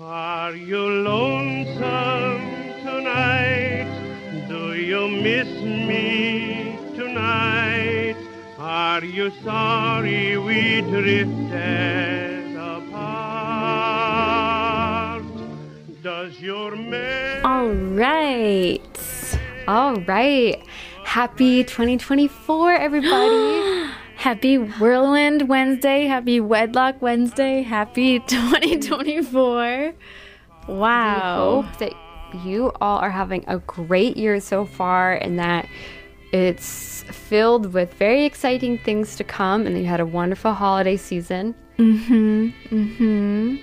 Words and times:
Are 0.00 0.54
you 0.54 0.78
lonesome 0.78 1.74
tonight? 2.84 4.46
Do 4.48 4.74
you 4.74 5.08
miss 5.08 5.48
me 5.60 6.78
tonight? 6.94 8.14
Are 8.58 9.04
you 9.04 9.32
sorry 9.42 10.38
we 10.38 10.82
drifted 10.82 12.54
apart? 12.54 12.84
Does 16.04 16.38
your 16.40 16.76
man 16.76 17.44
All 17.44 17.70
right. 17.70 18.80
All 19.66 19.96
right. 20.02 20.62
Happy 21.02 21.64
2024, 21.64 22.72
everybody. 22.72 23.77
Happy 24.18 24.58
Whirlwind 24.58 25.48
Wednesday, 25.48 26.06
happy 26.06 26.40
Wedlock 26.40 27.00
Wednesday, 27.00 27.62
happy 27.62 28.18
2024. 28.26 29.94
Wow. 30.66 31.62
hope 31.62 31.78
that 31.78 31.92
you 32.44 32.72
all 32.80 32.98
are 32.98 33.10
having 33.10 33.44
a 33.46 33.58
great 33.58 34.16
year 34.16 34.40
so 34.40 34.66
far 34.66 35.14
and 35.14 35.38
that 35.38 35.68
it's 36.32 37.04
filled 37.04 37.72
with 37.72 37.94
very 37.94 38.24
exciting 38.24 38.76
things 38.78 39.16
to 39.16 39.24
come 39.24 39.66
and 39.66 39.74
that 39.76 39.80
you 39.80 39.86
had 39.86 40.00
a 40.00 40.04
wonderful 40.06 40.52
holiday 40.52 40.96
season. 40.96 41.54
Mm 41.78 42.04
hmm. 42.06 42.48
Mm 42.76 42.96
hmm. 42.96 43.56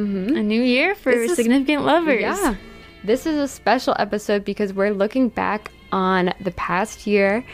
Mm-hmm. 0.00 0.36
A 0.36 0.42
new 0.42 0.60
year 0.62 0.94
for 0.96 1.12
This 1.12 1.30
is- 1.30 1.36
significant 1.36 1.84
lovers. 1.84 2.20
Yeah. 2.20 2.56
This 3.04 3.26
is 3.26 3.36
a 3.38 3.46
special 3.48 3.94
episode 3.98 4.44
because 4.44 4.72
we're 4.72 4.90
looking 4.92 5.28
back 5.28 5.70
on 5.92 6.34
the 6.40 6.50
past 6.50 7.06
year, 7.06 7.44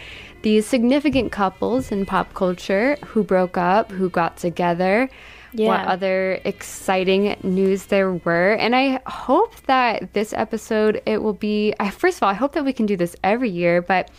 these 0.44 0.66
significant 0.66 1.32
couples 1.32 1.90
in 1.90 2.04
pop 2.06 2.32
culture 2.34 2.96
who 3.06 3.24
broke 3.24 3.56
up, 3.56 3.90
who 3.90 4.08
got 4.10 4.36
together, 4.36 5.08
what 5.54 5.80
other 5.86 6.40
exciting 6.44 7.36
news 7.42 7.86
there 7.86 8.12
were. 8.12 8.52
And 8.52 8.76
I 8.76 9.00
hope 9.06 9.54
that 9.66 10.12
this 10.12 10.32
episode 10.32 11.00
it 11.06 11.22
will 11.22 11.32
be 11.32 11.72
I 11.80 11.90
first 11.90 12.18
of 12.18 12.22
all, 12.24 12.28
I 12.28 12.34
hope 12.34 12.52
that 12.52 12.64
we 12.64 12.72
can 12.72 12.86
do 12.86 12.96
this 12.96 13.16
every 13.24 13.50
year, 13.50 13.80
but 13.82 14.10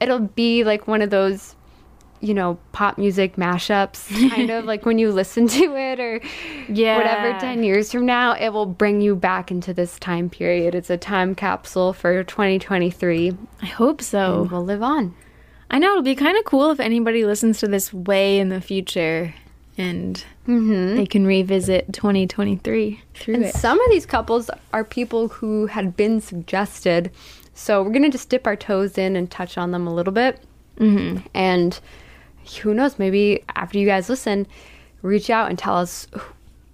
it'll 0.00 0.20
be 0.20 0.64
like 0.64 0.86
one 0.88 1.02
of 1.02 1.10
those 1.10 1.54
you 2.20 2.34
know, 2.34 2.58
pop 2.72 2.98
music 2.98 3.36
mashups, 3.36 4.08
kind 4.30 4.50
of 4.50 4.64
like 4.72 4.84
when 4.84 4.98
you 4.98 5.12
listen 5.12 5.46
to 5.46 5.76
it 5.76 6.00
or 6.00 6.20
Yeah. 6.68 6.96
whatever 6.96 7.38
10 7.38 7.62
years 7.62 7.92
from 7.92 8.06
now, 8.06 8.32
it 8.32 8.48
will 8.48 8.66
bring 8.66 9.00
you 9.00 9.14
back 9.14 9.52
into 9.52 9.72
this 9.72 10.00
time 10.00 10.28
period. 10.28 10.74
It's 10.74 10.90
a 10.90 10.96
time 10.96 11.36
capsule 11.36 11.92
for 11.92 12.24
2023 12.24 13.36
I 13.62 13.66
hope 13.66 14.02
so. 14.02 14.42
and 14.42 14.50
we'll 14.50 14.64
live 14.64 14.82
on. 14.82 15.14
I 15.70 15.78
know 15.78 15.90
it'll 15.90 16.02
be 16.02 16.14
kind 16.14 16.36
of 16.38 16.44
cool 16.44 16.70
if 16.70 16.80
anybody 16.80 17.24
listens 17.24 17.60
to 17.60 17.68
this 17.68 17.92
way 17.92 18.38
in 18.38 18.48
the 18.48 18.60
future 18.60 19.34
and 19.76 20.24
they 20.46 21.06
can 21.06 21.26
revisit 21.26 21.92
2023 21.92 23.00
through 23.14 23.34
And 23.34 23.44
it. 23.44 23.54
some 23.54 23.78
of 23.78 23.90
these 23.90 24.06
couples 24.06 24.50
are 24.72 24.82
people 24.82 25.28
who 25.28 25.66
had 25.66 25.96
been 25.96 26.20
suggested. 26.20 27.10
So 27.54 27.82
we're 27.82 27.90
going 27.90 28.02
to 28.02 28.08
just 28.10 28.28
dip 28.28 28.46
our 28.46 28.56
toes 28.56 28.96
in 28.98 29.14
and 29.14 29.30
touch 29.30 29.56
on 29.58 29.70
them 29.72 29.86
a 29.86 29.94
little 29.94 30.12
bit. 30.12 30.40
Mm-hmm. 30.78 31.26
And 31.34 31.78
who 32.62 32.72
knows, 32.74 32.98
maybe 32.98 33.44
after 33.54 33.78
you 33.78 33.86
guys 33.86 34.08
listen, 34.08 34.46
reach 35.02 35.28
out 35.30 35.48
and 35.50 35.58
tell 35.58 35.76
us 35.76 36.08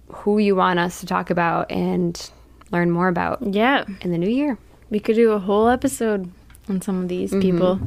who 0.07 0.37
you 0.39 0.55
want 0.55 0.79
us 0.79 0.99
to 1.01 1.05
talk 1.05 1.29
about 1.29 1.69
and 1.69 2.31
learn 2.71 2.89
more 2.91 3.07
about 3.09 3.39
Yeah. 3.41 3.83
in 4.01 4.11
the 4.11 4.17
new 4.17 4.29
year. 4.29 4.57
We 4.89 4.99
could 4.99 5.15
do 5.15 5.31
a 5.33 5.39
whole 5.39 5.67
episode 5.67 6.31
on 6.69 6.81
some 6.81 7.03
of 7.03 7.07
these 7.09 7.31
people. 7.35 7.79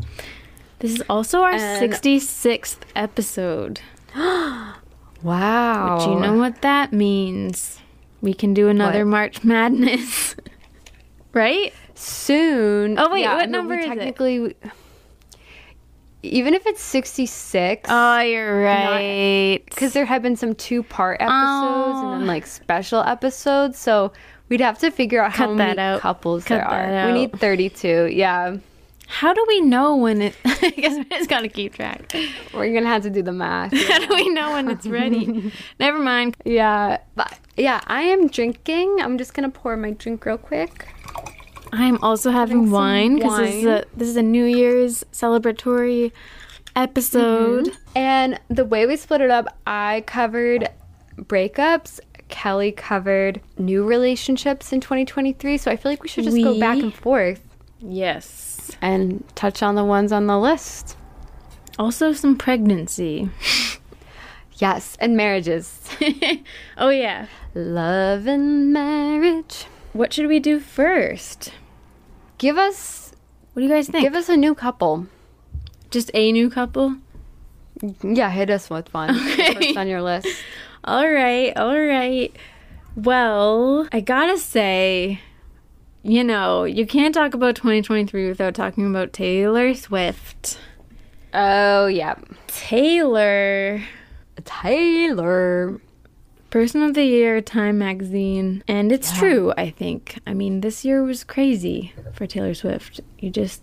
This 0.81 0.93
is 0.95 1.03
also 1.09 1.43
our 1.43 1.53
And- 1.53 1.93
66th 1.93 2.79
episode. 2.97 3.81
Wow. 5.23 5.99
Do 6.05 6.11
you 6.13 6.21
know 6.21 6.35
what 6.39 6.63
that 6.63 6.93
means? 6.93 7.81
We 8.21 8.33
can 8.33 8.55
do 8.55 8.69
another 8.69 9.05
What? 9.05 9.11
March 9.11 9.45
Madness. 9.45 10.37
right? 11.33 11.73
soon. 11.97 12.97
Oh, 13.01 13.11
wait, 13.11 13.23
Yeah, 13.23 13.35
what 13.39 13.51
number 13.51 13.75
we 13.75 13.81
is 13.81 13.87
it? 13.87 13.89
technically, 13.89 14.55
Even 16.23 16.55
if 16.55 16.65
it's 16.69 16.81
66, 16.81 17.89
Oh, 17.93 18.21
you're 18.21 18.63
right. 18.63 19.61
because 19.69 19.93
there 19.95 20.05
have 20.05 20.23
been 20.23 20.37
some 20.37 20.55
two 20.55 20.85
part 20.85 21.19
oh. 21.21 21.25
episodes 21.25 22.05
and 22.05 22.21
then 22.21 22.27
like 22.29 22.47
special 22.47 23.01
episodes. 23.03 23.77
So 23.79 24.13
we'd 24.49 24.61
have 24.61 24.79
to 24.79 24.93
figure 24.93 25.21
out 25.21 25.33
how 25.33 25.53
many 25.53 25.81
out. 25.81 26.01
couples 26.01 26.45
Cut 26.45 26.59
there 26.59 26.65
are. 26.69 26.87
that 26.91 27.07
We 27.13 27.13
need 27.27 27.33
32. 27.41 28.11
Yeah. 28.13 28.59
How 29.09 29.33
do 29.33 29.45
we 29.49 29.63
know 29.63 29.97
when 29.97 30.21
it? 30.21 30.37
I 30.45 30.71
guess 30.71 30.97
we 30.97 31.05
just 31.05 31.31
gotta 31.31 31.49
keep 31.49 31.75
track. 31.75 32.13
We're 32.53 32.71
to 32.85 32.89
have 32.89 33.03
to 33.03 33.11
do 33.11 33.23
the 33.23 33.33
math. 33.33 33.73
How 33.89 34.07
do 34.07 34.15
we 34.15 34.29
know 34.29 34.53
when 34.53 34.71
it's 34.71 34.87
ready? 34.87 35.51
Never 35.81 35.99
mind. 35.99 36.37
yeah. 36.45 36.99
But 37.17 37.39
yeah, 37.57 37.81
I 37.87 38.03
am 38.03 38.29
drinking. 38.29 38.99
I'm 39.01 39.19
just 39.19 39.35
to 39.51 39.59
pour 39.59 39.77
my 39.77 39.93
drink 39.93 40.25
real 40.27 40.39
quick. 40.39 40.87
I'm 41.73 41.99
also 42.03 42.31
having 42.31 42.71
wine 42.71 43.17
because 43.17 43.39
this 43.39 43.55
is 43.55 43.65
a 43.65 43.85
this 43.97 44.09
is 44.09 44.17
a 44.17 44.23
New 44.23 44.45
Year's 44.45 45.05
celebratory 45.13 46.13
episode. 46.77 47.67
Mm-hmm. 47.67 47.99
And 47.99 48.41
the 48.49 48.65
way 48.65 48.87
we 48.87 48.97
split 48.97 49.23
it 49.23 49.31
up, 49.31 49.57
I 49.67 50.05
covered 50.07 50.69
breakups. 51.17 52.01
Kelly 52.29 52.73
covered 52.73 53.41
new 53.57 53.85
relationships 53.85 54.71
in 54.71 54.81
2023. 54.83 55.57
So 55.57 55.71
I 55.71 55.77
feel 55.77 55.91
like 55.91 56.03
we 56.03 56.09
should 56.09 56.25
just 56.25 56.37
go 56.37 56.61
back 56.61 56.79
and 56.79 56.95
forth 56.95 57.41
Yes. 57.81 58.48
And 58.81 59.25
touch 59.35 59.63
on 59.63 59.75
the 59.75 59.85
ones 59.85 60.13
on 60.13 60.27
the 60.27 60.39
list. 60.39 60.97
Also 61.79 62.13
some 62.13 62.37
pregnancy. 62.37 63.31
Yes, 64.61 64.97
and 64.99 65.17
marriages. 65.17 65.89
oh 66.79 66.89
yeah. 66.89 67.27
Love 67.55 68.27
and 68.27 68.73
marriage. 68.73 69.67
What 69.93 70.13
should 70.13 70.27
we 70.27 70.41
do 70.41 70.59
first? 70.59 71.53
Give 72.39 72.59
us 72.59 73.13
What 73.53 73.61
do 73.61 73.69
you 73.69 73.73
guys 73.73 73.87
think? 73.89 74.03
give 74.03 74.17
us 74.17 74.29
a 74.29 74.37
new 74.37 74.57
couple. 74.57 75.07
Just 75.93 76.11
a 76.13 76.33
new 76.33 76.51
couple? 76.51 76.97
Yeah, 78.03 78.31
hit 78.31 78.51
us 78.51 78.69
with 78.69 78.93
one. 78.93 79.15
What's 79.37 79.77
on 79.77 79.87
your 79.87 80.03
list? 80.03 80.27
All 80.83 81.09
right, 81.09 81.57
all 81.57 81.79
right. 81.81 82.35
Well, 82.97 83.87
I 83.93 84.01
gotta 84.01 84.39
say, 84.39 85.21
you 86.03 86.25
know, 86.25 86.65
you 86.65 86.87
can't 86.87 87.15
talk 87.15 87.35
about 87.35 87.57
2023 87.57 88.29
without 88.29 88.55
talking 88.55 88.87
about 88.89 89.13
Taylor 89.13 89.75
Swift. 89.75 90.59
Oh 91.35 91.87
yeah, 91.87 92.15
Taylor, 92.47 93.83
Taylor. 94.45 95.81
Person 96.51 96.83
of 96.83 96.95
the 96.95 97.05
Year, 97.05 97.43
Time 97.43 97.77
Magazine. 97.77 98.65
And 98.67 98.91
it's 98.91 99.13
true, 99.19 99.53
I 99.59 99.69
think. 99.69 100.19
I 100.27 100.33
mean, 100.33 100.63
this 100.63 100.83
year 100.83 101.03
was 101.03 101.23
crazy 101.23 101.93
for 102.15 102.27
Taylor 102.27 102.55
Swift. 102.55 103.03
You 103.19 103.29
just 103.29 103.61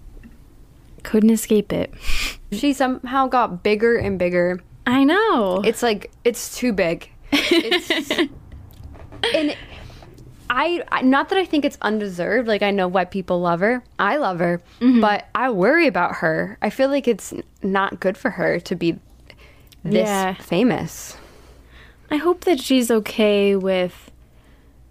couldn't 1.02 1.30
escape 1.32 1.72
it. 1.72 1.94
She 2.52 2.72
somehow 2.72 3.28
got 3.28 3.64
bigger 3.64 3.98
and 3.98 4.18
bigger. 4.18 4.62
I 4.86 5.04
know. 5.04 5.62
It's 5.66 5.84
like 5.84 6.12
it's 6.24 6.56
too 6.56 6.72
big. 6.72 7.12
It's 7.34 8.10
and 9.34 9.58
I 10.50 10.84
I- 10.92 11.02
not 11.02 11.30
that 11.30 11.38
I 11.38 11.46
think 11.46 11.66
it's 11.66 11.78
undeserved. 11.82 12.48
Like 12.48 12.62
I 12.62 12.72
know 12.72 12.88
why 12.88 13.06
people 13.06 13.42
love 13.42 13.60
her. 13.62 13.84
I 14.00 14.18
love 14.18 14.40
her, 14.40 14.62
mm-hmm. 14.80 15.02
but 15.02 15.28
I 15.34 15.50
worry 15.50 15.88
about 15.88 16.18
her. 16.18 16.58
I 16.62 16.70
feel 16.70 16.90
like 16.90 17.08
it's 17.08 17.34
not 17.64 18.00
good 18.00 18.18
for 18.18 18.32
her 18.32 18.60
to 18.60 18.76
be 18.76 19.00
this 19.84 20.08
Yeah. 20.08 20.34
famous. 20.36 21.18
I 22.12 22.18
hope 22.18 22.42
that 22.42 22.60
she's 22.60 22.92
okay 22.92 23.56
with 23.56 24.12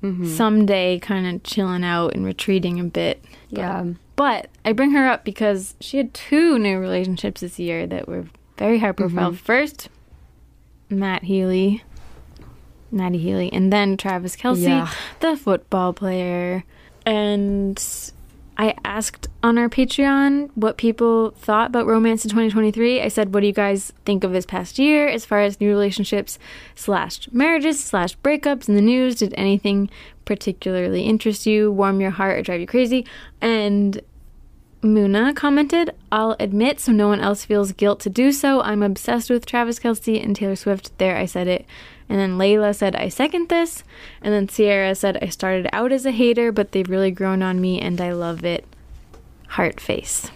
mm-hmm. 0.02 0.26
someday 0.26 0.98
kind 0.98 1.26
of 1.26 1.42
chilling 1.42 1.84
out 1.84 2.14
and 2.14 2.24
retreating 2.24 2.80
a 2.80 2.84
bit. 2.84 3.24
Yeah. 3.48 3.84
But 4.16 4.48
I 4.64 4.72
bring 4.72 4.92
her 4.92 5.06
up 5.06 5.24
because 5.24 5.74
she 5.80 5.96
had 5.96 6.14
two 6.14 6.58
new 6.58 6.78
relationships 6.78 7.40
this 7.40 7.58
year 7.58 7.86
that 7.86 8.08
were 8.08 8.26
very 8.56 8.78
high 8.78 8.92
profile. 8.92 9.30
Mm-hmm. 9.30 9.36
First, 9.44 9.88
Matt 10.88 11.24
Healy, 11.24 11.82
Matty 12.94 13.18
Healy, 13.18 13.52
and 13.52 13.72
then 13.72 13.96
Travis 13.96 14.36
Kelce, 14.36 14.62
Yeah. 14.68 14.90
the 15.20 15.36
football 15.36 15.92
player. 15.92 16.64
And 17.04 17.82
I 18.56 18.74
asked 18.84 19.26
on 19.42 19.58
our 19.58 19.68
Patreon 19.68 20.50
what 20.54 20.76
people 20.76 21.32
thought 21.32 21.66
about 21.70 21.86
romance 21.86 22.24
in 22.24 22.30
2023. 22.30 23.02
I 23.02 23.08
said, 23.08 23.34
what 23.34 23.40
do 23.40 23.46
you 23.48 23.52
guys 23.52 23.92
think 24.04 24.22
of 24.24 24.32
this 24.32 24.46
past 24.46 24.78
year 24.78 25.08
as 25.08 25.24
far 25.26 25.40
as 25.40 25.60
new 25.60 25.68
relationships 25.68 26.38
slash 26.76 27.28
marriages 27.32 27.82
slash 27.82 28.16
breakups 28.18 28.68
in 28.68 28.76
the 28.76 28.80
news? 28.80 29.16
Did 29.16 29.34
anything 29.36 29.90
particularly 30.24 31.02
interest 31.02 31.46
you, 31.46 31.72
warm 31.72 32.00
your 32.00 32.12
heart, 32.12 32.38
or 32.38 32.42
drive 32.42 32.60
you 32.60 32.66
crazy? 32.66 33.04
And 33.40 34.00
Muna 34.82 35.34
commented, 35.34 35.92
I'll 36.12 36.36
admit 36.38 36.78
so 36.78 36.92
no 36.92 37.08
one 37.08 37.20
else 37.20 37.44
feels 37.44 37.72
guilt 37.72 38.00
to 38.00 38.10
do 38.10 38.30
so. 38.32 38.60
I'm 38.60 38.82
obsessed 38.82 39.30
with 39.30 39.46
Travis 39.46 39.78
Kelce 39.78 40.22
and 40.22 40.36
Taylor 40.36 40.56
Swift. 40.56 40.96
There, 40.98 41.16
I 41.16 41.24
said 41.26 41.48
it. 41.48 41.64
And 42.08 42.18
then 42.18 42.38
Layla 42.38 42.74
said, 42.74 42.94
I 42.96 43.08
second 43.08 43.48
this. 43.48 43.82
And 44.20 44.32
then 44.32 44.48
Sierra 44.48 44.94
said, 44.94 45.18
I 45.22 45.28
started 45.28 45.68
out 45.72 45.90
as 45.92 46.04
a 46.04 46.10
hater, 46.10 46.52
but 46.52 46.72
they've 46.72 46.88
really 46.88 47.10
grown 47.10 47.42
on 47.42 47.60
me 47.60 47.80
and 47.80 48.00
I 48.00 48.12
love 48.12 48.44
it. 48.44 48.66
Heart 49.48 49.80
face. 49.80 50.30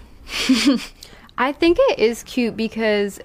I 1.39 1.53
think 1.53 1.79
it 1.81 1.99
is 1.99 2.23
cute 2.25 2.57
because 2.57 3.21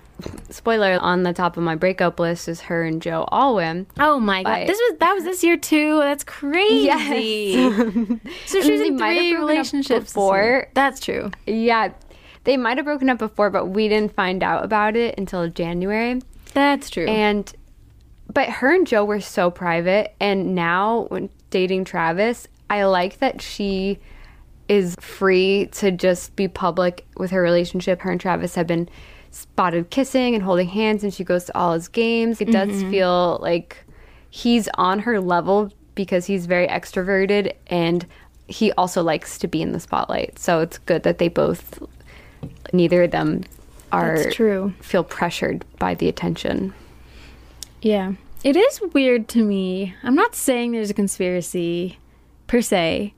spoiler 0.49 0.97
on 1.01 1.23
the 1.23 1.33
top 1.33 1.57
of 1.57 1.63
my 1.63 1.75
breakup 1.75 2.19
list 2.19 2.47
is 2.47 2.61
her 2.61 2.83
and 2.83 3.01
Joe 3.01 3.27
Alwyn. 3.31 3.87
Oh 3.99 4.19
my 4.19 4.43
god, 4.43 4.59
But- 4.61 4.67
this 4.67 4.77
was 4.77 4.99
that 4.99 5.13
was 5.13 5.23
this 5.23 5.43
year 5.43 5.57
too. 5.57 5.99
That's 5.99 6.23
crazy. 6.23 7.53
so 8.45 8.61
she's 8.61 8.81
in 8.81 8.97
three 8.97 9.35
relationships 9.35 10.13
before. 10.13 10.67
That's 10.73 10.99
true. 10.99 11.31
Yeah, 11.47 11.93
they 12.43 12.57
might 12.57 12.77
have 12.77 12.85
broken 12.85 13.09
up 13.09 13.17
before, 13.17 13.49
but 13.49 13.67
we 13.67 13.87
didn't 13.87 14.13
find 14.13 14.43
out 14.43 14.63
about 14.63 14.95
it 14.95 15.15
until 15.17 15.47
January. 15.49 16.21
That's 16.53 16.89
true. 16.89 17.07
And 17.07 17.51
but 18.33 18.49
her 18.49 18.73
and 18.73 18.87
Joe 18.87 19.05
were 19.05 19.21
so 19.21 19.51
private, 19.51 20.15
and 20.19 20.55
now 20.55 21.05
when 21.09 21.29
dating 21.49 21.85
Travis, 21.85 22.47
I 22.69 22.85
like 22.85 23.19
that 23.19 23.41
she 23.41 23.99
is 24.67 24.95
free 24.99 25.67
to 25.73 25.91
just 25.91 26.35
be 26.35 26.47
public 26.47 27.05
with 27.17 27.31
her 27.31 27.41
relationship. 27.41 28.01
Her 28.01 28.11
and 28.11 28.19
Travis 28.19 28.55
have 28.55 28.67
been 28.67 28.89
spotted 29.31 29.89
kissing 29.89 30.35
and 30.35 30.43
holding 30.43 30.67
hands, 30.67 31.03
and 31.03 31.13
she 31.13 31.23
goes 31.23 31.45
to 31.45 31.57
all 31.57 31.73
his 31.73 31.87
games. 31.87 32.41
It 32.41 32.51
does 32.51 32.69
mm-hmm. 32.69 32.91
feel 32.91 33.39
like 33.41 33.77
he's 34.29 34.69
on 34.75 34.99
her 34.99 35.19
level 35.19 35.71
because 35.95 36.25
he's 36.25 36.45
very 36.45 36.67
extroverted 36.67 37.53
and 37.67 38.05
he 38.47 38.71
also 38.73 39.03
likes 39.03 39.37
to 39.39 39.47
be 39.47 39.61
in 39.61 39.71
the 39.71 39.79
spotlight. 39.79 40.39
So 40.39 40.59
it's 40.59 40.77
good 40.79 41.03
that 41.03 41.17
they 41.17 41.27
both, 41.27 41.81
neither 42.71 43.03
of 43.03 43.11
them 43.11 43.43
are 43.91 44.17
That's 44.17 44.35
true. 44.35 44.73
feel 44.81 45.03
pressured 45.03 45.63
by 45.77 45.93
the 45.95 46.09
attention. 46.09 46.73
Yeah. 47.81 48.13
It 48.43 48.55
is 48.57 48.81
weird 48.93 49.27
to 49.29 49.43
me. 49.43 49.95
I'm 50.03 50.15
not 50.15 50.35
saying 50.35 50.71
there's 50.71 50.89
a 50.89 50.93
conspiracy 50.93 51.97
per 52.47 52.61
se, 52.61 53.13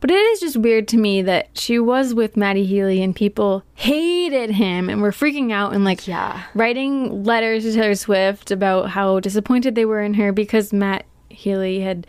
but 0.00 0.10
it 0.10 0.14
is 0.14 0.40
just 0.40 0.58
weird 0.58 0.86
to 0.88 0.98
me 0.98 1.22
that 1.22 1.48
she 1.54 1.78
was 1.78 2.12
with 2.12 2.36
Matty 2.36 2.66
Healy 2.66 3.02
and 3.02 3.16
people 3.16 3.62
hated 3.74 4.50
him 4.50 4.90
and 4.90 5.00
were 5.00 5.12
freaking 5.12 5.50
out 5.50 5.72
and 5.72 5.82
like 5.84 6.06
Yeah. 6.06 6.42
writing 6.54 7.24
letters 7.24 7.64
to 7.64 7.72
Taylor 7.72 7.94
Swift 7.94 8.50
about 8.50 8.90
how 8.90 9.18
disappointed 9.20 9.74
they 9.74 9.86
were 9.86 10.02
in 10.02 10.14
her 10.14 10.30
because 10.30 10.72
Matt 10.74 11.06
Healy 11.30 11.80
had 11.80 12.06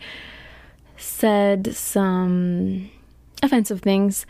said 0.98 1.74
some 1.74 2.90
offensive 3.42 3.80
things. 3.80 4.26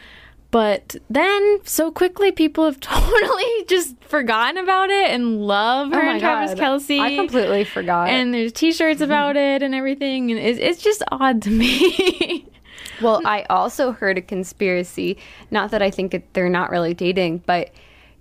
But 0.51 0.97
then, 1.11 1.59
so 1.65 1.91
quickly, 1.91 2.33
people 2.33 2.65
have 2.65 2.81
totally 2.81 3.65
just 3.67 4.03
forgotten 4.03 4.57
about 4.57 4.91
it 4.91 5.11
and 5.11 5.43
love 5.43 5.91
oh 5.93 5.97
her 5.97 6.03
and 6.03 6.21
Travis 6.21 6.59
Kelce. 6.59 6.99
Oh 6.99 7.03
I 7.03 7.17
completely 7.17 7.65
forgot. 7.65 8.09
And 8.09 8.33
there's 8.33 8.53
T-shirts 8.53 8.97
mm-hmm. 8.97 9.05
about 9.05 9.37
it 9.37 9.63
and 9.63 9.75
everything, 9.75 10.31
and 10.31 10.41
it's, 10.41 10.59
it's 10.59 10.83
just 10.83 11.03
odd 11.13 11.43
to 11.43 11.51
me. 11.51 12.47
well, 13.03 13.21
I 13.27 13.43
also 13.51 13.93
heard 13.93 14.17
a 14.17 14.23
conspiracy. 14.23 15.19
Not 15.51 15.71
that 15.73 15.83
I 15.83 15.91
think 15.91 16.15
it, 16.15 16.33
they're 16.33 16.49
not 16.49 16.71
really 16.71 16.95
dating, 16.95 17.43
but 17.47 17.71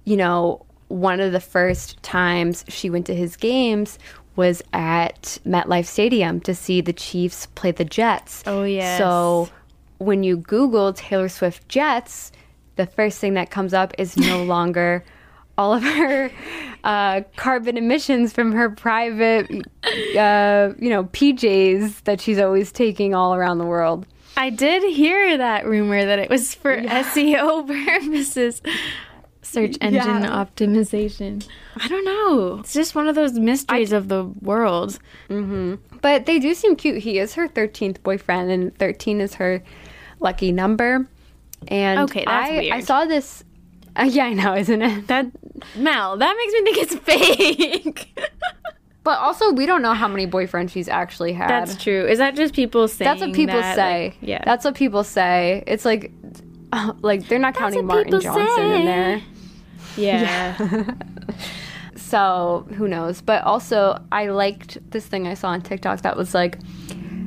you 0.03 0.17
know, 0.17 0.65
one 0.89 1.19
of 1.19 1.31
the 1.31 1.39
first 1.39 2.01
times 2.03 2.65
she 2.67 2.89
went 2.89 3.05
to 3.07 3.15
his 3.15 3.35
games 3.35 3.99
was 4.35 4.61
at 4.71 5.39
MetLife 5.45 5.85
Stadium 5.85 6.39
to 6.41 6.53
see 6.53 6.79
the 6.79 6.93
Chiefs 6.93 7.47
play 7.55 7.71
the 7.71 7.83
Jets. 7.83 8.43
Oh, 8.45 8.63
yeah. 8.63 8.97
So 8.97 9.49
when 9.99 10.23
you 10.23 10.37
Google 10.37 10.93
Taylor 10.93 11.29
Swift 11.29 11.67
Jets, 11.69 12.31
the 12.75 12.85
first 12.85 13.19
thing 13.19 13.33
that 13.35 13.49
comes 13.49 13.73
up 13.73 13.93
is 13.97 14.15
no 14.17 14.43
longer 14.55 15.03
all 15.59 15.73
of 15.73 15.81
her 15.81 16.29
uh, 16.83 17.21
carbon 17.35 17.77
emissions 17.77 18.31
from 18.31 18.51
her 18.51 18.69
private, 18.69 19.49
uh, 20.15 20.69
you 20.77 20.89
know, 20.89 21.05
PJs 21.05 22.03
that 22.03 22.21
she's 22.21 22.37
always 22.37 22.71
taking 22.71 23.15
all 23.15 23.33
around 23.33 23.57
the 23.57 23.65
world. 23.65 24.05
I 24.35 24.51
did 24.51 24.83
hear 24.83 25.35
that 25.39 25.65
rumor 25.65 26.05
that 26.05 26.19
it 26.19 26.29
was 26.29 26.53
for 26.53 26.77
SEO 26.79 27.65
purposes. 27.85 28.61
Search 29.41 29.77
engine 29.81 30.23
Yeah. 30.23 30.45
optimization. 30.45 31.47
I 31.77 31.87
don't 31.87 32.05
know. 32.05 32.59
It's 32.59 32.73
just 32.73 32.93
one 32.93 33.07
of 33.07 33.15
those 33.15 33.33
mysteries 33.33 33.93
of 33.93 34.09
the 34.09 34.25
world. 34.41 34.99
But 36.01 36.27
they 36.27 36.37
do 36.37 36.53
seem 36.53 36.75
cute. 36.75 36.99
He 37.01 37.17
is 37.17 37.33
her 37.33 37.47
13th 37.47 38.03
boyfriend, 38.03 38.51
and 38.51 38.77
13 38.77 39.21
is 39.21 39.33
her 39.35 39.63
lucky 40.19 40.51
number. 40.51 41.07
And 41.67 42.01
Okay, 42.01 42.23
that's 42.25 42.49
I, 42.51 42.69
I 42.73 42.79
saw 42.81 43.05
this. 43.05 43.43
Uh, 43.95 44.03
yeah, 44.09 44.25
I 44.25 44.33
know, 44.33 44.55
isn't 44.55 44.81
it? 44.81 45.07
That 45.07 45.27
Mel, 45.75 46.17
that 46.17 46.35
makes 46.37 46.53
me 46.53 46.63
think 46.63 46.77
it's 46.77 46.95
fake. 47.05 48.19
But 49.03 49.19
also, 49.19 49.53
we 49.53 49.65
don't 49.65 49.81
know 49.81 49.93
how 49.93 50.07
many 50.07 50.27
boyfriends 50.27 50.71
she's 50.71 50.89
actually 50.89 51.31
had. 51.33 51.49
That's 51.49 51.81
true. 51.81 52.05
Is 52.05 52.17
that 52.19 52.35
just 52.35 52.53
people 52.53 52.87
saying? 52.87 53.07
That's 53.09 53.21
what 53.21 53.33
people 53.33 53.55
that, 53.55 53.75
say. 53.75 54.09
like- 54.09 54.17
yeah. 54.21 54.43
That's 54.43 54.65
what 54.65 54.75
people 54.75 55.03
say. 55.03 55.63
It's 55.65 55.85
like, 55.85 56.11
like 57.01 57.27
they're 57.27 57.39
not 57.39 57.55
counting 57.55 57.85
Martin 57.85 58.19
Johnson 58.19 58.41
in 58.41 58.81
say. 58.81 58.85
there. 58.85 59.21
yeah. 59.95 60.93
So 61.95 62.65
who 62.75 62.87
knows? 62.87 63.21
But 63.21 63.43
also, 63.43 64.01
I 64.11 64.27
liked 64.27 64.77
this 64.91 65.05
thing 65.05 65.27
I 65.27 65.33
saw 65.33 65.49
on 65.49 65.61
TikTok 65.61 66.01
that 66.01 66.15
was 66.15 66.33
like, 66.33 66.57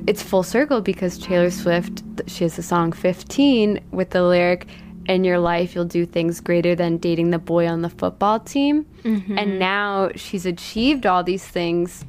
it's 0.07 0.23
full 0.23 0.43
circle 0.43 0.81
because 0.81 1.19
Taylor 1.19 1.51
Swift, 1.51 2.03
she 2.27 2.45
has 2.45 2.57
the 2.57 2.63
song 2.63 2.93
15 2.93 3.81
with 3.91 4.11
the 4.11 4.23
lyric, 4.23 4.67
in 5.11 5.25
your 5.25 5.39
life, 5.39 5.75
you'll 5.75 5.85
do 5.85 6.07
things 6.07 6.41
greater 6.41 6.75
than 6.75 6.99
dating 6.99 7.31
the 7.31 7.39
boy 7.39 7.67
on 7.67 7.83
the 7.83 7.91
football 7.91 8.39
team. 8.39 8.87
Mm-hmm. 9.03 9.39
And 9.39 9.59
now 9.59 10.11
she's 10.15 10.47
achieved 10.47 11.05
all 11.05 11.25
these 11.25 11.45
things, 11.45 12.05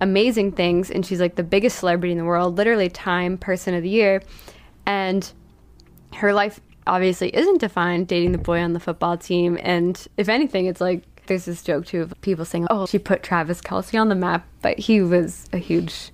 amazing 0.00 0.52
things, 0.52 0.90
and 0.90 1.04
she's 1.06 1.20
like 1.20 1.36
the 1.36 1.42
biggest 1.42 1.78
celebrity 1.78 2.12
in 2.12 2.18
the 2.18 2.24
world, 2.24 2.56
literally 2.56 2.90
Time 2.90 3.38
Person 3.38 3.74
of 3.74 3.82
the 3.82 3.88
Year. 3.88 4.22
And 4.84 5.30
her 6.14 6.34
life 6.34 6.60
obviously 6.86 7.34
isn't 7.34 7.58
defined 7.58 8.08
dating 8.08 8.32
the 8.32 8.38
boy 8.38 8.60
on 8.60 8.74
the 8.74 8.80
football 8.80 9.16
team. 9.16 9.58
And 9.62 10.06
if 10.18 10.28
anything, 10.28 10.66
it's 10.66 10.80
like 10.80 11.04
there's 11.26 11.46
this 11.46 11.62
joke 11.62 11.86
too 11.86 12.02
of 12.02 12.20
people 12.20 12.44
saying, 12.44 12.66
"Oh, 12.68 12.84
she 12.86 12.98
put 12.98 13.22
Travis 13.22 13.62
Kelce 13.62 13.98
on 13.98 14.08
the 14.08 14.14
map," 14.14 14.46
but 14.60 14.78
he 14.78 15.00
was 15.00 15.46
a 15.52 15.58
huge 15.58 16.11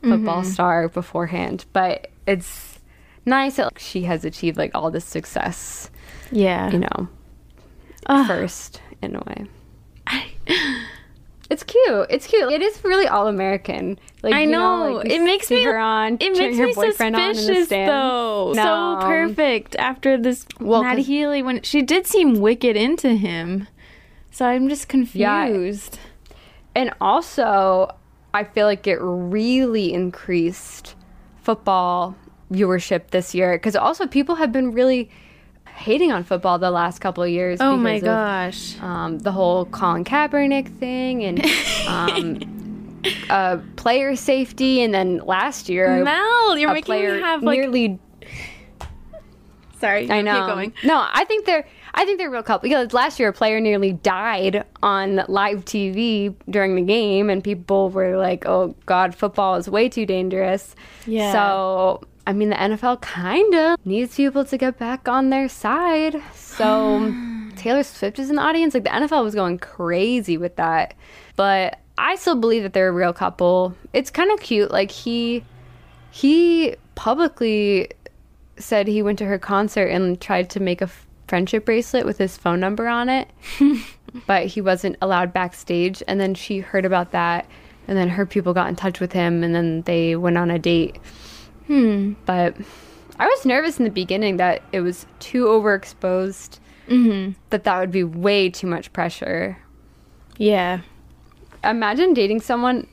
football 0.00 0.42
mm-hmm. 0.42 0.50
star 0.50 0.88
beforehand. 0.88 1.64
But 1.72 2.10
it's 2.26 2.78
nice 3.26 3.56
that 3.56 3.64
like, 3.66 3.78
she 3.78 4.02
has 4.02 4.24
achieved 4.24 4.56
like 4.56 4.72
all 4.74 4.90
this 4.90 5.04
success, 5.04 5.90
Yeah. 6.30 6.70
you 6.70 6.78
know, 6.78 7.08
Ugh. 8.06 8.26
first 8.26 8.80
in 9.02 9.16
a 9.16 9.20
way. 9.20 9.46
It's 11.50 11.64
cute. 11.64 12.06
It's 12.08 12.28
cute. 12.28 12.52
It 12.52 12.62
is 12.62 12.82
really 12.84 13.08
all 13.08 13.26
American. 13.26 13.98
Like 14.22 14.34
I 14.34 14.42
you 14.42 14.50
know. 14.52 14.92
like, 14.98 15.10
it 15.10 15.20
makes 15.20 15.50
me 15.50 15.64
her 15.64 15.76
on. 15.76 16.16
It 16.20 16.38
makes 16.38 16.56
her 16.56 16.66
me 16.66 16.74
boyfriend 16.74 17.16
on 17.16 17.22
in 17.22 17.28
the 17.30 17.34
suspicious 17.34 17.68
though. 17.68 18.52
No. 18.54 18.98
So 19.00 19.06
perfect 19.06 19.74
after 19.74 20.16
this 20.16 20.46
Well, 20.60 20.84
Matty 20.84 21.02
Healy 21.02 21.42
when 21.42 21.62
she 21.62 21.82
did 21.82 22.06
seem 22.06 22.34
wicked 22.40 22.76
into 22.76 23.14
him. 23.14 23.66
So 24.30 24.46
I'm 24.46 24.68
just 24.68 24.86
confused. 24.86 25.98
And 26.76 26.94
also, 27.00 27.96
I 28.32 28.44
feel 28.44 28.66
like 28.66 28.86
it 28.86 28.98
really 29.00 29.92
increased 29.92 30.94
football 31.42 32.14
viewership 32.52 33.08
this 33.10 33.34
year 33.34 33.56
because 33.56 33.76
also 33.76 34.06
people 34.06 34.36
have 34.36 34.52
been 34.52 34.72
really 34.72 35.10
hating 35.66 36.12
on 36.12 36.24
football 36.24 36.58
the 36.58 36.70
last 36.70 37.00
couple 37.00 37.22
of 37.22 37.30
years. 37.30 37.60
Oh 37.60 37.76
my 37.76 37.98
gosh. 37.98 38.76
Of, 38.76 38.82
um, 38.82 39.18
the 39.18 39.32
whole 39.32 39.64
Colin 39.66 40.04
Kaepernick 40.04 40.78
thing 40.78 41.24
and 41.24 41.44
um, 41.88 43.10
uh, 43.30 43.58
player 43.76 44.14
safety, 44.14 44.82
and 44.82 44.92
then 44.92 45.18
last 45.18 45.68
year, 45.68 46.04
Mel, 46.04 46.58
you're 46.58 46.72
making 46.72 46.94
me 46.94 47.20
have 47.20 47.42
like 47.42 47.58
nearly 47.58 47.98
sorry, 49.80 50.10
I 50.10 50.20
know. 50.20 50.38
keep 50.38 50.54
going. 50.54 50.72
No, 50.84 51.06
I 51.12 51.24
think 51.24 51.46
they're 51.46 51.66
I 51.94 52.04
think 52.04 52.18
they're 52.18 52.28
a 52.28 52.30
real 52.30 52.42
couple 52.42 52.68
because 52.68 52.92
last 52.92 53.18
year 53.18 53.30
a 53.30 53.32
player 53.32 53.60
nearly 53.60 53.92
died 53.92 54.64
on 54.82 55.24
live 55.28 55.64
TV 55.64 56.34
during 56.48 56.76
the 56.76 56.82
game, 56.82 57.30
and 57.30 57.42
people 57.42 57.90
were 57.90 58.16
like, 58.16 58.46
"Oh 58.46 58.74
God, 58.86 59.14
football 59.14 59.56
is 59.56 59.68
way 59.68 59.88
too 59.88 60.06
dangerous." 60.06 60.74
Yeah. 61.06 61.32
So 61.32 62.02
I 62.26 62.32
mean, 62.32 62.50
the 62.50 62.56
NFL 62.56 63.00
kind 63.00 63.54
of 63.54 63.84
needs 63.84 64.14
people 64.14 64.44
to 64.44 64.56
get 64.56 64.78
back 64.78 65.08
on 65.08 65.30
their 65.30 65.48
side. 65.48 66.22
So 66.34 67.12
Taylor 67.56 67.82
Swift 67.82 68.18
is 68.18 68.30
in 68.30 68.36
the 68.36 68.42
audience. 68.42 68.74
Like 68.74 68.84
the 68.84 68.90
NFL 68.90 69.24
was 69.24 69.34
going 69.34 69.58
crazy 69.58 70.36
with 70.36 70.56
that, 70.56 70.94
but 71.36 71.78
I 71.98 72.16
still 72.16 72.36
believe 72.36 72.62
that 72.62 72.72
they're 72.72 72.88
a 72.88 72.92
real 72.92 73.12
couple. 73.12 73.74
It's 73.92 74.10
kind 74.10 74.30
of 74.30 74.40
cute. 74.40 74.70
Like 74.70 74.90
he 74.90 75.44
he 76.10 76.76
publicly 76.94 77.90
said 78.58 78.86
he 78.86 79.02
went 79.02 79.18
to 79.18 79.24
her 79.24 79.38
concert 79.38 79.86
and 79.86 80.20
tried 80.20 80.50
to 80.50 80.60
make 80.60 80.80
a 80.80 80.84
f- 80.84 81.06
friendship 81.30 81.64
bracelet 81.64 82.04
with 82.04 82.18
his 82.18 82.36
phone 82.36 82.58
number 82.58 82.88
on 82.88 83.08
it, 83.08 83.30
but 84.26 84.46
he 84.46 84.60
wasn't 84.60 84.96
allowed 85.00 85.32
backstage. 85.32 86.02
And 86.08 86.20
then 86.20 86.34
she 86.34 86.58
heard 86.58 86.84
about 86.84 87.12
that, 87.12 87.46
and 87.88 87.96
then 87.96 88.08
her 88.08 88.26
people 88.26 88.52
got 88.52 88.68
in 88.68 88.76
touch 88.76 89.00
with 89.00 89.12
him, 89.12 89.42
and 89.44 89.54
then 89.54 89.82
they 89.82 90.16
went 90.16 90.36
on 90.36 90.50
a 90.50 90.58
date. 90.58 90.98
Hmm. 91.68 92.14
But 92.26 92.56
I 93.18 93.26
was 93.26 93.46
nervous 93.46 93.78
in 93.78 93.84
the 93.84 93.90
beginning 93.90 94.38
that 94.38 94.62
it 94.72 94.80
was 94.80 95.06
too 95.20 95.44
overexposed. 95.44 96.58
Mm-hmm. 96.88 97.32
That 97.50 97.62
that 97.62 97.78
would 97.78 97.92
be 97.92 98.02
way 98.02 98.50
too 98.50 98.66
much 98.66 98.92
pressure. 98.92 99.56
Yeah. 100.36 100.80
Imagine 101.62 102.12
dating 102.12 102.40
someone 102.40 102.88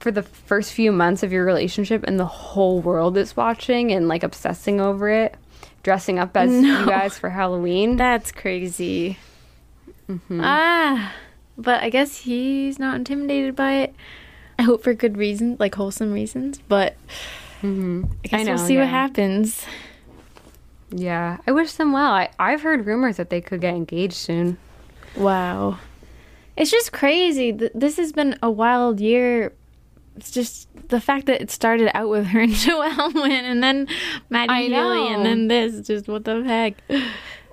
for 0.00 0.10
the 0.10 0.22
first 0.24 0.72
few 0.72 0.90
months 0.90 1.22
of 1.22 1.30
your 1.30 1.44
relationship 1.44 2.02
and 2.02 2.18
the 2.18 2.26
whole 2.26 2.80
world 2.80 3.16
is 3.16 3.36
watching 3.36 3.92
and 3.92 4.08
like 4.08 4.24
obsessing 4.24 4.80
over 4.80 5.08
it, 5.08 5.36
dressing 5.82 6.18
up 6.18 6.36
as 6.36 6.50
you 6.50 6.86
guys 6.86 7.18
for 7.18 7.30
Halloween. 7.30 7.96
That's 7.98 8.32
crazy. 8.32 9.18
Mm-hmm. 10.08 10.40
Ah. 10.42 11.12
but 11.56 11.82
I 11.82 11.90
guess 11.90 12.18
he's 12.18 12.78
not 12.78 12.96
intimidated 12.96 13.54
by 13.56 13.72
it. 13.74 13.94
I 14.58 14.62
hope 14.62 14.82
for 14.82 14.94
good 14.94 15.16
reasons, 15.16 15.58
like 15.60 15.74
wholesome 15.74 16.12
reasons. 16.12 16.60
But 16.68 16.96
Mm-hmm. 17.62 18.04
I 18.24 18.28
guess 18.28 18.40
I 18.40 18.42
know, 18.42 18.54
we'll 18.54 18.66
see 18.66 18.74
yeah. 18.74 18.80
what 18.80 18.88
happens. 18.88 19.64
Yeah, 20.90 21.38
I 21.46 21.52
wish 21.52 21.72
them 21.74 21.92
well. 21.92 22.10
I, 22.12 22.28
I've 22.38 22.62
heard 22.62 22.86
rumors 22.86 23.16
that 23.16 23.30
they 23.30 23.40
could 23.40 23.60
get 23.60 23.74
engaged 23.74 24.14
soon. 24.14 24.58
Wow. 25.16 25.78
It's 26.56 26.70
just 26.70 26.92
crazy. 26.92 27.50
This 27.52 27.96
has 27.96 28.12
been 28.12 28.36
a 28.42 28.50
wild 28.50 29.00
year. 29.00 29.52
It's 30.16 30.30
just 30.30 30.68
the 30.88 31.00
fact 31.00 31.26
that 31.26 31.40
it 31.40 31.50
started 31.50 31.90
out 31.96 32.08
with 32.08 32.26
her 32.26 32.40
and 32.40 32.52
Joe 32.64 32.82
Alwyn 32.82 33.30
and 33.32 33.62
then 33.62 33.88
Matty 34.30 34.52
I 34.52 34.62
Healy 34.64 35.08
and 35.08 35.24
then 35.24 35.48
this. 35.48 35.86
Just 35.86 36.08
what 36.08 36.24
the 36.24 36.42
heck? 36.44 36.74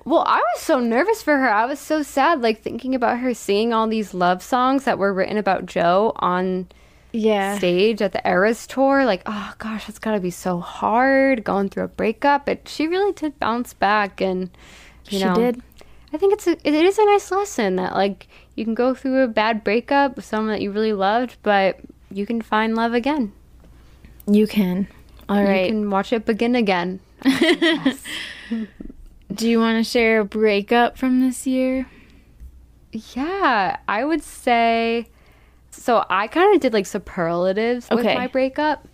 Well, 0.06 0.24
I 0.26 0.38
was 0.38 0.62
so 0.62 0.80
nervous 0.80 1.22
for 1.22 1.36
her. 1.36 1.50
I 1.52 1.66
was 1.66 1.78
so 1.78 2.02
sad, 2.02 2.40
like 2.40 2.62
thinking 2.62 2.94
about 2.94 3.18
her 3.18 3.34
singing 3.34 3.74
all 3.74 3.86
these 3.86 4.14
love 4.14 4.42
songs 4.42 4.84
that 4.84 4.98
were 4.98 5.12
written 5.12 5.36
about 5.36 5.66
Joe 5.66 6.12
on 6.16 6.68
Yeah. 7.12 7.58
stage 7.58 8.00
at 8.00 8.12
the 8.12 8.26
Eras 8.26 8.66
tour. 8.66 9.04
Like, 9.04 9.22
oh 9.26 9.52
gosh, 9.58 9.86
that's 9.86 9.98
got 9.98 10.12
to 10.12 10.20
be 10.20 10.30
so 10.30 10.58
hard 10.58 11.44
going 11.44 11.68
through 11.68 11.84
a 11.84 11.88
breakup. 11.88 12.46
But 12.46 12.66
she 12.66 12.88
really 12.88 13.12
did 13.12 13.38
bounce 13.38 13.74
back, 13.74 14.22
and 14.22 14.48
you 15.10 15.18
She 15.18 15.24
know, 15.24 15.34
did. 15.34 15.62
I 16.14 16.16
think 16.16 16.32
it's 16.32 16.46
a, 16.46 16.52
it 16.66 16.74
is 16.74 16.98
a 16.98 17.04
nice 17.04 17.30
lesson 17.30 17.76
that 17.76 17.94
like 17.94 18.26
you 18.56 18.64
can 18.64 18.74
go 18.74 18.94
through 18.94 19.22
a 19.22 19.28
bad 19.28 19.62
breakup 19.62 20.16
with 20.16 20.24
someone 20.24 20.48
that 20.50 20.62
you 20.62 20.72
really 20.72 20.94
loved, 20.94 21.36
but 21.42 21.78
you 22.10 22.26
can 22.26 22.40
find 22.40 22.74
love 22.74 22.94
again. 22.94 23.32
You 24.26 24.46
can. 24.46 24.88
All 25.28 25.42
You 25.66 25.72
can 25.72 25.90
watch 25.90 26.12
it 26.12 26.26
begin 26.26 26.54
again. 26.54 27.00
Do 29.32 29.48
you 29.48 29.60
want 29.60 29.84
to 29.84 29.88
share 29.88 30.20
a 30.20 30.24
breakup 30.24 30.98
from 30.98 31.20
this 31.20 31.46
year? 31.46 31.86
Yeah, 32.92 33.76
I 33.86 34.04
would 34.04 34.22
say. 34.22 35.06
So 35.70 36.04
I 36.10 36.26
kind 36.26 36.54
of 36.54 36.60
did 36.60 36.72
like 36.72 36.86
superlatives 36.86 37.88
with 37.90 38.04
my 38.04 38.26
breakup. 38.26 38.86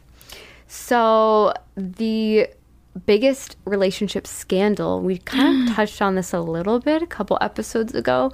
So 0.68 1.54
the 1.74 2.48
biggest 3.06 3.56
relationship 3.64 4.26
scandal, 4.26 5.00
we 5.00 5.18
kind 5.18 5.68
of 5.68 5.74
touched 5.76 6.02
on 6.02 6.16
this 6.16 6.32
a 6.32 6.40
little 6.40 6.80
bit 6.80 7.02
a 7.02 7.06
couple 7.06 7.38
episodes 7.40 7.94
ago, 7.94 8.32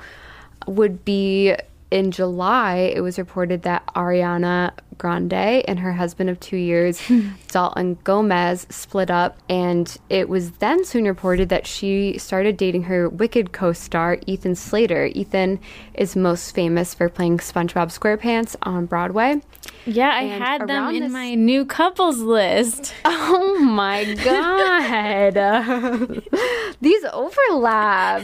would 0.67 1.05
be 1.05 1.55
in 1.93 2.11
July. 2.11 2.91
It 2.95 3.03
was 3.03 3.19
reported 3.19 3.63
that 3.63 3.87
Ariana 3.95 4.73
Grande 4.99 5.33
and 5.33 5.79
her 5.81 5.93
husband 5.93 6.31
of 6.31 6.39
two 6.41 6.57
years, 6.57 7.01
Dalton 7.49 7.99
Gomez, 8.05 8.67
split 8.71 9.11
up. 9.11 9.39
And 9.49 9.97
it 10.09 10.29
was 10.29 10.53
then 10.53 10.85
soon 10.85 11.05
reported 11.05 11.49
that 11.51 11.67
she 11.67 12.19
started 12.19 12.57
dating 12.57 12.85
her 12.85 13.09
Wicked 13.09 13.53
co 13.53 13.73
star, 13.73 14.19
Ethan 14.27 14.55
Slater. 14.55 15.07
Ethan 15.07 15.61
is 15.95 16.15
most 16.17 16.55
famous 16.55 16.95
for 16.95 17.09
playing 17.09 17.39
SpongeBob 17.39 17.97
SquarePants 17.97 18.57
on 18.63 18.87
Broadway. 18.87 19.41
Yeah, 19.87 20.11
I 20.11 20.23
And 20.23 20.43
had 20.43 20.67
them 20.69 20.95
in 20.95 21.03
this- 21.05 21.13
my 21.13 21.35
new 21.35 21.65
couples 21.65 22.19
list. 22.19 22.95
Oh 23.35 23.59
my 23.59 24.15
god. 24.25 25.35
These 26.81 27.05
overlap. 27.13 28.23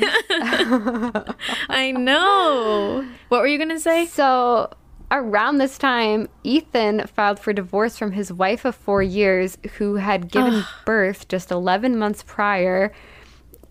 I 1.69 1.93
know. 1.97 3.07
What 3.29 3.41
were 3.41 3.47
you 3.47 3.59
going 3.59 3.69
to 3.71 3.81
say? 3.81 4.07
So, 4.07 4.71
around 5.11 5.59
this 5.59 5.79
time, 5.79 6.29
Ethan 6.45 7.07
filed 7.07 7.39
for 7.39 7.53
divorce 7.53 7.97
from 7.97 8.13
his 8.13 8.33
wife 8.33 8.65
of 8.65 8.75
four 8.75 9.03
years, 9.03 9.59
who 9.77 9.97
had 9.97 10.31
given 10.31 10.65
birth 10.85 11.29
just 11.29 11.51
11 11.51 11.99
months 11.99 12.23
prior. 12.27 12.93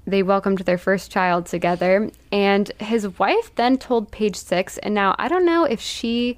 They 0.06 0.24
welcomed 0.24 0.60
their 0.60 0.78
first 0.78 1.12
child 1.12 1.46
together. 1.46 2.10
And 2.32 2.72
his 2.80 3.20
wife 3.20 3.54
then 3.56 3.78
told 3.78 4.12
Page 4.12 4.36
Six, 4.36 4.78
and 4.80 4.94
now 4.96 5.16
I 5.20 5.28
don't 5.28 5.46
know 5.46 5.66
if 5.66 5.82
she 5.82 6.38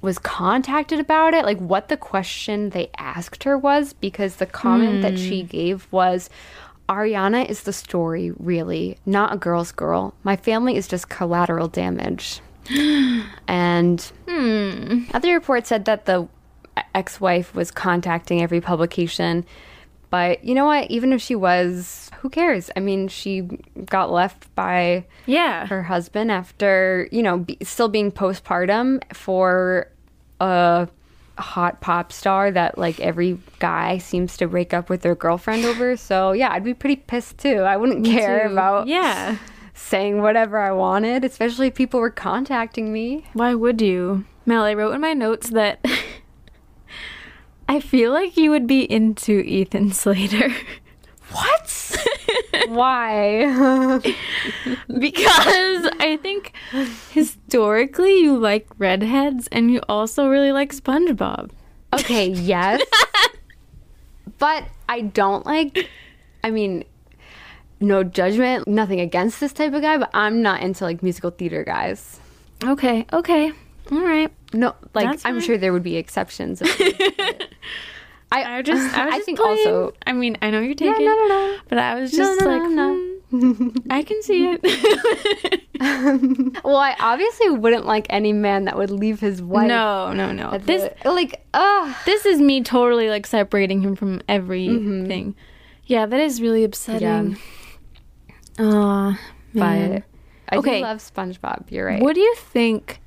was 0.00 0.18
contacted 0.18 0.98
about 0.98 1.34
it, 1.34 1.44
like 1.44 1.58
what 1.58 1.88
the 1.88 1.96
question 1.96 2.70
they 2.70 2.90
asked 2.96 3.44
her 3.44 3.58
was, 3.58 3.92
because 3.92 4.36
the 4.36 4.46
comment 4.46 5.02
that 5.02 5.18
she 5.18 5.42
hmm. 5.42 5.48
gave 5.48 5.92
was 5.92 6.30
Ariana 6.88 7.48
is 7.48 7.62
the 7.62 7.72
story, 7.72 8.32
really, 8.38 8.96
not 9.04 9.32
a 9.32 9.36
girl's 9.36 9.72
girl. 9.72 10.14
My 10.24 10.36
family 10.36 10.76
is 10.76 10.88
just 10.88 11.08
collateral 11.08 11.68
damage. 11.68 12.40
And 13.48 14.00
hmm. 14.28 15.04
other 15.12 15.32
reports 15.34 15.68
said 15.68 15.84
that 15.86 16.06
the 16.06 16.28
ex 16.94 17.20
wife 17.20 17.54
was 17.54 17.70
contacting 17.70 18.42
every 18.42 18.60
publication. 18.60 19.44
But 20.10 20.44
you 20.44 20.54
know 20.54 20.64
what? 20.66 20.90
Even 20.90 21.12
if 21.12 21.22
she 21.22 21.36
was, 21.36 22.10
who 22.18 22.30
cares? 22.30 22.68
I 22.76 22.80
mean, 22.80 23.06
she 23.06 23.42
got 23.86 24.10
left 24.10 24.52
by 24.56 25.06
Yeah. 25.26 25.66
her 25.68 25.84
husband 25.84 26.32
after 26.32 27.08
you 27.12 27.22
know 27.22 27.38
be, 27.38 27.56
still 27.62 27.88
being 27.88 28.10
postpartum 28.10 29.02
for 29.14 29.88
a 30.40 30.88
hot 31.38 31.80
pop 31.80 32.12
star 32.12 32.50
that 32.50 32.76
like 32.76 33.00
every 33.00 33.38
guy 33.60 33.98
seems 33.98 34.36
to 34.36 34.46
break 34.48 34.74
up 34.74 34.90
with 34.90 35.00
their 35.00 35.14
girlfriend 35.14 35.64
over 35.64 35.96
so 35.96 36.32
yeah 36.32 36.52
i'd 36.52 36.62
be 36.64 36.74
pretty 36.74 36.96
pissed 36.96 37.38
too 37.38 37.60
i 37.60 37.78
wouldn't 37.78 38.04
care 38.04 38.46
too. 38.46 38.52
about 38.52 38.86
Yeah. 38.86 39.38
Saying 39.80 40.20
whatever 40.22 40.58
i 40.58 40.70
wanted 40.70 41.24
especially 41.24 41.68
if 41.68 41.74
people 41.74 41.98
were 42.00 42.10
contacting 42.10 42.92
me 42.92 43.24
Why 43.32 43.54
would 43.54 43.80
you? 43.80 44.24
Mel, 44.46 44.62
I 44.64 44.74
wrote 44.74 44.92
in 44.94 45.00
my 45.00 45.12
notes 45.14 45.50
that 45.50 45.84
I 47.68 47.78
feel 47.80 48.12
like 48.12 48.36
you 48.36 48.50
would 48.50 48.66
be 48.66 48.82
into 48.90 49.40
Ethan 49.40 49.92
Slater. 49.92 50.50
what 51.32 51.96
why 52.68 53.98
because 54.98 55.88
I 56.00 56.18
think 56.22 56.52
historically 57.10 58.20
you 58.20 58.36
like 58.36 58.66
redheads 58.78 59.48
and 59.52 59.70
you 59.70 59.80
also 59.88 60.28
really 60.28 60.52
like 60.52 60.74
SpongeBob. 60.74 61.50
okay 61.92 62.26
yes 62.28 62.80
but 64.38 64.64
i 64.88 65.00
don't 65.00 65.44
like 65.46 65.88
i 66.44 66.50
mean 66.50 66.84
no 67.80 68.04
judgment 68.04 68.68
nothing 68.68 69.00
against 69.00 69.40
this 69.40 69.52
type 69.52 69.72
of 69.72 69.80
guy 69.82 69.96
but 69.98 70.10
i'm 70.14 70.42
not 70.42 70.60
into 70.62 70.84
like 70.84 71.02
musical 71.02 71.30
theater 71.30 71.64
guys 71.64 72.20
Okay, 72.62 73.06
okay. 73.10 73.52
All 73.90 74.02
right. 74.02 74.30
No, 74.52 74.74
like 74.94 75.06
That's 75.06 75.24
I'm 75.24 75.36
fine. 75.36 75.42
sure 75.42 75.56
there 75.56 75.72
would 75.72 75.82
be 75.82 75.96
exceptions. 75.96 76.60
of 76.60 76.68
course, 76.76 76.92
but 77.16 77.48
I, 78.30 78.58
I 78.58 78.62
just 78.62 78.94
I, 78.96 79.06
I 79.06 79.10
just 79.12 79.24
think 79.24 79.38
playing. 79.38 79.66
also. 79.66 79.94
I 80.06 80.12
mean, 80.12 80.36
I 80.42 80.50
know 80.50 80.60
you're 80.60 80.68
Yeah, 80.78 80.92
taking 80.92 81.06
no, 81.06 81.14
no, 81.16 81.26
no. 81.26 81.56
but 81.70 81.78
I 81.78 81.94
was 81.98 82.12
just 82.12 82.38
no, 82.42 82.46
like 82.46 82.70
no, 82.70 82.94
hmm, 83.30 83.68
I 83.88 84.02
can 84.02 84.22
see 84.22 84.46
it. 84.52 84.60
Well, 86.62 86.76
I 86.76 86.94
obviously 87.00 87.48
wouldn't 87.48 87.86
like 87.86 88.06
any 88.10 88.34
man 88.34 88.66
that 88.66 88.76
would 88.76 88.90
leave 88.90 89.20
his 89.20 89.40
wife. 89.40 89.66
no, 89.66 90.12
no, 90.12 90.30
no. 90.32 90.58
This 90.58 90.86
the- 91.02 91.10
like, 91.12 91.42
ugh. 91.54 91.96
this 92.04 92.26
is 92.26 92.42
me 92.42 92.62
totally 92.62 93.08
like 93.08 93.26
separating 93.26 93.80
him 93.80 93.96
from 93.96 94.20
everything. 94.28 95.34
Yeah, 95.86 96.04
that 96.04 96.20
is 96.20 96.42
really 96.42 96.62
upsetting. 96.64 97.38
Aw, 98.60 99.18
man. 99.52 99.92
But 99.92 100.02
I 100.54 100.56
Okay. 100.58 100.78
do 100.78 100.84
love 100.84 100.98
SpongeBob. 100.98 101.70
You're 101.70 101.86
right. 101.86 102.02
What 102.02 102.14
do 102.14 102.20
you 102.20 102.34
think? 102.36 103.00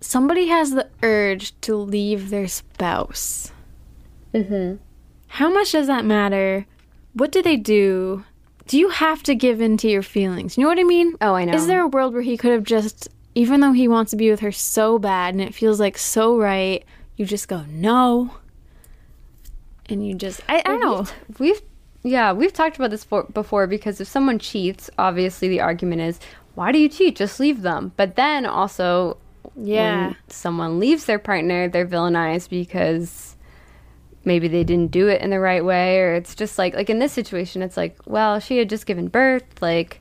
Somebody 0.00 0.48
has 0.48 0.72
the 0.72 0.88
urge 1.02 1.58
to 1.62 1.76
leave 1.76 2.30
their 2.30 2.48
spouse. 2.48 3.50
Mm-hmm. 4.34 4.76
How 5.28 5.50
much 5.52 5.72
does 5.72 5.86
that 5.86 6.04
matter? 6.04 6.66
What 7.14 7.32
do 7.32 7.42
they 7.42 7.56
do? 7.56 8.24
Do 8.66 8.78
you 8.78 8.88
have 8.88 9.22
to 9.24 9.34
give 9.34 9.60
in 9.60 9.76
to 9.78 9.88
your 9.88 10.02
feelings? 10.02 10.56
You 10.56 10.64
know 10.64 10.68
what 10.70 10.78
I 10.78 10.84
mean? 10.84 11.14
Oh, 11.20 11.34
I 11.34 11.44
know. 11.44 11.54
Is 11.54 11.66
there 11.66 11.80
a 11.82 11.86
world 11.88 12.12
where 12.12 12.22
he 12.22 12.36
could 12.36 12.52
have 12.52 12.64
just, 12.64 13.08
even 13.34 13.60
though 13.60 13.72
he 13.72 13.88
wants 13.88 14.10
to 14.10 14.16
be 14.16 14.30
with 14.30 14.40
her 14.40 14.52
so 14.52 14.98
bad 14.98 15.34
and 15.34 15.42
it 15.42 15.54
feels 15.54 15.78
like 15.80 15.96
so 15.98 16.36
right, 16.38 16.84
you 17.16 17.24
just 17.26 17.46
go, 17.48 17.64
no. 17.68 18.30
And 19.86 20.06
you 20.06 20.14
just, 20.14 20.40
I, 20.48 20.58
I 20.58 20.62
don't 20.62 20.80
know. 20.80 21.06
We've, 21.38 21.40
we've 21.40 21.62
yeah, 22.04 22.32
we've 22.32 22.52
talked 22.52 22.76
about 22.76 22.90
this 22.90 23.02
for, 23.02 23.24
before 23.24 23.66
because 23.66 24.00
if 24.00 24.06
someone 24.06 24.38
cheats, 24.38 24.88
obviously 24.98 25.48
the 25.48 25.60
argument 25.60 26.02
is, 26.02 26.20
why 26.54 26.70
do 26.70 26.78
you 26.78 26.88
cheat? 26.88 27.16
Just 27.16 27.40
leave 27.40 27.62
them. 27.62 27.92
But 27.96 28.14
then 28.14 28.46
also, 28.46 29.16
Yeah. 29.56 30.06
when 30.08 30.16
someone 30.28 30.78
leaves 30.78 31.06
their 31.06 31.18
partner, 31.18 31.68
they're 31.68 31.86
villainized 31.86 32.50
because 32.50 33.36
maybe 34.24 34.48
they 34.48 34.64
didn't 34.64 34.90
do 34.90 35.08
it 35.08 35.20
in 35.20 35.30
the 35.30 35.40
right 35.40 35.64
way, 35.64 35.98
or 36.00 36.14
it's 36.14 36.34
just 36.34 36.58
like 36.58 36.74
like 36.74 36.88
in 36.90 36.98
this 36.98 37.12
situation, 37.12 37.60
it's 37.62 37.76
like, 37.76 37.96
well, 38.06 38.38
she 38.40 38.58
had 38.58 38.68
just 38.68 38.86
given 38.86 39.08
birth, 39.08 39.44
like 39.60 40.00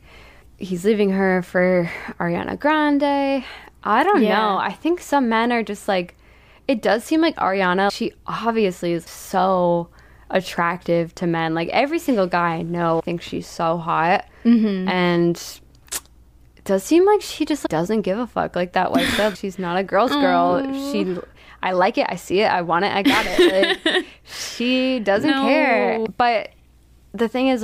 he's 0.58 0.86
leaving 0.86 1.10
her 1.12 1.42
for 1.42 1.90
Ariana 2.20 2.58
Grande. 2.60 3.44
I 3.84 4.04
don't 4.04 4.22
Yeah. 4.24 4.36
know. 4.40 4.58
I 4.58 4.72
think 4.72 5.02
some 5.02 5.28
men 5.30 5.52
are 5.52 5.64
just 5.64 5.88
like 5.88 6.16
it 6.68 6.82
does 6.82 7.04
seem 7.04 7.20
like 7.20 7.36
Ariana, 7.36 7.92
she 7.92 8.14
obviously 8.26 8.94
is 8.94 9.06
so 9.06 9.90
attractive 10.34 11.16
to 11.16 11.28
men. 11.28 11.54
Like 11.54 11.70
every 11.70 12.00
single 12.00 12.28
guy 12.28 12.56
I 12.56 12.62
know 12.64 13.00
thinks 13.06 13.26
she's 13.26 13.48
so 13.48 13.78
hot. 13.78 14.26
Mm-hmm. 14.44 14.90
And 14.90 15.38
it 16.58 16.64
does 16.66 16.84
seem 16.84 17.06
like 17.06 17.22
she 17.22 17.46
just 17.46 17.68
doesn't 17.70 18.02
give 18.02 18.18
a 18.18 18.28
fuck. 18.28 18.56
Like 18.56 18.74
that 18.74 18.92
wife 18.92 19.08
said, 19.16 19.38
she's 19.42 19.58
not 19.58 19.78
a 19.78 19.84
girl's 19.84 20.12
girl. 20.12 20.62
She 20.92 21.18
I 21.62 21.72
like 21.72 21.98
it, 21.98 22.08
I 22.10 22.18
see 22.18 22.42
it, 22.42 22.48
I 22.48 22.62
want 22.62 22.84
it, 22.84 22.92
I 22.94 23.04
got 23.04 23.26
it. 23.26 23.80
Like, 23.86 24.06
she 24.26 25.00
doesn't 25.00 25.30
No. 25.32 25.44
care. 25.44 26.06
But 26.18 26.50
the 27.14 27.30
thing 27.30 27.48
is 27.48 27.64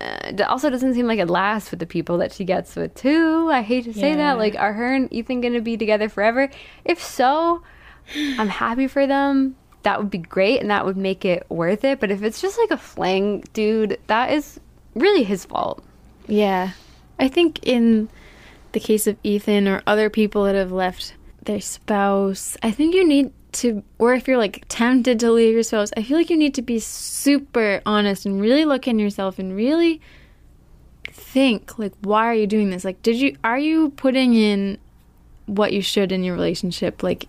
uh, 0.00 0.18
it 0.24 0.40
also 0.42 0.70
doesn't 0.70 0.94
seem 0.94 1.06
like 1.06 1.18
it 1.18 1.28
lasts 1.28 1.70
with 1.70 1.78
the 1.80 1.86
people 1.86 2.18
that 2.18 2.32
she 2.32 2.44
gets 2.44 2.74
with 2.74 2.94
too. 2.94 3.48
I 3.52 3.62
hate 3.62 3.84
to 3.84 3.92
say 3.92 4.10
Yeah. 4.10 4.16
that. 4.16 4.38
Like, 4.38 4.56
are 4.56 4.72
her 4.72 4.94
and 4.94 5.12
Ethan 5.12 5.40
gonna 5.40 5.60
be 5.60 5.76
together 5.76 6.08
forever? 6.08 6.48
If 6.84 7.02
so, 7.02 7.62
I'm 8.38 8.48
happy 8.48 8.86
for 8.86 9.06
them. 9.06 9.56
That 9.82 9.98
would 9.98 10.10
be 10.10 10.18
great, 10.18 10.60
and 10.60 10.70
that 10.70 10.84
would 10.84 10.96
make 10.96 11.24
it 11.24 11.46
worth 11.48 11.84
it. 11.84 12.00
But 12.00 12.10
if 12.10 12.22
it's 12.22 12.40
just 12.40 12.58
like 12.58 12.70
a 12.70 12.76
fling, 12.76 13.44
dude, 13.52 13.98
that 14.08 14.32
is 14.32 14.58
really 14.94 15.22
his 15.22 15.44
fault. 15.44 15.84
Yeah. 16.26 16.72
I 17.18 17.28
think 17.28 17.60
in 17.66 18.08
the 18.72 18.80
case 18.80 19.06
of 19.06 19.16
Ethan 19.22 19.66
or 19.66 19.82
other 19.86 20.10
people 20.10 20.44
that 20.44 20.54
have 20.54 20.72
left 20.72 21.14
their 21.44 21.60
spouse, 21.60 22.56
I 22.62 22.70
think 22.70 22.94
you 22.94 23.06
need 23.06 23.32
to, 23.52 23.82
or 23.98 24.14
if 24.14 24.28
you're 24.28 24.36
like 24.36 24.64
tempted 24.68 25.18
to 25.20 25.32
leave 25.32 25.54
your 25.54 25.62
spouse, 25.62 25.90
I 25.96 26.02
feel 26.02 26.18
like 26.18 26.30
you 26.30 26.36
need 26.36 26.54
to 26.54 26.62
be 26.62 26.78
super 26.78 27.80
honest 27.86 28.26
and 28.26 28.40
really 28.40 28.64
look 28.64 28.86
in 28.86 28.98
yourself 28.98 29.38
and 29.38 29.56
really 29.56 30.00
think, 31.10 31.78
like, 31.78 31.92
why 32.02 32.26
are 32.26 32.34
you 32.34 32.46
doing 32.46 32.70
this? 32.70 32.84
Like, 32.84 33.02
did 33.02 33.16
you, 33.16 33.36
are 33.42 33.58
you 33.58 33.90
putting 33.90 34.34
in 34.34 34.78
what 35.46 35.72
you 35.72 35.82
should 35.82 36.12
in 36.12 36.24
your 36.24 36.34
relationship? 36.34 37.02
Like, 37.02 37.26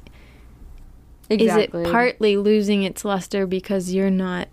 is 1.30 1.56
it 1.56 1.72
partly 1.72 2.38
losing 2.38 2.84
its 2.84 3.06
luster 3.06 3.46
because 3.46 3.94
you're 3.94 4.10
not 4.10 4.48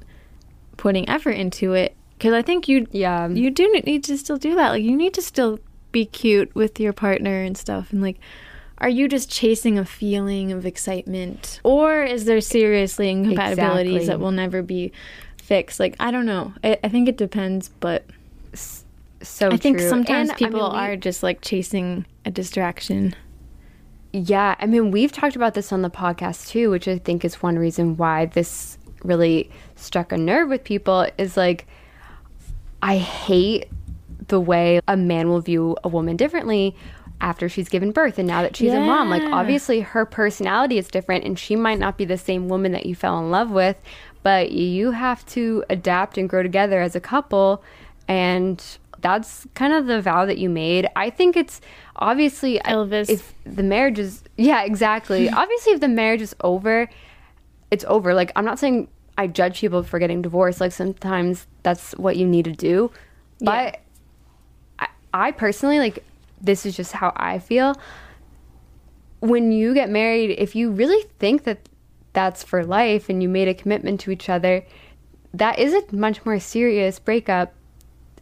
putting 0.76 1.08
effort 1.08 1.30
into 1.32 1.72
it? 1.72 1.94
Because 2.18 2.32
I 2.32 2.42
think 2.42 2.68
you 2.68 2.86
Yeah. 2.92 3.28
you 3.28 3.50
do 3.50 3.70
need 3.84 4.04
to 4.04 4.16
still 4.18 4.36
do 4.36 4.54
that. 4.54 4.70
Like 4.70 4.82
you 4.82 4.96
need 4.96 5.14
to 5.14 5.22
still 5.22 5.58
be 5.92 6.04
cute 6.04 6.54
with 6.54 6.78
your 6.80 6.92
partner 6.92 7.42
and 7.42 7.56
stuff. 7.56 7.92
And 7.92 8.02
like, 8.02 8.18
are 8.78 8.88
you 8.88 9.08
just 9.08 9.30
chasing 9.30 9.78
a 9.78 9.84
feeling 9.86 10.52
of 10.52 10.66
excitement, 10.66 11.60
or 11.64 12.02
is 12.04 12.26
there 12.26 12.40
seriously 12.42 13.08
incompatibilities 13.10 13.94
Exactly. 13.94 14.06
that 14.08 14.20
will 14.20 14.32
never 14.32 14.62
be 14.62 14.92
fixed? 15.42 15.80
Like 15.80 15.96
I 15.98 16.10
don't 16.10 16.26
know. 16.26 16.52
I, 16.62 16.78
I 16.84 16.88
think 16.90 17.08
it 17.08 17.16
depends, 17.16 17.70
but 17.80 18.04
so 19.22 19.48
I 19.50 19.56
think 19.56 19.78
true. 19.78 19.88
sometimes 19.88 20.28
And, 20.28 20.36
I 20.36 20.38
people 20.38 20.60
mean, 20.62 20.72
we- 20.72 20.78
are 20.78 20.96
just 20.96 21.22
like 21.22 21.40
chasing 21.40 22.04
a 22.26 22.30
distraction. 22.30 23.14
Yeah, 24.16 24.54
I 24.58 24.64
mean, 24.64 24.92
we've 24.92 25.12
talked 25.12 25.36
about 25.36 25.52
this 25.52 25.72
on 25.72 25.82
the 25.82 25.90
podcast 25.90 26.48
too, 26.48 26.70
which 26.70 26.88
I 26.88 26.96
think 26.96 27.22
is 27.22 27.42
one 27.42 27.58
reason 27.58 27.98
why 27.98 28.24
this 28.24 28.78
really 29.04 29.50
struck 29.74 30.10
a 30.10 30.16
nerve 30.16 30.48
with 30.48 30.64
people 30.64 31.06
is 31.18 31.36
like, 31.36 31.66
I 32.80 32.96
hate 32.96 33.68
the 34.28 34.40
way 34.40 34.80
a 34.88 34.96
man 34.96 35.28
will 35.28 35.42
view 35.42 35.76
a 35.84 35.88
woman 35.88 36.16
differently 36.16 36.74
after 37.20 37.50
she's 37.50 37.68
given 37.68 37.92
birth 37.92 38.18
and 38.18 38.26
now 38.26 38.40
that 38.40 38.56
she's 38.56 38.72
a 38.72 38.80
mom. 38.80 39.10
Like, 39.10 39.22
obviously, 39.22 39.80
her 39.80 40.06
personality 40.06 40.78
is 40.78 40.88
different 40.88 41.24
and 41.24 41.38
she 41.38 41.54
might 41.54 41.78
not 41.78 41.98
be 41.98 42.06
the 42.06 42.16
same 42.16 42.48
woman 42.48 42.72
that 42.72 42.86
you 42.86 42.94
fell 42.94 43.18
in 43.18 43.30
love 43.30 43.50
with, 43.50 43.78
but 44.22 44.50
you 44.50 44.92
have 44.92 45.26
to 45.26 45.62
adapt 45.68 46.16
and 46.16 46.26
grow 46.26 46.42
together 46.42 46.80
as 46.80 46.96
a 46.96 47.00
couple. 47.00 47.62
And 48.08 48.64
that's 49.00 49.46
kind 49.52 49.74
of 49.74 49.86
the 49.86 50.00
vow 50.00 50.24
that 50.24 50.38
you 50.38 50.48
made. 50.48 50.88
I 50.96 51.10
think 51.10 51.36
it's 51.36 51.60
obviously 51.96 52.58
Elvis. 52.60 53.08
If 53.08 53.34
the 53.44 53.62
marriage 53.62 53.98
is 53.98 54.22
yeah, 54.36 54.62
exactly. 54.62 55.28
obviously, 55.42 55.72
if 55.72 55.80
the 55.80 55.88
marriage 55.88 56.22
is 56.22 56.34
over, 56.42 56.88
it's 57.70 57.84
over. 57.88 58.14
Like 58.14 58.32
I'm 58.36 58.44
not 58.44 58.58
saying 58.58 58.88
I 59.18 59.26
judge 59.26 59.60
people 59.60 59.82
for 59.82 59.98
getting 59.98 60.22
divorced. 60.22 60.60
Like 60.60 60.72
sometimes 60.72 61.46
that's 61.62 61.92
what 61.92 62.16
you 62.16 62.26
need 62.26 62.44
to 62.44 62.52
do, 62.52 62.90
but 63.40 63.80
I, 64.78 64.88
I 65.12 65.30
personally 65.32 65.78
like 65.78 66.04
this 66.40 66.66
is 66.66 66.76
just 66.76 66.92
how 66.92 67.12
I 67.16 67.38
feel. 67.38 67.74
When 69.20 69.50
you 69.50 69.74
get 69.74 69.88
married, 69.90 70.36
if 70.38 70.54
you 70.54 70.70
really 70.70 71.02
think 71.18 71.44
that 71.44 71.68
that's 72.12 72.42
for 72.42 72.64
life 72.64 73.08
and 73.08 73.22
you 73.22 73.28
made 73.28 73.48
a 73.48 73.54
commitment 73.54 74.00
to 74.00 74.10
each 74.10 74.28
other, 74.28 74.64
that 75.34 75.58
is 75.58 75.74
a 75.74 75.82
much 75.94 76.24
more 76.24 76.38
serious 76.38 76.98
breakup 76.98 77.52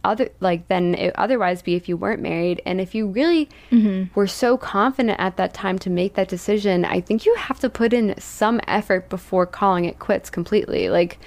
other 0.05 0.29
like 0.39 0.67
than 0.67 0.95
it 0.95 1.13
otherwise 1.17 1.61
be 1.61 1.75
if 1.75 1.89
you 1.89 1.97
weren't 1.97 2.21
married. 2.21 2.61
And 2.65 2.79
if 2.79 2.93
you 2.95 3.07
really 3.07 3.49
mm-hmm. 3.71 4.13
were 4.17 4.27
so 4.27 4.57
confident 4.57 5.19
at 5.19 5.37
that 5.37 5.53
time 5.53 5.79
to 5.79 5.89
make 5.89 6.13
that 6.15 6.27
decision 6.27 6.85
i 6.85 7.01
think 7.01 7.25
you 7.25 7.35
have 7.35 7.59
to 7.59 7.69
put 7.69 7.93
in 7.93 8.15
some 8.19 8.59
effort 8.67 9.09
before 9.09 9.45
calling 9.45 9.85
it 9.85 9.99
quits 9.99 10.29
completely. 10.29 10.89
Like 10.89 11.17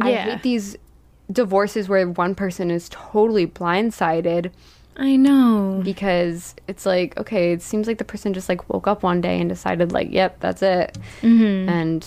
i 0.00 0.12
hate 0.12 0.42
these 0.42 0.76
divorces 1.30 1.88
where 1.88 2.08
one 2.08 2.34
person 2.34 2.70
is 2.70 2.88
totally 2.90 3.46
blindsided 3.46 4.50
I 4.96 5.16
know. 5.16 5.80
because 5.84 6.54
it's 6.66 6.84
like 6.86 7.16
okay 7.18 7.52
it 7.52 7.62
seems 7.62 7.86
like 7.86 7.98
the 7.98 8.04
person 8.04 8.34
just 8.34 8.48
like 8.48 8.68
woke 8.68 8.86
up 8.86 9.02
one 9.02 9.20
day 9.20 9.38
and 9.40 9.48
decided 9.48 9.92
like 9.92 10.08
yep 10.10 10.40
that's 10.40 10.62
it. 10.62 10.98
Mm-hmm. 11.22 11.68
And 11.68 12.06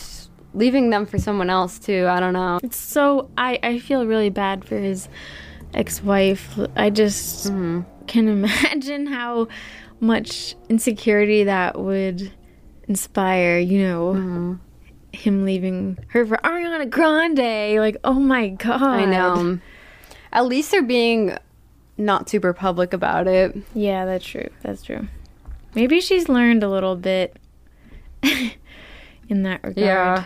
leaving 0.53 0.89
them 0.89 1.05
for 1.05 1.17
someone 1.17 1.49
else 1.49 1.79
too 1.79 2.07
i 2.09 2.19
don't 2.19 2.33
know. 2.33 2.59
It's 2.63 2.77
so 2.77 3.29
I 3.37 3.59
I 3.63 3.79
feel 3.79 4.05
really 4.05 4.29
bad 4.29 4.65
for 4.65 4.77
his 4.77 5.07
ex-wife. 5.73 6.59
I 6.75 6.89
just 6.89 7.47
Mm-hmm. 7.47 7.81
can 8.07 8.27
imagine 8.43 9.07
how 9.07 9.47
much 9.99 10.55
insecurity 10.69 11.43
that 11.45 11.79
would 11.79 12.31
inspire, 12.87 13.57
you 13.59 13.83
know. 13.83 14.13
Mm-hmm. 14.13 14.53
Him 15.13 15.43
leaving 15.43 15.97
her 16.09 16.25
for 16.25 16.37
Ariana 16.37 16.89
Grande, 16.89 17.79
like, 17.81 17.97
oh 18.05 18.13
my 18.13 18.47
god! 18.49 18.81
I 18.81 19.03
know. 19.05 19.59
At 20.31 20.45
least 20.45 20.71
they're 20.71 20.81
being 20.81 21.37
not 21.97 22.29
super 22.29 22.53
public 22.53 22.93
about 22.93 23.27
it. 23.27 23.53
Yeah, 23.75 24.05
that's 24.05 24.25
true. 24.25 24.47
That's 24.61 24.81
true. 24.83 25.07
Maybe 25.75 25.99
she's 25.99 26.29
learned 26.29 26.63
a 26.63 26.69
little 26.69 26.95
bit 26.95 27.35
in 28.23 29.43
that 29.43 29.61
regard. 29.63 29.77
yeah 29.77 30.23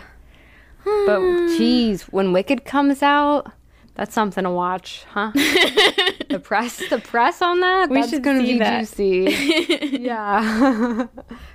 But 0.84 1.18
geez, 1.56 2.02
when 2.04 2.32
Wicked 2.32 2.64
comes 2.64 3.02
out, 3.02 3.50
that's 3.96 4.14
something 4.14 4.44
to 4.44 4.50
watch, 4.50 5.04
huh? 5.10 5.30
the 5.34 6.40
press, 6.42 6.82
the 6.90 6.98
press 6.98 7.40
on 7.40 7.60
that. 7.60 7.88
We 7.88 8.00
that's 8.00 8.10
should 8.10 8.22
gonna 8.22 8.40
see 8.40 8.52
be 8.52 8.58
that. 8.58 8.80
juicy. 8.80 9.98
yeah. 10.00 10.42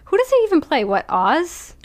Who 0.06 0.18
does 0.18 0.30
he 0.30 0.36
even 0.46 0.60
play? 0.60 0.84
What 0.84 1.06
Oz? 1.08 1.76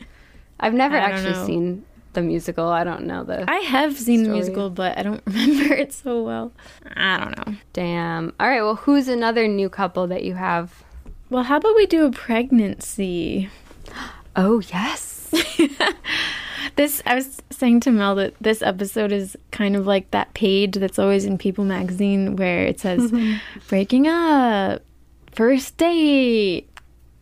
I've 0.58 0.72
never 0.72 0.96
actually 0.96 1.34
know. 1.34 1.46
seen 1.46 1.84
the 2.14 2.22
musical. 2.22 2.68
I 2.68 2.84
don't 2.84 3.04
know 3.04 3.22
the. 3.22 3.48
I 3.48 3.58
have 3.58 3.98
seen 3.98 4.22
the 4.22 4.30
musical, 4.30 4.70
but 4.70 4.96
I 4.96 5.02
don't 5.02 5.22
remember 5.26 5.74
it 5.74 5.92
so 5.92 6.22
well. 6.22 6.52
I 6.96 7.18
don't 7.18 7.36
know. 7.46 7.54
Damn. 7.74 8.32
All 8.40 8.48
right. 8.48 8.62
Well, 8.62 8.76
who's 8.76 9.08
another 9.08 9.46
new 9.46 9.68
couple 9.68 10.06
that 10.06 10.24
you 10.24 10.34
have? 10.34 10.82
Well, 11.28 11.42
how 11.42 11.58
about 11.58 11.76
we 11.76 11.84
do 11.86 12.06
a 12.06 12.10
pregnancy? 12.10 13.50
Oh 14.38 14.60
yes. 14.60 15.15
This 16.74 17.00
I 17.06 17.14
was 17.14 17.40
saying 17.50 17.80
to 17.80 17.90
Mel 17.90 18.16
that 18.16 18.34
this 18.40 18.60
episode 18.60 19.10
is 19.10 19.34
kind 19.50 19.76
of 19.76 19.86
like 19.86 20.10
that 20.10 20.34
page 20.34 20.74
that's 20.74 20.98
always 20.98 21.24
in 21.24 21.38
People 21.38 21.64
magazine 21.64 22.36
where 22.36 22.64
it 22.66 22.80
says 22.80 23.10
breaking 23.68 24.08
up, 24.08 24.82
first 25.32 25.76
date, 25.78 26.68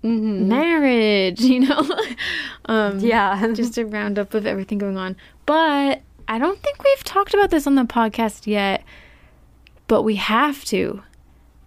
marriage, 0.03 1.41
you 1.53 1.61
know. 1.61 1.89
um 2.65 2.99
Yeah. 2.99 3.53
just 3.53 3.79
a 3.79 3.87
roundup 3.87 4.35
of 4.35 4.45
everything 4.47 4.79
going 4.79 4.97
on. 4.97 5.15
But 5.47 6.03
I 6.27 6.39
don't 6.39 6.59
think 6.61 6.83
we've 6.83 7.05
talked 7.05 7.35
about 7.35 7.51
this 7.51 7.67
on 7.67 7.75
the 7.77 7.85
podcast 7.85 8.47
yet, 8.49 8.83
but 9.87 10.03
we 10.03 10.17
have 10.17 10.65
to. 10.67 11.03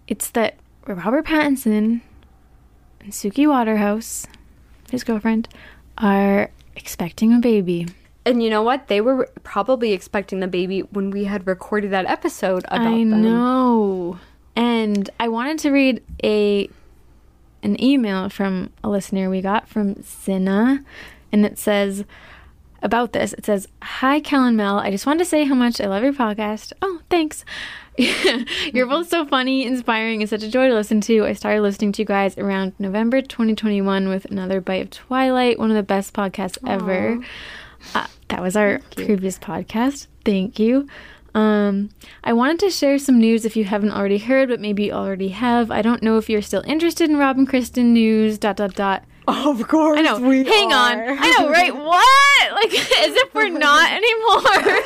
It's 0.08 0.28
that 0.30 0.56
Robert 0.86 1.24
Pattinson 1.26 2.00
and 3.00 3.12
Suki 3.12 3.48
Waterhouse, 3.48 4.26
his 4.90 5.04
girlfriend, 5.04 5.48
are 5.98 6.50
expecting 6.76 7.34
a 7.34 7.38
baby. 7.38 7.86
And 8.24 8.42
you 8.42 8.50
know 8.50 8.62
what? 8.62 8.88
They 8.88 9.00
were 9.00 9.28
probably 9.42 9.92
expecting 9.92 10.40
the 10.40 10.48
baby 10.48 10.80
when 10.80 11.10
we 11.10 11.24
had 11.24 11.46
recorded 11.46 11.90
that 11.92 12.06
episode 12.06 12.64
about 12.64 12.86
I 12.86 12.90
them. 12.90 13.22
know. 13.22 14.18
And 14.54 15.08
I 15.18 15.28
wanted 15.28 15.58
to 15.60 15.70
read 15.70 16.02
a 16.22 16.68
an 17.62 17.82
email 17.82 18.28
from 18.28 18.70
a 18.84 18.88
listener 18.88 19.28
we 19.30 19.40
got 19.40 19.68
from 19.68 20.02
Sinna, 20.02 20.84
and 21.32 21.44
it 21.44 21.58
says 21.58 22.04
about 22.82 23.12
this. 23.12 23.32
It 23.32 23.44
says, 23.44 23.66
"Hi, 23.82 24.20
Kel 24.20 24.44
and 24.44 24.56
Mel. 24.56 24.78
I 24.78 24.90
just 24.90 25.06
wanted 25.06 25.20
to 25.20 25.24
say 25.24 25.44
how 25.44 25.54
much 25.54 25.80
I 25.80 25.86
love 25.86 26.02
your 26.02 26.12
podcast. 26.12 26.72
Oh, 26.82 27.00
thanks. 27.10 27.44
You're 28.72 28.86
both 28.86 29.08
so 29.08 29.26
funny, 29.26 29.64
inspiring, 29.64 30.22
and 30.22 30.30
such 30.30 30.42
a 30.44 30.50
joy 30.50 30.68
to 30.68 30.74
listen 30.74 31.00
to. 31.02 31.26
I 31.26 31.32
started 31.32 31.62
listening 31.62 31.92
to 31.92 32.02
you 32.02 32.06
guys 32.06 32.38
around 32.38 32.74
November 32.78 33.20
2021 33.20 34.08
with 34.08 34.24
another 34.26 34.60
bite 34.60 34.82
of 34.82 34.90
Twilight, 34.90 35.58
one 35.58 35.70
of 35.70 35.76
the 35.76 35.82
best 35.82 36.14
podcasts 36.14 36.58
ever. 36.66 37.18
Uh, 37.94 38.06
that 38.28 38.40
was 38.40 38.56
our 38.56 38.80
previous 38.96 39.38
podcast. 39.38 40.06
Thank 40.24 40.58
you. 40.58 40.86
Um, 41.34 41.90
I 42.24 42.32
wanted 42.32 42.60
to 42.60 42.70
share 42.70 42.98
some 42.98 43.18
news 43.18 43.44
if 43.44 43.56
you 43.56 43.64
haven't 43.64 43.90
already 43.92 44.18
heard, 44.18 44.48
but 44.48 44.60
maybe 44.60 44.84
you 44.86 44.92
already 44.92 45.28
have. 45.28 45.70
I 45.70 45.82
don't 45.82 46.02
know 46.02 46.18
if 46.18 46.30
you're 46.30 46.42
still 46.42 46.62
interested 46.66 47.10
in 47.10 47.16
Rob 47.16 47.36
and 47.36 47.48
Kristen 47.48 47.92
news. 47.92 48.38
Dot 48.38 48.56
dot 48.56 48.74
dot. 48.74 49.04
Of 49.26 49.68
course, 49.68 49.98
I 49.98 50.02
know. 50.02 50.18
We 50.20 50.44
Hang 50.44 50.72
on. 50.72 50.98
I 50.98 51.36
know, 51.38 51.50
right? 51.50 51.74
What? 51.88 52.52
Like, 52.52 52.72
as 52.74 53.14
if 53.14 53.34
we're 53.34 53.48
not 53.50 53.90
anymore. 53.92 54.82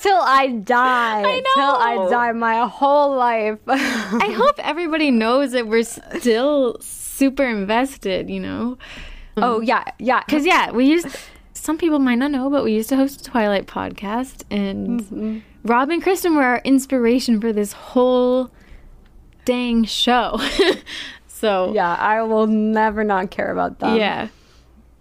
Till 0.00 0.20
I 0.20 0.48
die. 0.48 1.22
I 1.22 1.42
Till 1.54 1.64
I 1.64 2.10
die 2.10 2.32
my 2.32 2.66
whole 2.66 3.16
life. 3.16 3.58
I 3.66 4.34
hope 4.36 4.56
everybody 4.58 5.10
knows 5.10 5.52
that 5.52 5.66
we're 5.66 5.82
still 5.82 6.76
super 6.80 7.44
invested. 7.44 8.28
You 8.28 8.40
know. 8.40 8.78
oh 9.36 9.56
um, 9.56 9.64
yeah, 9.64 9.84
yeah. 9.98 10.22
Because 10.26 10.44
yeah, 10.44 10.70
we 10.70 10.86
used 10.86 11.08
some 11.54 11.78
people 11.78 11.98
might 11.98 12.16
not 12.16 12.30
know, 12.30 12.48
but 12.50 12.64
we 12.64 12.72
used 12.72 12.88
to 12.90 12.96
host 12.96 13.20
a 13.20 13.24
Twilight 13.24 13.66
podcast, 13.66 14.44
and 14.50 15.00
mm-hmm. 15.00 15.38
Rob 15.64 15.90
and 15.90 16.02
Kristen 16.02 16.34
were 16.34 16.42
our 16.42 16.62
inspiration 16.64 17.40
for 17.40 17.52
this 17.52 17.72
whole 17.72 18.50
dang 19.44 19.84
show. 19.84 20.40
so 21.26 21.72
Yeah, 21.72 21.94
I 21.94 22.22
will 22.22 22.46
never 22.46 23.04
not 23.04 23.30
care 23.30 23.50
about 23.50 23.78
them. 23.80 23.96
yeah. 23.96 24.28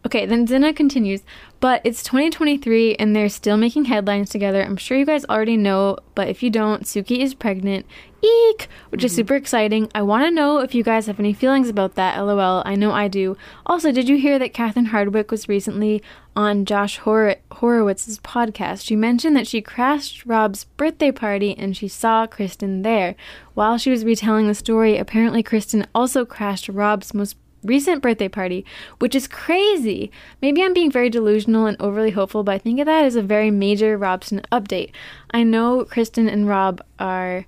Okay, 0.05 0.25
then 0.25 0.47
Zinna 0.47 0.75
continues, 0.75 1.21
but 1.59 1.81
it's 1.83 2.03
2023 2.03 2.95
and 2.95 3.15
they're 3.15 3.29
still 3.29 3.57
making 3.57 3.85
headlines 3.85 4.29
together. 4.29 4.61
I'm 4.61 4.77
sure 4.77 4.97
you 4.97 5.05
guys 5.05 5.25
already 5.25 5.57
know, 5.57 5.97
but 6.15 6.27
if 6.27 6.43
you 6.43 6.49
don't, 6.49 6.83
Suki 6.83 7.19
is 7.19 7.33
pregnant. 7.33 7.85
Eek! 8.21 8.67
Which 8.89 9.03
is 9.03 9.11
mm-hmm. 9.11 9.17
super 9.17 9.35
exciting. 9.35 9.89
I 9.93 10.01
want 10.01 10.25
to 10.25 10.31
know 10.31 10.59
if 10.59 10.73
you 10.75 10.83
guys 10.83 11.07
have 11.07 11.19
any 11.19 11.33
feelings 11.33 11.69
about 11.69 11.95
that, 11.95 12.17
lol. 12.19 12.63
I 12.65 12.75
know 12.75 12.91
I 12.91 13.07
do. 13.07 13.37
Also, 13.65 13.91
did 13.91 14.09
you 14.09 14.17
hear 14.17 14.39
that 14.39 14.53
Catherine 14.53 14.87
Hardwicke 14.87 15.31
was 15.31 15.47
recently 15.47 16.01
on 16.35 16.65
Josh 16.65 16.97
Hor- 16.99 17.35
Horowitz's 17.51 18.19
podcast? 18.19 18.85
She 18.85 18.95
mentioned 18.95 19.35
that 19.35 19.47
she 19.47 19.61
crashed 19.61 20.25
Rob's 20.25 20.63
birthday 20.63 21.11
party 21.11 21.55
and 21.57 21.77
she 21.77 21.87
saw 21.87 22.27
Kristen 22.27 22.81
there. 22.81 23.15
While 23.53 23.77
she 23.77 23.91
was 23.91 24.05
retelling 24.05 24.47
the 24.47 24.55
story, 24.55 24.97
apparently 24.97 25.43
Kristen 25.43 25.87
also 25.93 26.25
crashed 26.25 26.69
Rob's 26.69 27.13
most 27.13 27.35
recent 27.67 28.01
birthday 28.01 28.27
party, 28.27 28.65
which 28.99 29.15
is 29.15 29.27
crazy. 29.27 30.11
Maybe 30.41 30.63
I'm 30.63 30.73
being 30.73 30.91
very 30.91 31.09
delusional 31.09 31.65
and 31.65 31.77
overly 31.79 32.11
hopeful, 32.11 32.43
but 32.43 32.53
I 32.53 32.57
think 32.57 32.79
of 32.79 32.85
that 32.85 33.05
as 33.05 33.15
a 33.15 33.21
very 33.21 33.51
major 33.51 33.97
Robsten 33.97 34.43
update. 34.51 34.91
I 35.31 35.43
know 35.43 35.85
Kristen 35.85 36.27
and 36.27 36.47
Rob 36.47 36.81
are 36.99 37.45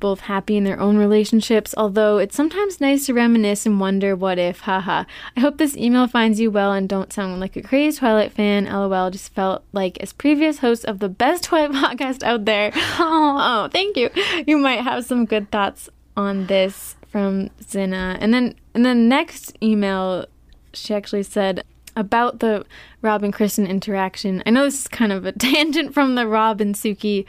both 0.00 0.20
happy 0.20 0.56
in 0.56 0.64
their 0.64 0.80
own 0.80 0.96
relationships, 0.96 1.74
although 1.76 2.18
it's 2.18 2.34
sometimes 2.34 2.80
nice 2.80 3.06
to 3.06 3.14
reminisce 3.14 3.66
and 3.66 3.78
wonder 3.78 4.16
what 4.16 4.38
if, 4.38 4.60
haha. 4.60 5.04
I 5.36 5.40
hope 5.40 5.58
this 5.58 5.76
email 5.76 6.06
finds 6.08 6.40
you 6.40 6.50
well 6.50 6.72
and 6.72 6.88
don't 6.88 7.12
sound 7.12 7.38
like 7.38 7.54
a 7.54 7.62
crazy 7.62 7.98
Twilight 7.98 8.32
fan, 8.32 8.64
lol. 8.64 9.10
Just 9.10 9.32
felt 9.34 9.62
like, 9.72 9.98
as 9.98 10.12
previous 10.12 10.58
host 10.58 10.84
of 10.86 10.98
the 10.98 11.08
best 11.08 11.44
Twilight 11.50 11.72
podcast 11.72 12.22
out 12.22 12.46
there, 12.46 12.72
oh, 12.74 13.36
oh, 13.38 13.68
thank 13.70 13.96
you, 13.96 14.10
you 14.46 14.56
might 14.56 14.80
have 14.80 15.04
some 15.04 15.26
good 15.26 15.50
thoughts 15.50 15.88
on 16.16 16.46
this 16.46 16.96
from 17.08 17.50
Zinna. 17.62 18.16
And 18.20 18.32
then 18.32 18.54
and 18.74 18.84
then 18.84 19.08
next 19.08 19.56
email 19.62 20.26
she 20.72 20.94
actually 20.94 21.22
said 21.22 21.64
about 21.96 22.38
the 22.40 22.64
Rob 23.02 23.22
and 23.22 23.32
Kristen 23.32 23.66
interaction. 23.66 24.42
I 24.46 24.50
know 24.50 24.64
this 24.64 24.80
is 24.80 24.88
kind 24.88 25.12
of 25.12 25.26
a 25.26 25.32
tangent 25.38 25.92
from 25.94 26.14
the 26.14 26.26
Rob 26.26 26.60
and 26.60 26.74
Suki 26.74 27.24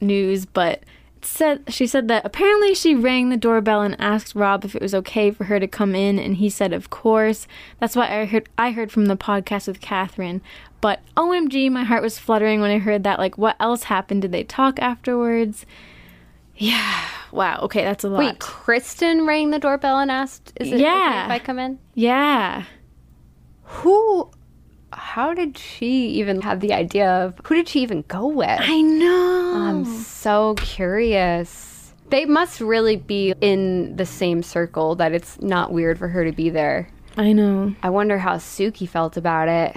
news, 0.00 0.46
but 0.46 0.82
said 1.20 1.64
she 1.68 1.86
said 1.86 2.06
that 2.06 2.24
apparently 2.24 2.74
she 2.74 2.94
rang 2.94 3.28
the 3.28 3.36
doorbell 3.36 3.82
and 3.82 4.00
asked 4.00 4.36
Rob 4.36 4.64
if 4.64 4.76
it 4.76 4.82
was 4.82 4.94
okay 4.94 5.32
for 5.32 5.44
her 5.44 5.58
to 5.58 5.66
come 5.66 5.94
in 5.94 6.16
and 6.16 6.36
he 6.36 6.48
said 6.48 6.72
of 6.72 6.90
course. 6.90 7.46
That's 7.80 7.96
what 7.96 8.10
I 8.10 8.24
heard 8.24 8.48
I 8.56 8.70
heard 8.70 8.92
from 8.92 9.06
the 9.06 9.16
podcast 9.16 9.66
with 9.66 9.80
Catherine. 9.80 10.40
But 10.80 11.00
OMG, 11.16 11.70
my 11.72 11.82
heart 11.84 12.02
was 12.02 12.20
fluttering 12.20 12.60
when 12.60 12.70
I 12.70 12.78
heard 12.78 13.02
that. 13.04 13.18
Like 13.18 13.36
what 13.36 13.56
else 13.58 13.84
happened? 13.84 14.22
Did 14.22 14.32
they 14.32 14.44
talk 14.44 14.78
afterwards? 14.80 15.66
Yeah. 16.58 17.00
Wow. 17.32 17.60
Okay, 17.62 17.84
that's 17.84 18.04
a 18.04 18.08
lot. 18.08 18.18
Wait, 18.20 18.38
Kristen 18.38 19.26
rang 19.26 19.50
the 19.50 19.58
doorbell 19.58 19.98
and 19.98 20.10
asked, 20.10 20.52
"Is 20.60 20.72
it 20.72 20.80
Yeah. 20.80 20.88
okay 21.24 21.24
if 21.24 21.30
I 21.42 21.44
come 21.44 21.58
in?" 21.58 21.78
Yeah. 21.94 22.64
Who? 23.64 24.30
How 24.92 25.34
did 25.34 25.58
she 25.58 26.06
even 26.18 26.40
have 26.40 26.60
the 26.60 26.72
idea 26.72 27.08
of? 27.10 27.34
Who 27.44 27.54
did 27.54 27.68
she 27.68 27.80
even 27.80 28.02
go 28.08 28.26
with? 28.26 28.60
I 28.60 28.80
know. 28.80 29.52
I'm 29.56 29.84
so 29.84 30.54
curious. 30.56 31.92
They 32.08 32.24
must 32.24 32.60
really 32.62 32.96
be 32.96 33.34
in 33.42 33.94
the 33.96 34.06
same 34.06 34.42
circle 34.42 34.94
that 34.96 35.12
it's 35.12 35.38
not 35.42 35.72
weird 35.72 35.98
for 35.98 36.08
her 36.08 36.24
to 36.24 36.32
be 36.32 36.48
there. 36.48 36.88
I 37.18 37.32
know. 37.32 37.74
I 37.82 37.90
wonder 37.90 38.16
how 38.18 38.36
Suki 38.36 38.88
felt 38.88 39.18
about 39.18 39.48
it. 39.48 39.76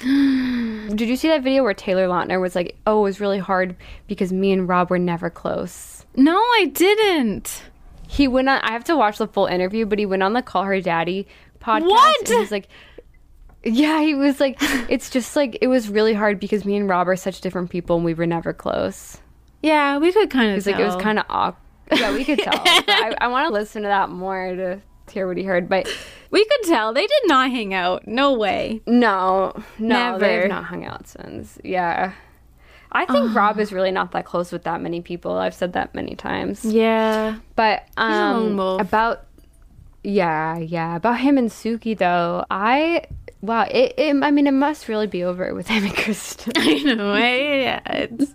Did 0.94 1.08
you 1.08 1.16
see 1.16 1.28
that 1.28 1.42
video 1.42 1.64
where 1.64 1.74
Taylor 1.74 2.06
Lautner 2.06 2.40
was 2.40 2.54
like, 2.54 2.76
"Oh, 2.86 3.00
it 3.00 3.02
was 3.04 3.20
really 3.20 3.38
hard 3.38 3.74
because 4.06 4.32
me 4.32 4.52
and 4.52 4.68
Rob 4.68 4.90
were 4.90 4.98
never 4.98 5.30
close." 5.30 5.93
No, 6.16 6.36
I 6.36 6.70
didn't. 6.72 7.62
He 8.08 8.28
went 8.28 8.48
on. 8.48 8.60
I 8.60 8.72
have 8.72 8.84
to 8.84 8.96
watch 8.96 9.18
the 9.18 9.26
full 9.26 9.46
interview, 9.46 9.86
but 9.86 9.98
he 9.98 10.06
went 10.06 10.22
on 10.22 10.32
the 10.32 10.42
Call 10.42 10.64
Her 10.64 10.80
Daddy 10.80 11.26
podcast. 11.60 11.82
What? 11.88 12.28
And 12.30 12.38
he's 12.40 12.52
like, 12.52 12.68
yeah, 13.64 14.00
he 14.00 14.14
was 14.14 14.38
like, 14.40 14.56
it's 14.88 15.10
just 15.10 15.34
like 15.36 15.58
it 15.60 15.66
was 15.68 15.88
really 15.88 16.14
hard 16.14 16.38
because 16.38 16.64
me 16.64 16.76
and 16.76 16.88
Rob 16.88 17.08
are 17.08 17.16
such 17.16 17.40
different 17.40 17.70
people 17.70 17.96
and 17.96 18.04
we 18.04 18.14
were 18.14 18.26
never 18.26 18.52
close. 18.52 19.18
Yeah, 19.62 19.98
we 19.98 20.12
could 20.12 20.30
kind 20.30 20.50
of. 20.50 20.54
He's 20.56 20.66
like, 20.66 20.78
it 20.78 20.84
was 20.84 20.96
kind 21.02 21.18
of 21.18 21.24
awkward. 21.28 21.60
Yeah, 21.98 22.12
we 22.12 22.24
could 22.24 22.38
tell. 22.38 22.52
I, 22.64 23.14
I 23.20 23.28
want 23.28 23.48
to 23.48 23.52
listen 23.58 23.82
to 23.82 23.88
that 23.88 24.10
more 24.10 24.54
to 24.54 24.80
hear 25.10 25.26
what 25.26 25.36
he 25.36 25.42
heard, 25.42 25.68
but 25.68 25.86
We 26.30 26.44
could 26.44 26.62
tell 26.64 26.92
they 26.92 27.06
did 27.06 27.22
not 27.26 27.50
hang 27.50 27.72
out. 27.74 28.06
No 28.06 28.32
way. 28.34 28.80
no, 28.86 29.52
no, 29.78 29.88
Never. 29.88 30.18
they've 30.18 30.48
not 30.48 30.64
hung 30.64 30.84
out 30.84 31.06
since. 31.08 31.58
Yeah. 31.64 32.12
I 32.94 33.06
think 33.06 33.34
Rob 33.34 33.58
is 33.58 33.72
really 33.72 33.90
not 33.90 34.12
that 34.12 34.24
close 34.24 34.52
with 34.52 34.62
that 34.64 34.80
many 34.80 35.00
people. 35.00 35.32
I've 35.36 35.54
said 35.54 35.72
that 35.72 35.94
many 35.94 36.14
times. 36.14 36.64
Yeah. 36.64 37.38
But 37.56 37.86
um, 37.96 38.58
about 38.58 39.26
yeah, 40.04 40.58
yeah, 40.58 40.96
about 40.96 41.18
him 41.20 41.38
and 41.38 41.50
Suki 41.50 41.96
though, 41.96 42.44
I 42.50 43.04
wow, 43.40 43.62
it, 43.70 43.94
it 43.98 44.22
I 44.22 44.30
mean, 44.30 44.46
it 44.46 44.52
must 44.52 44.86
really 44.86 45.06
be 45.06 45.24
over 45.24 45.52
with 45.54 45.66
him 45.68 45.84
and 45.84 45.96
Kristen. 46.02 46.52
I 46.56 46.74
know. 46.82 47.14
Yeah. 47.16 47.80
It's, 47.86 48.34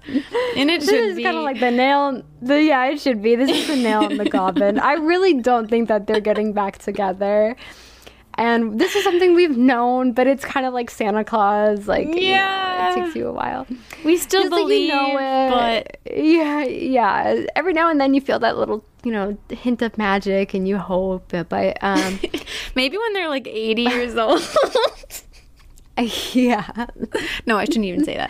and 0.58 0.70
it 0.70 0.82
This 0.82 0.90
should 0.90 1.04
is 1.12 1.16
be. 1.18 1.24
kind 1.24 1.38
of 1.38 1.44
like 1.44 1.60
the 1.60 1.72
nail. 1.72 2.24
The 2.42 2.62
yeah, 2.62 2.86
it 2.88 3.00
should 3.00 3.22
be. 3.22 3.36
This 3.36 3.50
is 3.52 3.68
the 3.68 3.76
nail 3.76 4.10
in 4.10 4.18
the 4.18 4.30
coffin. 4.40 4.80
I 4.80 4.94
really 4.94 5.36
don't 5.36 5.70
think 5.70 5.88
that 5.88 6.08
they're 6.08 6.22
getting 6.22 6.54
back 6.54 6.80
together. 6.80 7.56
And 8.36 8.80
this 8.80 8.96
is 8.96 9.04
something 9.04 9.36
we've 9.36 9.58
known, 9.58 10.14
but 10.14 10.26
it's 10.28 10.46
kind 10.46 10.66
of 10.66 10.74
like 10.74 10.90
Santa 10.90 11.24
Claus. 11.26 11.88
Like, 11.88 12.08
you 12.08 12.14
know, 12.14 12.20
Yeah. 12.22 12.92
it 12.92 12.96
takes 13.04 13.16
you 13.16 13.28
a 13.28 13.34
while. 13.34 13.68
we 14.06 14.16
still 14.18 14.44
Just 14.44 14.52
like 14.54 14.62
believe, 14.62 14.88
you 14.90 14.96
know 14.96 15.18
it. 15.18 15.50
but 16.06 16.16
yeah, 16.16 16.64
yeah. 16.64 17.46
Every 17.56 17.74
now 17.74 17.90
and 17.90 18.00
then 18.00 18.14
you 18.14 18.22
feel 18.22 18.40
that 18.40 18.58
little, 18.58 18.86
you 19.04 19.12
know, 19.12 19.38
hint 19.50 19.82
of 19.82 19.98
magic, 19.98 20.54
and 20.54 20.68
you 20.68 20.78
hope. 20.78 21.34
But 21.50 21.78
um, 21.82 22.20
maybe 22.76 22.98
when 22.98 23.14
they're 23.14 23.28
like 23.30 23.48
80 23.48 23.82
years 23.82 24.16
old. 24.16 24.42
yeah, 26.34 26.86
no, 27.46 27.58
I 27.58 27.66
shouldn't 27.66 27.86
even 27.86 28.06
say 28.06 28.16
that. 28.16 28.30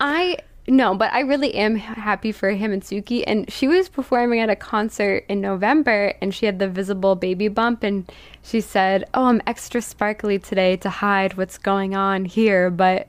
I 0.00 0.38
no, 0.68 0.94
but 0.94 1.12
I 1.12 1.20
really 1.20 1.54
am 1.54 1.76
happy 1.76 2.30
for 2.32 2.50
him 2.50 2.72
and 2.72 2.82
Suki. 2.82 3.24
And 3.26 3.50
she 3.52 3.66
was 3.66 3.88
performing 3.88 4.40
at 4.40 4.48
a 4.48 4.56
concert 4.56 5.24
in 5.28 5.40
November, 5.40 6.14
and 6.20 6.34
she 6.34 6.46
had 6.46 6.58
the 6.58 6.68
visible 6.68 7.14
baby 7.16 7.48
bump, 7.48 7.82
and 7.82 8.10
she 8.42 8.60
said, 8.60 9.04
"Oh, 9.14 9.24
I'm 9.24 9.42
extra 9.46 9.82
sparkly 9.82 10.38
today 10.38 10.76
to 10.76 10.88
hide 10.90 11.36
what's 11.36 11.58
going 11.58 11.94
on 11.94 12.24
here, 12.24 12.70
but." 12.70 13.08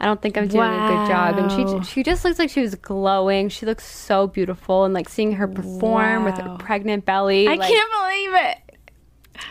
I 0.00 0.06
don't 0.06 0.20
think 0.20 0.36
I'm 0.36 0.48
doing 0.48 0.68
a 0.68 0.88
good 0.88 1.06
job, 1.06 1.38
and 1.38 1.52
she 1.84 1.88
she 1.92 2.02
just 2.02 2.24
looks 2.24 2.36
like 2.36 2.50
she 2.50 2.60
was 2.60 2.74
glowing. 2.74 3.48
She 3.48 3.66
looks 3.66 3.86
so 3.86 4.26
beautiful, 4.26 4.84
and 4.84 4.92
like 4.92 5.08
seeing 5.08 5.34
her 5.34 5.46
perform 5.46 6.24
with 6.24 6.38
Wow. 6.38 6.56
a 6.56 6.58
pregnant 6.58 7.04
belly, 7.04 7.46
I 7.46 7.54
like, 7.54 7.70
can't 7.72 7.92
believe 7.92 8.34
it. 8.34 8.78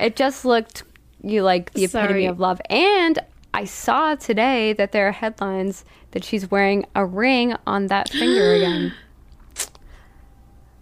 it 0.02 0.16
just 0.18 0.44
looked 0.44 0.84
you 1.24 1.42
like 1.44 1.72
the 1.72 1.86
epitome 1.86 2.10
Sorry. 2.10 2.26
of 2.26 2.42
love. 2.42 2.60
And 2.70 3.18
I 3.54 3.64
saw 3.64 4.16
today 4.16 4.74
that 4.74 4.92
there 4.92 5.08
are 5.08 5.14
headlines 5.14 5.86
that 6.12 6.24
she's 6.24 6.50
wearing 6.50 6.86
a 6.96 7.06
ring 7.06 7.56
on 7.66 7.88
that 7.88 8.10
finger 8.10 8.54
again. 8.54 8.94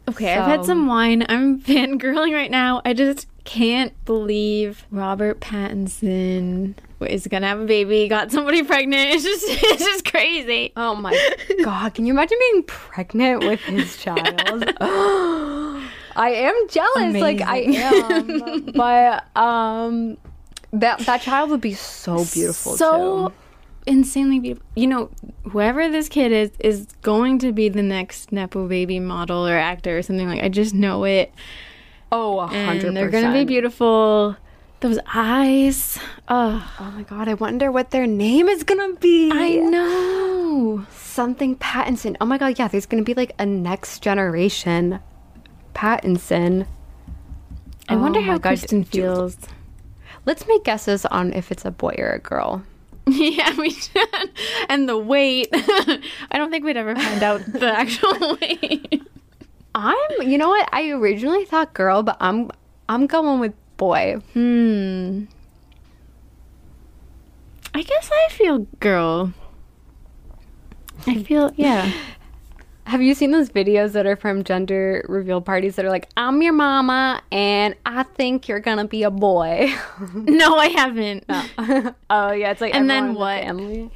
Okay, 0.08 0.34
I've 0.34 0.48
had 0.48 0.66
some 0.66 0.88
wine. 0.88 1.24
I'm 1.30 1.62
fangirling 1.62 2.34
right 2.34 2.50
now. 2.50 2.82
I 2.84 2.94
just 2.94 3.28
can't 3.44 3.94
believe 4.06 4.88
Robert 4.90 5.40
Pattinson 5.40 6.74
is 7.02 7.28
gonna 7.28 7.48
have 7.48 7.60
a 7.60 7.66
baby, 7.66 8.08
got 8.08 8.32
somebody 8.32 8.64
pregnant. 8.74 9.12
It's 9.14 9.24
just 9.24 9.46
it's 9.48 9.86
just 9.86 10.06
crazy. 10.06 10.74
Oh 10.76 10.96
my 10.96 11.16
god, 11.64 11.94
can 11.94 12.08
you 12.08 12.14
imagine 12.14 12.40
being 12.52 12.64
pregnant 12.64 13.46
with 13.46 13.60
his 13.62 13.98
child? 14.02 14.64
I 16.16 16.32
am 16.32 16.68
jealous, 16.70 17.16
like 17.22 17.42
I 17.42 17.58
am. 17.60 18.66
but 18.76 19.38
um 19.38 20.18
that 20.74 21.00
that 21.02 21.22
child 21.22 21.50
would 21.52 21.62
be 21.62 21.74
so 21.74 22.26
beautiful 22.34 22.78
so 22.78 23.28
too. 23.30 23.34
Insanely 23.90 24.40
beautiful. 24.40 24.66
You 24.76 24.88
know, 24.88 25.10
whoever 25.52 25.90
this 25.90 26.08
kid 26.08 26.32
is 26.32 26.52
is 26.60 26.88
going 27.02 27.40
to 27.40 27.52
be 27.52 27.68
the 27.68 27.82
next 27.82 28.32
nepo 28.32 28.68
baby 28.68 29.00
model 29.00 29.46
or 29.46 29.58
actor 29.58 29.98
or 29.98 30.02
something 30.02 30.28
like. 30.28 30.44
I 30.44 30.50
just 30.50 30.74
know 30.74 31.04
it. 31.04 31.34
Oh, 32.12 32.48
hundred 32.48 32.88
And 32.88 32.98
they're 32.98 33.10
gonna 33.10 33.34
be 33.34 33.46
beautiful. 33.46 34.38
Those 34.80 35.00
eyes. 35.14 36.00
Oh, 36.30 36.66
Oh 36.80 36.92
my 36.92 37.04
god, 37.04 37.28
I 37.28 37.34
wonder 37.34 37.72
what 37.72 37.92
their 37.92 38.08
name 38.08 38.48
is 38.48 38.64
gonna 38.64 38.94
be. 38.94 39.30
I 39.34 39.56
know. 39.58 40.86
something 40.92 41.58
Pattinson. 41.58 42.16
Oh 42.22 42.26
my 42.26 42.38
god, 42.38 42.58
yeah, 42.58 42.68
there's 42.68 42.86
gonna 42.86 43.04
be 43.04 43.14
like 43.14 43.34
a 43.38 43.46
next 43.46 44.00
generation 44.02 45.00
Pattinson. 45.74 46.66
I 47.90 47.96
wonder 47.96 48.20
Oh 48.20 48.24
how 48.24 48.34
my 48.34 48.38
God, 48.38 48.50
Kristen 48.50 48.84
feels. 48.84 49.38
Let's 50.26 50.48
make 50.48 50.64
guesses 50.64 51.06
on 51.08 51.34
if 51.34 51.52
it's 51.52 51.66
a 51.66 51.72
boy 51.72 51.96
or 51.98 52.12
a 52.12 52.20
girl. 52.20 52.64
Yeah, 53.20 53.56
we 53.58 53.72
should. 53.72 54.32
And 54.70 54.88
the 54.88 54.98
weight. 54.98 55.50
I 55.54 56.00
don't 56.34 56.52
think 56.52 56.64
we'd 56.64 56.78
ever 56.78 56.96
find 56.96 57.24
out 57.24 57.42
the 57.46 57.68
actual 57.80 58.38
weight. 58.40 59.02
I'm, 59.74 59.98
you 60.22 60.38
know 60.38 60.50
what? 60.50 60.70
I 60.72 60.90
originally 60.92 61.46
thought 61.46 61.74
girl, 61.74 62.04
but 62.04 62.18
I'm, 62.20 62.52
I'm 62.88 63.08
going 63.08 63.40
with 63.40 63.54
boy. 63.78 64.18
Hmm. 64.34 65.24
I 67.74 67.80
I 67.80 67.82
guess 67.82 68.10
I 68.12 68.28
feel 68.32 68.68
girl. 68.82 69.32
I 71.08 71.24
feel 71.24 71.54
yeah. 71.56 71.90
Have 72.90 73.04
you 73.04 73.14
seen 73.14 73.30
those 73.30 73.50
videos 73.50 73.92
that 73.92 74.08
are 74.08 74.16
from 74.16 74.44
gender 74.44 75.06
reveal 75.08 75.42
parties 75.42 75.76
that 75.76 75.86
are 75.86 75.90
like, 75.92 76.10
I'm 76.18 76.42
your 76.42 76.54
mama 76.54 77.22
and 77.32 77.76
I 77.86 78.02
think 78.04 78.48
you're 78.48 78.60
gonna 78.60 78.88
be 78.88 79.04
a 79.04 79.12
boy? 79.12 79.72
no, 80.14 80.58
I 80.58 80.68
haven't. 80.70 81.24
oh 82.10 82.32
yeah, 82.32 82.50
it's 82.52 82.62
like 82.62 82.74
And 82.74 82.90
then 82.90 83.14
the 83.14 83.20
what? 83.20 83.44
family. 83.44 83.92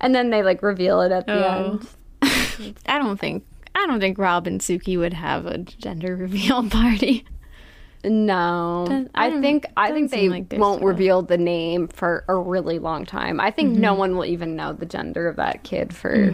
And 0.00 0.14
then 0.14 0.30
they 0.30 0.42
like 0.44 0.62
reveal 0.62 1.00
it 1.00 1.10
at 1.12 1.26
the 1.26 1.32
Oh. 1.46 1.80
end. 2.22 2.76
I 2.86 2.98
don't 2.98 3.18
think 3.18 3.44
I 3.74 3.86
don't 3.86 3.98
think 3.98 4.16
Rob 4.18 4.46
and 4.46 4.60
Suki 4.60 4.96
would 4.96 5.12
have 5.14 5.46
a 5.46 5.58
gender 5.58 6.14
reveal 6.14 6.68
party. 6.70 7.24
No, 8.04 8.84
Does- 8.88 9.08
I 9.14 9.26
I 9.28 9.40
think 9.40 9.66
I 9.76 9.90
think 9.90 10.10
they 10.12 10.28
like 10.28 10.52
won't 10.52 10.78
style. 10.78 10.88
reveal 10.88 11.22
the 11.22 11.38
name 11.38 11.88
for 11.88 12.24
a 12.28 12.36
really 12.36 12.78
long 12.78 13.06
time. 13.06 13.40
I 13.40 13.50
think 13.50 13.72
Mm-hmm. 13.72 13.80
no 13.80 13.94
one 13.94 14.14
will 14.16 14.26
even 14.26 14.54
know 14.54 14.72
the 14.72 14.86
gender 14.86 15.26
of 15.26 15.36
that 15.36 15.64
kid 15.64 15.92
for 15.96 16.32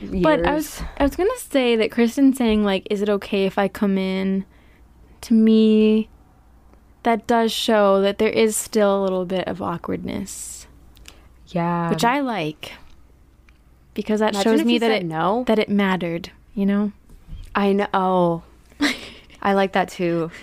years. 0.00 0.22
But 0.22 0.46
I 0.46 0.54
was 0.54 0.82
I 0.98 1.02
was 1.04 1.16
gonna 1.16 1.30
say 1.38 1.76
that 1.76 1.90
Kristen 1.90 2.32
saying 2.34 2.64
like, 2.64 2.86
"Is 2.90 3.02
it 3.02 3.08
okay 3.08 3.46
if 3.46 3.58
I 3.58 3.68
come 3.68 3.98
in?" 3.98 4.44
To 5.22 5.34
me, 5.34 6.08
that 7.02 7.26
does 7.26 7.52
show 7.52 8.00
that 8.00 8.18
there 8.18 8.30
is 8.30 8.56
still 8.56 9.00
a 9.00 9.02
little 9.02 9.24
bit 9.26 9.46
of 9.46 9.60
awkwardness, 9.60 10.66
yeah, 11.48 11.90
which 11.90 12.04
I 12.04 12.20
like 12.20 12.72
because 13.94 14.20
that 14.20 14.34
Imagine 14.34 14.58
shows 14.58 14.64
me 14.64 14.78
that 14.78 14.90
it 14.90 15.04
no. 15.04 15.44
that 15.46 15.58
it 15.58 15.68
mattered. 15.68 16.30
You 16.54 16.66
know. 16.66 16.92
I 17.54 17.72
know. 17.72 17.86
Oh, 17.92 18.42
I 19.42 19.52
like 19.54 19.72
that 19.72 19.88
too. 19.88 20.30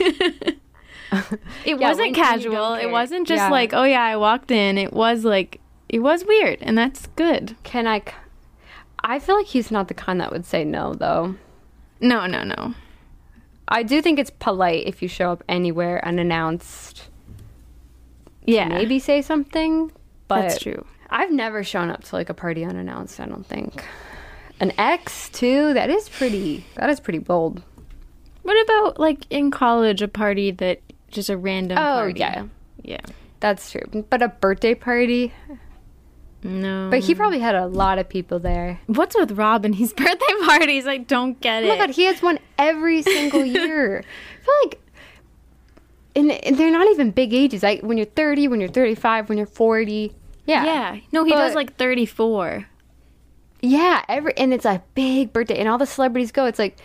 It 1.65 1.79
Yeah, 1.79 1.87
wasn't 1.89 2.15
casual. 2.15 2.73
It 2.73 2.91
wasn't 2.91 3.27
just 3.27 3.39
Yeah. 3.39 3.49
like, 3.49 3.73
oh 3.73 3.83
yeah, 3.83 4.01
I 4.03 4.17
walked 4.17 4.51
in. 4.51 4.77
It 4.77 4.91
was 4.93 5.23
like, 5.23 5.61
it 5.89 5.99
was 5.99 6.25
weird, 6.25 6.59
and 6.61 6.77
that's 6.77 7.07
good. 7.15 7.55
Can 7.63 7.87
I? 7.87 8.01
I 9.03 9.19
feel 9.19 9.38
like 9.38 9.45
he's 9.47 9.71
not 9.71 9.88
the 9.88 9.93
kind 9.93 10.19
that 10.21 10.31
would 10.31 10.45
say 10.45 10.63
no, 10.63 10.93
though. 10.93 11.36
No, 11.99 12.25
no, 12.27 12.43
no. 12.43 12.73
I 13.67 13.83
do 13.83 14.01
think 14.01 14.19
it's 14.19 14.29
polite 14.29 14.88
if 14.88 15.01
you 15.01 15.07
show 15.07 15.31
up 15.31 15.43
anywhere 15.49 16.03
unannounced. 16.05 17.10
Yeah, 18.45 18.69
Maybe 18.69 18.99
say 18.99 19.21
something, 19.21 19.91
but 20.29 20.41
that's 20.43 20.60
true. 20.62 20.86
I've 21.10 21.31
never 21.31 21.63
shown 21.63 21.89
up 21.89 22.03
to 22.05 22.15
like 22.15 22.29
a 22.29 22.33
party 22.33 22.63
unannounced. 22.63 23.19
I 23.19 23.25
don't 23.25 23.45
think. 23.45 23.83
An 24.62 24.71
ex 24.77 25.29
too. 25.29 25.73
That 25.73 25.89
is 25.89 26.07
pretty. 26.07 26.65
That 26.75 26.89
is 26.89 26.99
pretty 27.01 27.19
bold. 27.19 27.62
What 28.43 28.62
about 28.63 28.99
like 28.99 29.25
in 29.29 29.51
college, 29.51 30.01
a 30.01 30.07
party 30.07 30.51
that 30.51 30.79
just 31.12 31.29
a 31.29 31.36
random 31.38 31.77
Oh 31.77 31.81
party? 31.81 32.19
yeah, 32.21 32.45
yeah. 32.83 33.01
that's 33.41 33.69
true. 33.71 34.05
But 34.10 34.21
a 34.21 34.29
birthday 34.29 34.75
party. 34.75 35.33
No, 36.43 36.89
But 36.91 37.00
he 37.02 37.15
probably 37.15 37.39
had 37.39 37.56
a 37.56 37.65
lot 37.65 37.97
of 38.00 38.08
people 38.08 38.38
there. 38.39 38.80
What's 38.88 39.15
with 39.17 39.32
Rob 39.32 39.65
and 39.65 39.73
his 39.76 39.91
birthday 39.97 40.34
parties? 40.45 40.86
I 40.88 40.97
don't 40.97 41.39
get 41.41 41.63
Oh 41.63 41.65
it. 41.65 41.69
my 41.69 41.78
god, 41.78 41.89
he 41.91 42.04
has 42.06 42.21
one 42.21 42.39
every 42.58 43.02
single 43.02 43.43
year. 43.45 44.00
I 44.00 44.45
feel 44.45 44.54
like, 44.63 44.80
and, 46.15 46.32
and 46.32 46.58
they're 46.58 46.71
not 46.71 46.88
even 46.91 47.12
big 47.12 47.34
ages. 47.34 47.63
Like 47.63 47.82
when 47.82 47.97
you're 47.97 48.06
30, 48.06 48.47
when 48.50 48.60
you're 48.60 48.69
35, 48.69 49.30
when 49.30 49.38
you're 49.38 49.47
40. 49.47 50.13
Yeah, 50.45 50.63
yeah, 50.63 51.00
no, 51.12 51.26
he 51.26 51.32
does 51.32 51.56
like 51.56 51.76
thirty-four. 51.76 52.65
yeah. 53.62 54.06
Every 54.08 54.32
and 54.38 54.54
it's 54.54 54.63
a 54.63 54.82
big 54.95 55.34
birthday, 55.34 55.58
and 55.60 55.67
all 55.67 55.78
the 55.78 55.86
celebrities 55.86 56.32
go. 56.32 56.45
It's 56.45 56.58
like, 56.58 56.78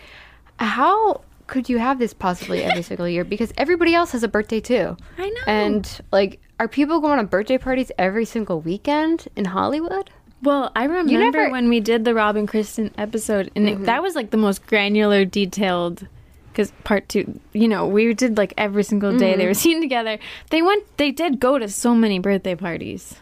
how 0.59 1.21
could 1.47 1.69
you 1.69 1.77
have 1.79 1.97
this 1.97 2.13
possibly 2.13 2.61
every 2.61 2.81
single 2.89 3.07
year? 3.07 3.23
Because 3.23 3.53
everybody 3.57 3.95
else 3.95 4.11
has 4.11 4.21
a 4.21 4.27
birthday 4.27 4.59
too. 4.59 4.97
I 5.17 5.29
know. 5.29 5.41
And 5.47 6.01
like, 6.11 6.41
are 6.63 6.67
people 6.69 7.01
going 7.01 7.17
to 7.19 7.25
birthday 7.25 7.57
parties 7.57 7.91
every 7.97 8.23
single 8.23 8.61
weekend 8.61 9.27
in 9.35 9.43
Hollywood? 9.45 10.09
Well, 10.41 10.71
I 10.75 10.85
remember 10.85 11.11
never- 11.11 11.37
Mm-hmm. 11.39 11.51
when 11.51 11.67
we 11.69 11.79
did 11.81 12.05
the 12.05 12.13
Rob 12.13 12.37
and 12.37 12.47
Kristen 12.47 12.91
episode, 12.97 13.51
and 13.55 13.67
it, 13.67 13.83
that 13.85 14.01
was 14.01 14.15
like 14.15 14.31
the 14.31 14.37
most 14.37 14.65
granular, 14.65 15.25
detailed. 15.25 16.07
Because 16.51 16.71
part 16.85 17.09
two, 17.09 17.39
you 17.51 17.67
know, 17.67 17.85
we 17.87 18.13
did 18.13 18.37
like 18.37 18.53
every 18.57 18.83
single 18.83 19.17
day 19.17 19.31
Mm-hmm. 19.31 19.39
they 19.39 19.45
were 19.47 19.53
seen 19.53 19.81
together. 19.81 20.19
They 20.51 20.61
went, 20.61 20.85
they 20.97 21.11
did 21.11 21.39
go 21.41 21.57
to 21.59 21.67
so 21.67 21.93
many 21.95 22.19
birthday 22.19 22.55
parties. 22.55 23.15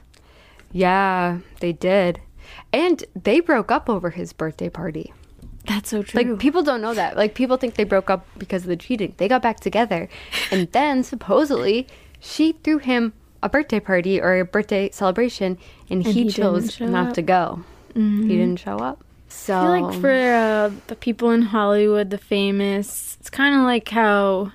Yeah, 0.71 1.39
they 1.61 1.73
did. 1.73 2.19
And 2.71 3.03
they 3.15 3.39
broke 3.39 3.71
up 3.71 3.89
over 3.89 4.11
his 4.11 4.33
birthday 4.33 4.69
party. 4.69 5.13
That's 5.67 5.89
so 5.89 6.03
true. 6.03 6.21
Like 6.21 6.39
people 6.39 6.61
don't 6.63 6.81
know 6.81 6.93
that. 6.93 7.15
Like 7.17 7.33
people 7.35 7.57
think 7.57 7.75
they 7.75 7.83
broke 7.85 8.09
up 8.09 8.25
because 8.37 8.63
of 8.63 8.67
the 8.69 8.75
cheating. 8.77 9.13
They 9.17 9.27
got 9.27 9.41
back 9.41 9.59
together, 9.59 10.09
and 10.51 10.71
then 10.71 11.03
supposedly 11.03 11.87
she 12.19 12.53
threw 12.63 12.79
him 12.79 13.13
a 13.43 13.49
birthday 13.49 13.79
party 13.79 14.21
or 14.21 14.39
a 14.39 14.45
birthday 14.45 14.89
celebration, 14.91 15.57
and, 15.89 16.05
he, 16.05 16.23
he 16.23 16.29
chose 16.29 16.79
not 16.79 17.09
up. 17.09 17.13
to 17.15 17.21
go. 17.21 17.63
He 17.93 18.27
didn't 18.37 18.59
show 18.59 18.77
up. 18.77 19.03
So 19.27 19.57
I 19.57 19.61
feel 19.61 19.87
like 19.87 20.01
for 20.01 20.11
uh, 20.11 20.71
the 20.87 20.95
people 20.95 21.31
in 21.31 21.41
Hollywood, 21.41 22.09
the 22.09 22.17
famous, 22.17 23.17
it's 23.19 23.29
kind 23.29 23.55
of 23.55 23.61
like 23.61 23.89
how 23.89 24.51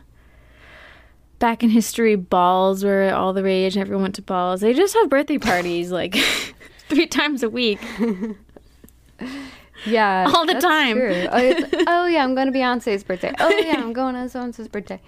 back 1.38 1.62
in 1.62 1.70
history, 1.70 2.14
balls 2.14 2.85
were 2.85 3.12
all 3.12 3.33
the 3.33 3.42
rage 3.42 3.77
and 3.77 3.83
everyone 3.83 4.03
went 4.03 4.14
to 4.16 4.22
balls. 4.22 4.61
They 4.61 4.75
just 4.75 4.94
have 4.94 5.11
birthday 5.11 5.38
parties 5.38 5.90
like 5.90 6.14
three 6.88 7.07
times 7.07 7.42
a 7.42 7.51
week. 7.51 7.81
yeah, 9.87 10.31
all 10.35 10.44
the 10.46 10.55
time. 10.55 10.99
Oh, 11.01 11.85
oh, 11.87 12.07
yeah, 12.07 12.22
I'm 12.25 12.35
going 12.35 12.53
to 12.53 12.59
Beyonce's 12.59 13.03
birthday. 13.05 13.33
Oh 13.38 13.49
yeah, 13.49 13.77
I'm 13.81 13.92
going 13.92 14.14
to 14.14 14.29
so 14.29 14.40
and 14.40 14.55
so's 14.55 14.68
birthday. 14.68 15.01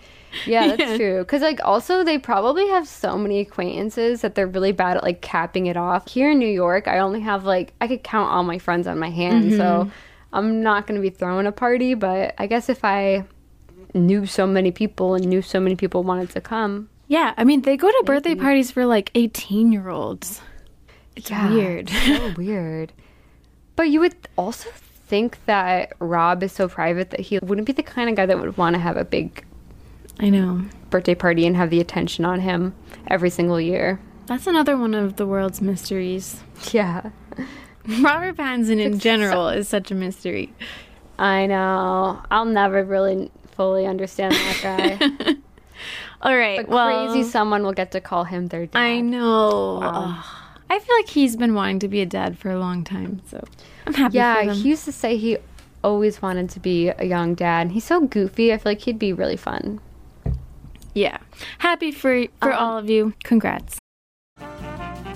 Yeah, 0.47 0.69
that's 0.69 0.81
Yeah. 0.81 0.97
true. 0.97 1.19
Because 1.21 1.43
like 1.43 1.61
also 1.65 2.05
they 2.05 2.19
probably 2.19 2.67
have 2.69 2.87
so 2.87 3.17
many 3.19 3.41
acquaintances 3.41 4.21
that 4.23 4.35
they're 4.35 4.47
really 4.47 4.73
bad 4.73 4.97
at 4.99 5.03
like 5.03 5.21
capping 5.23 5.67
it 5.67 5.77
off. 5.77 6.09
Here 6.09 6.31
in 6.31 6.39
New 6.39 6.49
York, 6.49 6.87
I 6.89 6.99
only 6.99 7.21
have 7.21 7.45
like 7.45 7.73
I 7.81 7.89
could 7.89 8.03
count 8.03 8.31
all 8.31 8.43
my 8.45 8.59
friends 8.59 8.87
on 8.87 8.99
my 8.99 9.11
hand, 9.11 9.53
so 9.53 9.59
Mm-hmm. 9.59 9.91
I'm 10.31 10.63
not 10.63 10.87
going 10.87 11.01
to 11.01 11.03
be 11.03 11.09
throwing 11.09 11.47
a 11.47 11.53
party. 11.53 11.95
But 11.95 12.35
I 12.39 12.47
guess 12.47 12.69
if 12.69 12.85
I 12.85 13.25
knew 13.95 14.27
so 14.27 14.47
many 14.47 14.71
people 14.71 15.15
and 15.15 15.27
knew 15.27 15.41
so 15.41 15.59
many 15.59 15.75
people 15.77 16.03
wanted 16.05 16.29
to 16.31 16.41
come, 16.43 16.91
Yeah, 17.07 17.33
I 17.39 17.45
mean, 17.45 17.63
they 17.63 17.79
go 17.79 17.89
to 17.91 18.03
birthday 18.05 18.35
parties 18.35 18.71
for 18.71 18.85
like 18.85 19.11
18 19.15 19.73
year 19.73 19.89
olds. 19.89 20.43
It's 21.17 21.31
Yeah. 21.31 21.49
weird. 21.51 21.89
so 21.89 22.35
weird. 22.37 22.93
But 23.79 23.91
you 23.91 24.01
would 24.01 24.17
also 24.37 24.71
think 25.07 25.39
that 25.47 25.93
Rob 26.01 26.43
is 26.43 26.51
so 26.51 26.67
private 26.69 27.11
that 27.11 27.21
he 27.21 27.39
wouldn't 27.39 27.65
be 27.65 27.73
the 27.73 27.85
kind 27.85 28.11
of 28.11 28.17
guy 28.17 28.27
that 28.27 28.41
would 28.41 28.57
want 28.57 28.75
to 28.75 28.81
have 28.81 28.97
a 28.97 29.05
big 29.05 29.45
I 30.19 30.31
know. 30.31 30.65
birthday 30.91 31.15
party 31.15 31.47
and 31.47 31.57
have 31.57 31.71
the 31.71 31.79
attention 31.79 32.25
on 32.25 32.41
him 32.41 32.75
every 33.07 33.31
single 33.31 33.61
year. 33.61 34.01
That's 34.27 34.49
another 34.49 34.77
one 34.77 34.95
of 34.95 35.15
the 35.15 35.29
world's 35.29 35.61
mysteries. 35.61 36.43
Yeah. 36.73 37.11
Robert 38.01 38.37
Pattinson 38.37 38.81
in 38.81 38.99
general 38.99 39.49
is 39.49 39.69
such 39.69 39.93
a 39.93 39.95
mystery. 39.95 40.53
I 41.17 41.47
know. 41.47 42.21
I'll 42.33 42.47
never 42.47 42.83
really 42.83 43.31
fully 43.53 43.87
understand 43.87 44.35
that 44.35 44.59
guy. 44.61 45.37
All 46.23 46.37
right, 46.37 46.67
but 46.67 46.69
well, 46.69 47.13
crazy 47.13 47.31
someone 47.31 47.63
will 47.63 47.73
get 47.75 47.93
to 47.93 48.01
call 48.01 48.25
him 48.25 48.49
their 48.49 48.67
dad. 48.67 48.77
I 48.77 49.01
know. 49.03 50.19
I 50.71 50.79
feel 50.79 50.97
like 50.97 51.09
he's 51.09 51.37
been 51.37 51.55
wanting 51.55 51.79
to 51.81 51.89
be 51.89 52.01
a 52.01 52.07
dad 52.07 52.39
for 52.39 52.51
a 52.51 52.59
long 52.59 52.85
time, 52.85 53.23
so 53.31 53.43
I'm 53.87 53.95
happy 53.95 54.17
Yeah, 54.19 54.41
for 54.41 54.47
them. 54.47 54.57
he 54.57 54.69
used 54.69 54.85
to 54.85 54.93
say 54.93 55.17
he 55.17 55.39
always 55.83 56.21
wanted 56.21 56.51
to 56.51 56.61
be 56.61 56.89
a 56.89 57.05
young 57.05 57.35
dad. 57.35 57.71
He's 57.71 57.85
so 57.85 58.01
goofy. 58.03 58.53
I 58.53 58.59
feel 58.59 58.73
like 58.73 58.81
he'd 58.83 58.99
be 58.99 59.13
really 59.13 59.37
fun. 59.37 59.81
yeah, 60.95 61.19
happy 61.59 61.91
for 61.93 62.25
for 62.43 62.53
Um, 62.53 62.59
all 62.59 62.79
of 62.79 62.91
you. 62.91 63.15
Congrats. 63.25 63.79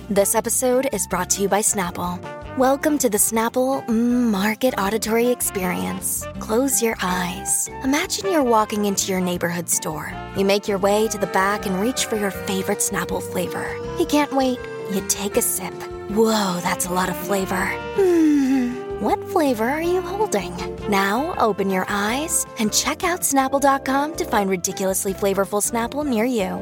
This 0.08 0.34
episode 0.34 0.88
is 0.92 1.06
brought 1.06 1.30
to 1.30 1.42
you 1.42 1.48
by 1.48 1.60
Snapple. 1.60 2.18
Welcome 2.58 2.98
to 2.98 3.08
the 3.08 3.16
Snapple 3.18 3.84
mm, 3.86 4.30
Market 4.30 4.74
Auditory 4.78 5.28
Experience. 5.28 6.26
Close 6.38 6.82
your 6.82 6.96
eyes. 7.02 7.68
Imagine 7.82 8.30
you're 8.30 8.42
walking 8.44 8.84
into 8.84 9.10
your 9.10 9.20
neighborhood 9.22 9.68
store. 9.70 10.12
You 10.36 10.44
make 10.44 10.68
your 10.68 10.76
way 10.78 11.08
to 11.08 11.16
the 11.18 11.28
back 11.28 11.64
and 11.66 11.80
reach 11.80 12.04
for 12.06 12.16
your 12.16 12.30
favorite 12.30 12.78
Snapple 12.78 13.22
flavor. 13.22 13.74
You 13.98 14.04
can't 14.06 14.32
wait. 14.32 14.58
You 14.92 15.00
take 15.08 15.38
a 15.38 15.42
sip. 15.42 15.72
Whoa, 16.10 16.60
that's 16.60 16.84
a 16.84 16.92
lot 16.92 17.08
of 17.08 17.16
flavor. 17.16 17.64
Hmm, 17.96 19.00
what 19.00 19.26
flavor 19.30 19.64
are 19.64 19.80
you 19.80 20.02
holding? 20.02 20.54
Now 20.90 21.34
open 21.38 21.70
your 21.70 21.86
eyes 21.88 22.44
and 22.58 22.70
check 22.70 23.02
out 23.02 23.20
Snapple.com 23.20 24.16
to 24.16 24.24
find 24.26 24.50
ridiculously 24.50 25.14
flavorful 25.14 25.62
Snapple 25.62 26.04
near 26.04 26.26
you. 26.26 26.60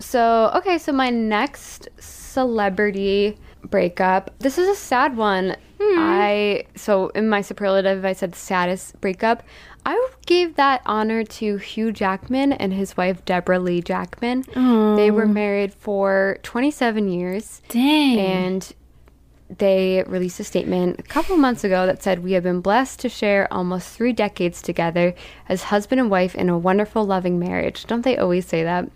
So, 0.00 0.50
okay, 0.56 0.76
so 0.76 0.90
my 0.90 1.10
next 1.10 1.88
celebrity 2.00 3.38
breakup. 3.62 4.36
This 4.40 4.58
is 4.58 4.68
a 4.68 4.74
sad 4.74 5.16
one. 5.16 5.54
I 5.80 6.64
so 6.74 7.08
in 7.08 7.28
my 7.28 7.40
superlative 7.40 8.04
I 8.04 8.12
said 8.12 8.34
saddest 8.34 9.00
breakup. 9.00 9.42
I 9.84 10.08
gave 10.26 10.56
that 10.56 10.82
honor 10.86 11.24
to 11.24 11.56
Hugh 11.56 11.92
Jackman 11.92 12.52
and 12.52 12.72
his 12.72 12.96
wife 12.96 13.24
Deborah 13.24 13.58
Lee 13.58 13.82
Jackman. 13.82 14.44
They 14.96 15.10
were 15.10 15.26
married 15.26 15.74
for 15.74 16.38
27 16.42 17.08
years 17.08 17.60
Dang. 17.68 18.18
and 18.18 18.72
they 19.58 20.02
released 20.06 20.40
a 20.40 20.44
statement 20.44 20.98
a 20.98 21.02
couple 21.02 21.36
months 21.36 21.62
ago 21.64 21.84
that 21.86 22.02
said, 22.02 22.22
We 22.22 22.32
have 22.32 22.42
been 22.42 22.60
blessed 22.60 23.00
to 23.00 23.08
share 23.08 23.52
almost 23.52 23.88
three 23.90 24.12
decades 24.12 24.62
together 24.62 25.14
as 25.48 25.64
husband 25.64 26.00
and 26.00 26.10
wife 26.10 26.34
in 26.34 26.48
a 26.48 26.56
wonderful, 26.56 27.04
loving 27.04 27.38
marriage. 27.38 27.84
Don't 27.86 28.02
they 28.02 28.16
always 28.16 28.46
say 28.46 28.62
that? 28.62 28.88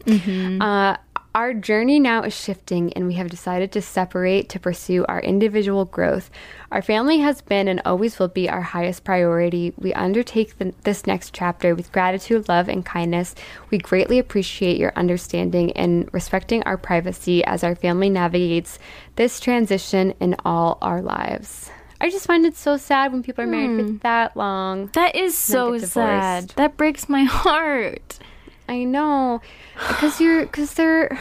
Uh, 0.61 0.96
Our 1.37 1.53
journey 1.53 2.01
now 2.01 2.22
is 2.22 2.35
shifting, 2.35 2.94
and 2.94 3.07
we 3.07 3.12
have 3.16 3.29
decided 3.29 3.70
to 3.72 3.83
separate 3.83 4.49
to 4.49 4.59
pursue 4.59 5.05
our 5.07 5.20
individual 5.20 5.85
growth. 5.85 6.31
Our 6.72 6.81
family 6.81 7.18
has 7.18 7.42
been 7.42 7.68
and 7.68 7.83
always 7.85 8.18
will 8.18 8.29
be 8.29 8.49
our 8.49 8.62
highest 8.62 9.05
priority. 9.05 9.75
We 9.77 9.92
undertake 9.92 10.57
the, 10.57 10.72
this 10.85 11.07
next 11.07 11.35
chapter 11.35 11.75
with 11.75 11.92
gratitude, 11.92 12.49
love, 12.49 12.70
and 12.70 12.87
kindness. 12.87 13.35
We 13.68 13.77
greatly 13.77 14.18
appreciate 14.18 14.79
your 14.79 14.94
understanding 14.96 15.72
and 15.72 16.09
respecting 16.11 16.62
our 16.62 16.79
privacy 16.79 17.44
as 17.44 17.62
our 17.62 17.75
family 17.75 18.09
navigates 18.09 18.79
this 19.16 19.38
transition 19.38 20.14
in 20.18 20.37
all 20.42 20.79
our 20.81 21.03
lives. 21.03 21.70
I 22.01 22.09
just 22.09 22.27
find 22.27 22.46
it 22.46 22.57
so 22.57 22.79
sad 22.79 23.12
when 23.12 23.22
people 23.22 23.44
are 23.44 23.46
married 23.46 23.79
hmm. 23.79 23.96
for 23.96 24.03
that 24.05 24.38
long. 24.38 24.87
That 24.94 25.14
is 25.14 25.37
so 25.37 25.77
sad. 25.77 26.55
That 26.57 26.79
breaks 26.79 27.11
my 27.11 27.25
heart. 27.29 28.20
I 28.69 28.85
know 28.85 29.41
because 29.77 30.21
you're 30.21 30.43
because 30.47 30.75
they're. 30.75 31.19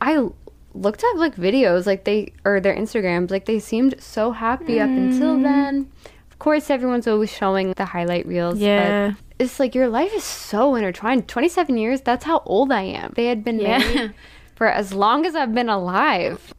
I 0.00 0.28
looked 0.74 1.02
up 1.04 1.16
like 1.16 1.36
videos 1.36 1.86
like 1.86 2.04
they 2.04 2.32
or 2.44 2.60
their 2.60 2.74
Instagrams 2.76 3.30
like 3.30 3.46
they 3.46 3.58
seemed 3.58 3.94
so 3.98 4.32
happy 4.32 4.78
up 4.80 4.88
Mm. 4.90 5.12
until 5.12 5.38
then. 5.40 5.90
Of 6.30 6.38
course, 6.38 6.68
everyone's 6.68 7.06
always 7.06 7.32
showing 7.32 7.72
the 7.72 7.86
highlight 7.86 8.26
reels. 8.26 8.58
Yeah. 8.58 9.12
but 9.16 9.16
it's 9.38 9.58
like 9.58 9.74
your 9.74 9.88
life 9.88 10.12
is 10.14 10.24
so 10.24 10.74
intertwined. 10.74 11.28
Twenty 11.28 11.48
seven 11.48 11.78
years. 11.78 12.02
That's 12.02 12.24
how 12.24 12.42
old 12.44 12.70
I 12.72 12.82
am. 12.82 13.12
They 13.16 13.26
had 13.26 13.42
been 13.42 13.58
Yeah. 13.58 13.78
married 13.78 14.14
for 14.54 14.66
as 14.68 14.92
long 14.92 15.24
as 15.24 15.34
I've 15.34 15.54
been 15.54 15.70
alive. 15.70 16.52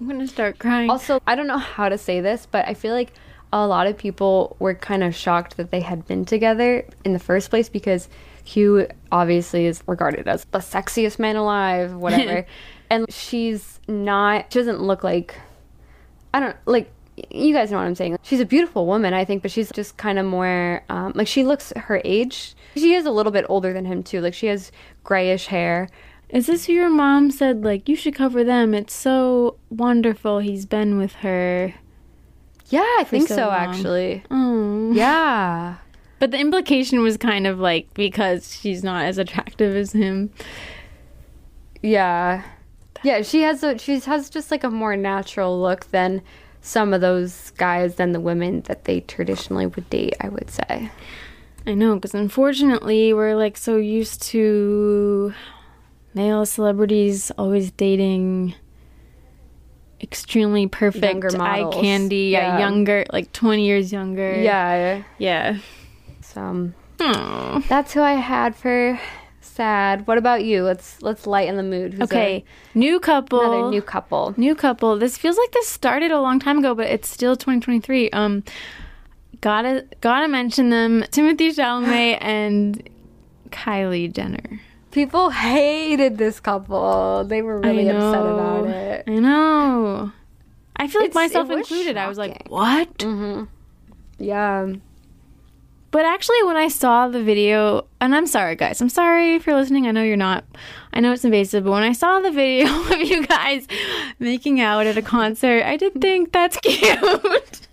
I'm 0.00 0.08
gonna 0.08 0.26
start 0.26 0.58
crying. 0.58 0.90
Also, 0.90 1.20
I 1.26 1.34
don't 1.34 1.46
know 1.46 1.56
how 1.58 1.88
to 1.88 1.96
say 1.96 2.20
this, 2.20 2.46
but 2.50 2.66
I 2.68 2.74
feel 2.74 2.92
like 2.92 3.12
a 3.52 3.66
lot 3.66 3.86
of 3.86 3.96
people 3.96 4.56
were 4.58 4.74
kind 4.74 5.02
of 5.04 5.14
shocked 5.14 5.56
that 5.56 5.70
they 5.70 5.80
had 5.80 6.06
been 6.06 6.24
together 6.24 6.84
in 7.04 7.12
the 7.12 7.18
first 7.18 7.48
place 7.48 7.68
because 7.68 8.08
Hugh 8.44 8.86
obviously 9.10 9.66
is 9.66 9.82
regarded 9.86 10.28
as 10.28 10.44
the 10.46 10.58
sexiest 10.58 11.18
man 11.18 11.36
alive, 11.36 11.94
whatever. 12.04 12.46
and 12.90 13.10
she's 13.12 13.80
not, 13.88 14.52
she 14.52 14.58
doesn't 14.58 14.80
look 14.80 15.02
like, 15.02 15.34
I 16.32 16.40
don't, 16.40 16.56
like, 16.66 16.90
you 17.30 17.54
guys 17.54 17.70
know 17.70 17.78
what 17.78 17.84
I'm 17.84 17.94
saying. 17.94 18.18
She's 18.22 18.40
a 18.40 18.44
beautiful 18.44 18.86
woman, 18.86 19.14
I 19.14 19.24
think, 19.24 19.42
but 19.42 19.50
she's 19.50 19.70
just 19.72 19.96
kind 19.96 20.18
of 20.18 20.26
more, 20.26 20.82
um, 20.88 21.12
like, 21.14 21.26
she 21.28 21.44
looks 21.44 21.72
her 21.76 22.00
age. 22.04 22.54
She 22.76 22.94
is 22.94 23.06
a 23.06 23.10
little 23.10 23.32
bit 23.32 23.46
older 23.48 23.72
than 23.72 23.84
him, 23.84 24.02
too. 24.02 24.20
Like, 24.20 24.34
she 24.34 24.46
has 24.48 24.72
grayish 25.04 25.46
hair. 25.46 25.88
Is 26.28 26.46
this 26.46 26.66
who 26.66 26.72
your 26.72 26.90
mom 26.90 27.30
said, 27.30 27.64
like, 27.64 27.88
you 27.88 27.94
should 27.94 28.14
cover 28.14 28.42
them? 28.42 28.74
It's 28.74 28.94
so 28.94 29.58
wonderful 29.70 30.40
he's 30.40 30.66
been 30.66 30.98
with 30.98 31.12
her. 31.16 31.74
Yeah, 32.68 32.80
I 32.98 33.04
think 33.04 33.28
so 33.28 33.36
so, 33.36 33.50
actually. 33.50 34.24
Oh. 34.30 34.92
Yeah. 34.92 35.76
But 36.18 36.30
the 36.30 36.38
implication 36.38 37.02
was 37.02 37.16
kind 37.16 37.46
of 37.46 37.58
like 37.58 37.92
because 37.94 38.58
she's 38.58 38.82
not 38.82 39.04
as 39.04 39.18
attractive 39.18 39.74
as 39.76 39.92
him. 39.92 40.30
Yeah. 41.82 42.42
Yeah, 43.02 43.22
she 43.22 43.42
has 43.42 43.62
a 43.62 43.78
she 43.78 44.00
has 44.00 44.30
just 44.30 44.50
like 44.50 44.64
a 44.64 44.70
more 44.70 44.96
natural 44.96 45.60
look 45.60 45.90
than 45.90 46.22
some 46.62 46.94
of 46.94 47.02
those 47.02 47.50
guys 47.50 47.96
than 47.96 48.12
the 48.12 48.20
women 48.20 48.62
that 48.62 48.84
they 48.84 49.00
traditionally 49.00 49.66
would 49.66 49.90
date, 49.90 50.14
I 50.20 50.28
would 50.30 50.50
say. 50.50 50.90
I 51.66 51.74
know, 51.74 51.94
because 51.94 52.14
unfortunately, 52.14 53.12
we're 53.12 53.36
like 53.36 53.56
so 53.56 53.76
used 53.76 54.22
to 54.22 55.34
male 56.14 56.46
celebrities 56.46 57.30
always 57.36 57.70
dating 57.70 58.54
extremely 60.00 60.66
perfect 60.66 61.34
eye 61.34 61.68
candy, 61.72 62.30
yeah. 62.32 62.58
Yeah. 62.58 62.58
younger, 62.60 63.04
like 63.12 63.32
20 63.32 63.66
years 63.66 63.92
younger. 63.92 64.40
Yeah. 64.40 65.02
Yeah. 65.18 65.58
So 66.34 66.40
um, 66.42 66.74
that's 67.68 67.92
who 67.92 68.00
I 68.02 68.14
had 68.14 68.54
for 68.56 68.98
sad. 69.40 70.06
What 70.06 70.18
about 70.18 70.44
you? 70.44 70.62
Let's 70.64 71.00
let's 71.02 71.26
lighten 71.26 71.56
the 71.56 71.62
mood. 71.62 71.94
Who's 71.94 72.02
Okay, 72.02 72.44
new 72.74 72.98
couple. 73.00 73.40
another 73.40 73.70
new 73.70 73.82
couple. 73.82 74.34
New 74.36 74.54
couple. 74.54 74.98
This 74.98 75.16
feels 75.16 75.36
like 75.38 75.52
this 75.52 75.68
started 75.68 76.10
a 76.10 76.20
long 76.20 76.40
time 76.40 76.58
ago, 76.58 76.74
but 76.74 76.86
it's 76.86 77.08
still 77.08 77.36
2023. 77.36 78.10
Um, 78.10 78.42
gotta 79.40 79.86
gotta 80.00 80.28
mention 80.28 80.70
them: 80.70 81.02
Timothée 81.10 81.54
Chalamet 81.54 82.18
and 82.20 82.88
Kylie 83.50 84.12
Jenner. 84.12 84.60
People 84.90 85.30
hated 85.30 86.18
this 86.18 86.38
couple. 86.40 87.24
They 87.24 87.42
were 87.42 87.60
really 87.60 87.88
upset 87.88 88.22
about 88.22 88.66
it. 88.66 89.04
I 89.08 89.14
know. 89.16 90.12
I 90.76 90.86
feel 90.88 91.00
like 91.00 91.10
It's- 91.10 91.14
myself 91.14 91.50
included. 91.50 91.96
I 91.96 92.08
was 92.08 92.16
like, 92.18 92.32
shocking. 92.48 92.50
what? 92.50 93.48
Yeah. 94.18 94.72
But 95.94 96.06
actually, 96.06 96.42
when 96.42 96.56
I 96.56 96.66
saw 96.66 97.06
the 97.06 97.22
video, 97.22 97.86
and 98.00 98.16
I'm 98.16 98.26
sorry, 98.26 98.56
guys, 98.56 98.80
I'm 98.80 98.88
sorry 98.88 99.36
if 99.36 99.46
you're 99.46 99.54
listening. 99.54 99.86
I 99.86 99.92
know 99.92 100.02
you're 100.02 100.16
not. 100.16 100.42
I 100.92 100.98
know 100.98 101.12
it's 101.12 101.24
invasive, 101.24 101.62
but 101.62 101.70
when 101.70 101.84
I 101.84 101.92
saw 101.92 102.18
the 102.18 102.32
video 102.32 102.66
of 102.92 103.00
you 103.00 103.24
guys 103.24 103.68
making 104.18 104.60
out 104.60 104.88
at 104.88 104.96
a 104.96 105.02
concert, 105.02 105.62
I 105.62 105.76
did 105.76 106.00
think 106.00 106.32
that's 106.32 106.56
cute. 106.62 107.68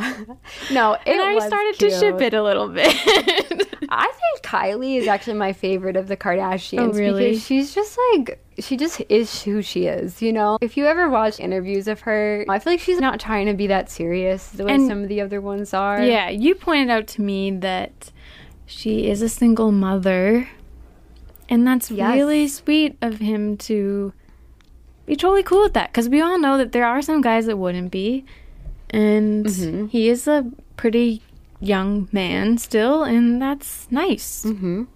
No, 0.72 0.94
it 0.94 1.00
and 1.06 1.20
I 1.20 1.46
started 1.46 1.78
to 1.80 1.90
ship 1.90 2.20
it 2.20 2.34
a 2.34 2.42
little 2.42 2.68
bit. 2.68 2.86
I 3.92 4.06
think 4.12 4.42
Kylie 4.44 4.96
is 4.98 5.08
actually 5.08 5.34
my 5.34 5.52
favorite 5.52 5.96
of 5.96 6.06
the 6.08 6.16
Kardashians 6.16 6.78
Oh, 6.80 6.92
really? 6.92 7.30
because 7.30 7.44
she's 7.44 7.74
just 7.74 7.98
like 8.12 8.42
she 8.58 8.76
just 8.76 9.00
is 9.08 9.42
who 9.42 9.62
she 9.62 9.86
is, 9.86 10.20
you 10.22 10.32
know. 10.32 10.58
If 10.60 10.76
you 10.76 10.86
ever 10.86 11.08
watch 11.08 11.40
interviews 11.40 11.88
of 11.88 12.00
her, 12.02 12.44
I 12.48 12.58
feel 12.58 12.72
like 12.74 12.80
she's 12.80 13.00
not 13.00 13.18
trying 13.20 13.46
to 13.46 13.54
be 13.54 13.66
that 13.68 13.90
serious 13.90 14.48
the 14.48 14.64
way 14.64 14.74
And- 14.74 14.86
some 14.88 15.02
of 15.02 15.08
the 15.08 15.20
other 15.20 15.40
ones 15.40 15.72
are. 15.74 16.02
yeah, 16.02 16.28
you 16.28 16.54
pointed 16.54 16.90
out 16.90 17.06
to 17.08 17.22
me 17.22 17.50
that 17.50 18.12
she 18.66 19.08
is 19.08 19.22
a 19.22 19.28
single 19.28 19.72
mother, 19.72 20.48
and 21.48 21.66
that's 21.66 21.90
Yes. 21.90 22.14
really 22.14 22.46
sweet 22.48 22.96
of 23.02 23.18
him 23.18 23.56
to 23.68 24.12
be 25.06 25.16
totally 25.16 25.42
cool 25.42 25.62
with 25.62 25.74
that. 25.74 25.90
Because 25.90 26.08
we 26.08 26.20
all 26.20 26.38
know 26.38 26.56
that 26.58 26.70
there 26.72 26.86
are 26.86 27.02
some 27.02 27.20
guys 27.22 27.46
that 27.46 27.56
wouldn't 27.56 27.90
be, 27.90 28.24
and 28.90 29.46
Mm-hmm. 29.46 29.86
he 29.86 30.08
is 30.08 30.26
a 30.28 30.44
pretty 30.76 31.22
young 31.60 32.08
man 32.12 32.58
still, 32.58 33.02
and 33.04 33.40
that's 33.40 33.86
nice. 33.90 34.44
Mhm. 34.44 34.86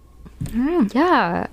Mm. 0.45 0.93
Yeah. 0.93 1.47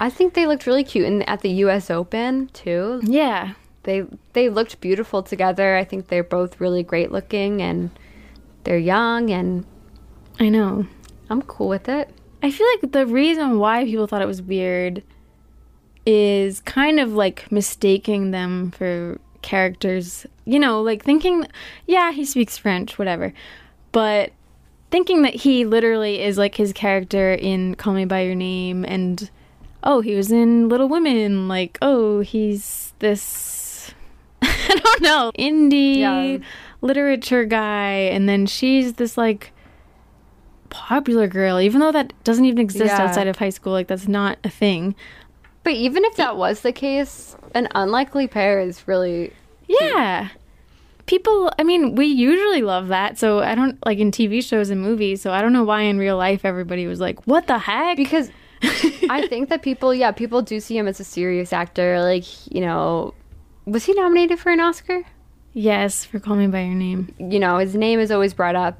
I 0.00 0.10
think 0.10 0.34
they 0.34 0.46
looked 0.46 0.66
really 0.66 0.84
cute 0.84 1.06
and 1.06 1.26
at 1.28 1.40
the 1.40 1.50
US 1.64 1.90
Open 1.90 2.48
too. 2.52 3.00
Yeah, 3.04 3.54
They 3.84 4.04
they 4.34 4.48
looked 4.48 4.80
beautiful 4.80 5.22
together. 5.22 5.76
I 5.76 5.84
think 5.84 6.08
they're 6.08 6.24
both 6.24 6.60
really 6.60 6.82
great 6.82 7.10
looking 7.12 7.62
and 7.62 7.90
they're 8.64 8.78
young 8.78 9.30
and 9.30 9.64
I 10.38 10.48
know. 10.50 10.86
I'm 11.30 11.42
cool 11.42 11.68
with 11.68 11.88
it. 11.88 12.10
I 12.42 12.50
feel 12.50 12.66
like 12.74 12.92
the 12.92 13.06
reason 13.06 13.58
why 13.58 13.84
people 13.84 14.06
thought 14.06 14.22
it 14.22 14.26
was 14.28 14.42
weird 14.42 15.02
is 16.04 16.60
kind 16.60 17.00
of 17.00 17.14
like 17.14 17.50
mistaking 17.50 18.30
them 18.30 18.70
for 18.72 19.18
characters. 19.42 20.26
You 20.46 20.58
know, 20.60 20.80
like 20.80 21.02
thinking, 21.04 21.46
yeah, 21.86 22.12
he 22.12 22.24
speaks 22.24 22.56
French, 22.56 22.98
whatever. 22.98 23.32
But 23.92 24.30
thinking 24.90 25.22
that 25.22 25.34
he 25.34 25.64
literally 25.64 26.22
is 26.22 26.38
like 26.38 26.54
his 26.54 26.72
character 26.72 27.34
in 27.34 27.74
Call 27.74 27.92
Me 27.94 28.04
By 28.04 28.20
Your 28.22 28.36
Name 28.36 28.84
and, 28.84 29.28
oh, 29.82 30.00
he 30.00 30.14
was 30.14 30.30
in 30.30 30.68
Little 30.68 30.88
Women. 30.88 31.48
Like, 31.48 31.78
oh, 31.82 32.20
he's 32.20 32.94
this, 33.00 33.92
I 34.42 34.80
don't 34.82 35.02
know, 35.02 35.32
indie 35.38 35.98
Yeah. 35.98 36.38
literature 36.80 37.44
guy. 37.44 37.90
And 37.92 38.28
then 38.28 38.46
she's 38.46 38.94
this 38.94 39.18
like 39.18 39.52
popular 40.70 41.26
girl, 41.26 41.60
even 41.60 41.80
though 41.80 41.92
that 41.92 42.12
doesn't 42.24 42.44
even 42.44 42.58
exist 42.58 42.94
Yeah. 42.98 43.04
outside 43.04 43.26
of 43.26 43.36
high 43.38 43.50
school. 43.50 43.72
Like 43.72 43.88
that's 43.88 44.08
not 44.08 44.38
a 44.44 44.48
thing. 44.50 44.94
But 45.64 45.72
even 45.72 46.04
if 46.04 46.14
that 46.16 46.36
was 46.36 46.60
the 46.60 46.72
case, 46.72 47.36
an 47.54 47.66
unlikely 47.74 48.28
pair 48.28 48.60
is 48.60 48.86
really 48.86 49.32
Yeah. 49.68 50.28
People, 51.06 51.52
I 51.58 51.62
mean, 51.62 51.94
we 51.94 52.06
usually 52.06 52.62
love 52.62 52.88
that. 52.88 53.18
So 53.18 53.40
I 53.40 53.54
don't 53.54 53.78
like 53.86 53.98
in 53.98 54.10
TV 54.10 54.42
shows 54.42 54.70
and 54.70 54.80
movies. 54.80 55.22
So 55.22 55.30
I 55.32 55.40
don't 55.40 55.52
know 55.52 55.62
why 55.64 55.82
in 55.82 55.98
real 55.98 56.16
life 56.16 56.44
everybody 56.44 56.86
was 56.86 56.98
like, 57.00 57.26
what 57.26 57.46
the 57.46 57.58
heck? 57.58 57.96
because 57.96 58.30
I 59.08 59.26
think 59.28 59.48
that 59.50 59.62
people, 59.62 59.94
yeah, 59.94 60.10
people 60.10 60.42
do 60.42 60.58
see 60.60 60.76
him 60.76 60.88
as 60.88 60.98
a 60.98 61.04
serious 61.04 61.52
actor. 61.52 62.00
Like, 62.00 62.24
you 62.52 62.60
know, 62.60 63.14
was 63.66 63.84
he 63.84 63.94
nominated 63.94 64.38
for 64.38 64.50
an 64.50 64.60
Oscar? 64.60 65.02
yes, 65.58 66.04
for 66.04 66.20
Call 66.20 66.36
Me 66.36 66.46
By 66.48 66.60
Your 66.62 66.74
Name. 66.74 67.14
You 67.18 67.38
know, 67.38 67.56
his 67.56 67.74
name 67.74 67.98
is 67.98 68.10
always 68.10 68.34
brought 68.34 68.56
up 68.56 68.74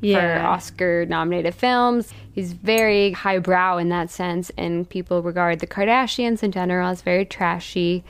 for 0.00 0.06
Yeah. 0.06 0.46
Oscar 0.46 1.06
nominated 1.06 1.54
films. 1.54 2.12
He's 2.32 2.52
very 2.52 3.12
highbrow 3.12 3.78
in 3.78 3.88
that 3.88 4.10
sense, 4.10 4.50
and 4.58 4.86
people 4.88 5.22
regard 5.22 5.60
the 5.60 5.66
Kardashians 5.66 6.42
in 6.42 6.52
general 6.52 6.90
as 6.90 7.00
very 7.00 7.24
trashy 7.24 8.04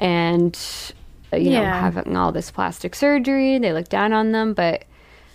and, 0.00 0.58
uh, 1.32 1.36
you 1.36 1.50
know, 1.50 1.64
having 1.64 2.16
all 2.16 2.32
this 2.32 2.50
plastic 2.50 2.94
surgery. 2.94 3.58
They 3.58 3.72
look 3.72 3.88
down 3.88 4.12
on 4.12 4.32
them, 4.32 4.54
but 4.54 4.84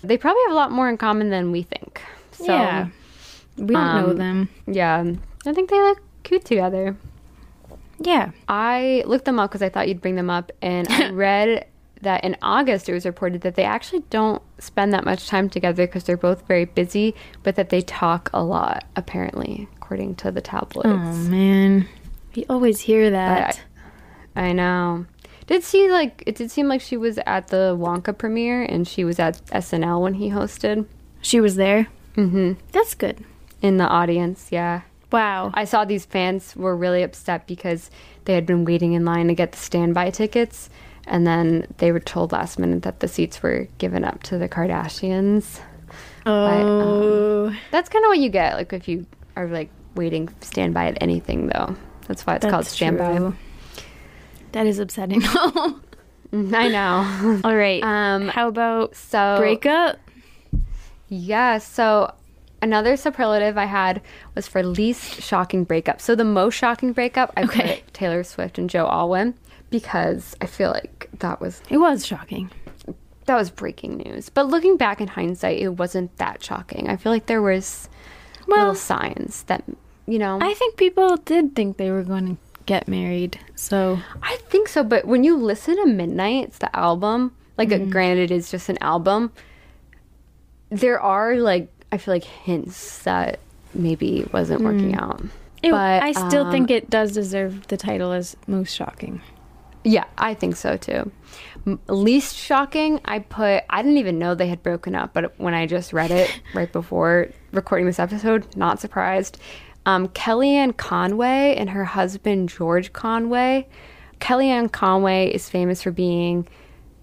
they 0.03 0.17
probably 0.17 0.41
have 0.43 0.51
a 0.51 0.55
lot 0.55 0.71
more 0.71 0.89
in 0.89 0.97
common 0.97 1.29
than 1.29 1.51
we 1.51 1.63
think. 1.63 2.01
So, 2.31 2.53
yeah. 2.53 2.87
We 3.57 3.73
don't 3.73 3.95
know 3.95 4.09
um, 4.09 4.17
them. 4.17 4.49
yeah, 4.67 5.03
I 5.45 5.53
think 5.53 5.69
they 5.69 5.79
look 5.79 6.01
cute 6.23 6.43
together. 6.43 6.97
Yeah. 7.99 8.31
I 8.49 9.03
looked 9.05 9.25
them 9.25 9.39
up 9.39 9.49
because 9.49 9.61
I 9.61 9.69
thought 9.69 9.87
you'd 9.87 10.01
bring 10.01 10.15
them 10.15 10.29
up, 10.29 10.51
and 10.61 10.87
I 10.89 11.09
read 11.11 11.65
that 12.01 12.23
in 12.23 12.35
August 12.41 12.89
it 12.89 12.93
was 12.93 13.05
reported 13.05 13.41
that 13.41 13.55
they 13.55 13.63
actually 13.63 14.03
don't 14.09 14.41
spend 14.59 14.93
that 14.93 15.05
much 15.05 15.27
time 15.27 15.49
together 15.49 15.87
because 15.87 16.03
they're 16.03 16.17
both 16.17 16.45
very 16.47 16.65
busy, 16.65 17.15
but 17.43 17.55
that 17.55 17.69
they 17.69 17.81
talk 17.81 18.29
a 18.33 18.43
lot, 18.43 18.83
apparently, 18.95 19.67
according 19.77 20.15
to 20.15 20.31
the 20.31 20.41
tabloids. 20.41 20.87
Oh, 20.87 21.29
man. 21.29 21.87
We 22.35 22.45
always 22.49 22.81
hear 22.81 23.09
that. 23.11 23.61
I 24.35 24.51
know. 24.51 25.05
Did 25.47 25.63
she 25.63 25.89
like 25.91 26.23
it 26.25 26.35
did 26.35 26.49
seem 26.51 26.67
like 26.67 26.81
she 26.81 26.97
was 26.97 27.19
at 27.25 27.49
the 27.49 27.75
Wonka 27.79 28.17
premiere 28.17 28.63
and 28.63 28.87
she 28.87 29.03
was 29.03 29.19
at 29.19 29.43
SNL 29.47 30.01
when 30.01 30.15
he 30.15 30.29
hosted 30.29 30.85
she 31.21 31.39
was 31.41 31.55
there. 31.55 31.87
Mm-hmm. 32.15 32.53
That's 32.71 32.93
good. 32.95 33.23
in 33.61 33.77
the 33.77 33.87
audience. 33.87 34.47
Yeah. 34.51 34.81
Wow. 35.11 35.51
I 35.53 35.65
saw 35.65 35.83
these 35.85 36.05
fans 36.05 36.55
were 36.55 36.75
really 36.75 37.01
upset 37.03 37.47
because 37.47 37.89
they 38.25 38.33
had 38.35 38.45
been 38.45 38.63
waiting 38.65 38.93
in 38.93 39.05
line 39.05 39.27
to 39.27 39.33
get 39.33 39.51
the 39.53 39.57
standby 39.57 40.11
tickets, 40.11 40.69
and 41.07 41.25
then 41.25 41.67
they 41.77 41.91
were 41.91 41.99
told 41.99 42.31
last 42.31 42.59
minute 42.59 42.83
that 42.83 42.99
the 42.99 43.07
seats 43.07 43.41
were 43.41 43.67
given 43.79 44.03
up 44.03 44.21
to 44.23 44.37
the 44.37 44.47
Kardashians. 44.49 45.59
oh, 46.25 47.55
That's 47.71 47.89
kind 47.89 48.03
of 48.05 48.09
what 48.09 48.19
you 48.19 48.29
get, 48.29 48.53
like 48.55 48.73
if 48.73 48.87
you 48.87 49.05
are 49.35 49.47
like 49.47 49.69
waiting 49.95 50.29
standby 50.41 50.87
at 50.87 50.97
anything, 51.01 51.47
though. 51.47 51.75
That's 52.07 52.25
why 52.25 52.35
it's 52.35 52.45
called 52.45 52.65
standby. 52.65 53.17
true. 53.17 53.35
That 54.55 54.67
is 54.67 54.79
upsetting. 54.79 55.21
I 55.25 56.69
know. 56.69 57.41
All 57.43 57.55
right. 57.57 57.83
Um, 57.83 58.29
How 58.29 58.47
about 58.47 58.95
so 58.95 59.35
breakup? 59.37 59.97
Yeah, 61.09 61.57
so 61.57 62.13
another 62.61 62.95
superlative 62.95 63.57
I 63.57 63.65
had 63.65 64.01
was 64.33 64.47
for 64.47 64.63
least 64.63 65.21
shocking 65.21 65.65
breakup. 65.65 65.99
So 65.99 66.15
the 66.15 66.23
most 66.23 66.53
shocking 66.55 66.93
breakup, 66.93 67.33
I 67.35 67.43
Okay. 67.43 67.81
put 67.83 67.93
Taylor 67.93 68.23
Swift 68.23 68.57
and 68.57 68.69
Joe 68.69 68.87
Alwyn 68.87 69.33
because 69.71 70.37
I 70.39 70.45
feel 70.45 70.71
like 70.71 71.09
that 71.19 71.41
was 71.41 71.61
It 71.69 71.79
was 71.79 72.05
shocking. 72.05 72.49
that 73.25 73.35
was 73.35 73.49
breaking 73.49 73.97
news. 73.97 74.29
But 74.29 74.47
looking 74.47 74.77
back 74.77 75.01
in 75.01 75.09
hindsight, 75.09 75.59
it 75.59 75.67
wasn't 75.77 76.15
that 76.15 76.41
shocking. 76.41 76.87
I 76.87 76.95
feel 76.95 77.11
like 77.11 77.25
there 77.25 77.41
was 77.41 77.89
Well- 78.47 78.59
little 78.59 78.75
signs 78.75 79.43
that 79.43 79.65
you 80.07 80.17
know. 80.17 80.37
I 80.41 80.53
think 80.53 80.77
people 80.77 81.17
did 81.17 81.55
think 81.55 81.75
they 81.75 81.91
were 81.91 82.03
going 82.03 82.37
to 82.37 82.37
get 82.65 82.87
married. 82.87 83.39
So 83.55 83.99
I 84.23 84.37
think 84.49 84.67
so, 84.67 84.83
but 84.83 85.05
when 85.05 85.23
you 85.23 85.35
listen 85.37 85.75
to 85.77 85.85
Midnight, 85.85 86.45
it's 86.47 86.57
the 86.59 86.75
album. 86.75 87.35
Like, 87.57 87.69
Mm-hmm. 87.69 87.89
granted, 87.89 88.31
it 88.31 88.35
is 88.35 88.51
just 88.51 88.67
an 88.69 88.77
album. 88.81 89.31
There 90.69 90.99
are 90.99 91.35
like 91.37 91.69
I 91.91 91.97
feel 91.97 92.13
like 92.15 92.23
hints 92.23 93.03
that 93.03 93.39
maybe 93.73 94.19
it 94.21 94.33
wasn't 94.33 94.61
working 94.61 94.95
out. 94.95 95.21
Mm. 95.21 95.29
it, 95.63 95.71
But, 95.71 96.03
I 96.03 96.11
still 96.11 96.45
um, 96.45 96.51
think 96.51 96.69
it 96.71 96.89
does 96.89 97.13
deserve 97.13 97.67
the 97.67 97.77
title 97.77 98.11
as 98.11 98.35
most 98.47 98.73
shocking. 98.75 99.21
Yeah, 99.83 100.05
I 100.17 100.33
think 100.33 100.55
so 100.55 100.77
too. 100.77 101.11
M- 101.67 101.79
least 101.87 102.35
shocking, 102.35 102.99
I 103.05 103.19
put. 103.19 103.63
I 103.69 103.81
didn't 103.83 103.99
even 103.99 104.17
know 104.19 104.33
they 104.35 104.47
had 104.47 104.63
broken 104.63 104.95
up, 104.95 105.13
but 105.13 105.39
when 105.39 105.53
I 105.53 105.67
just 105.67 105.93
read 105.93 106.11
it 106.11 106.41
right 106.55 106.71
before 106.71 107.29
recording 107.51 107.85
this 107.85 107.99
episode, 107.99 108.53
not 108.57 108.79
surprised. 108.79 109.37
Um, 109.85 110.07
Kellyanne 110.09 110.75
Conway 110.75 111.55
and 111.55 111.69
her 111.69 111.83
husband 111.85 112.49
George 112.49 112.93
Conway. 112.93 113.67
Kellyanne 114.19 114.71
Conway 114.71 115.27
is 115.33 115.49
famous 115.49 115.83
for 115.83 115.91
being 115.91 116.47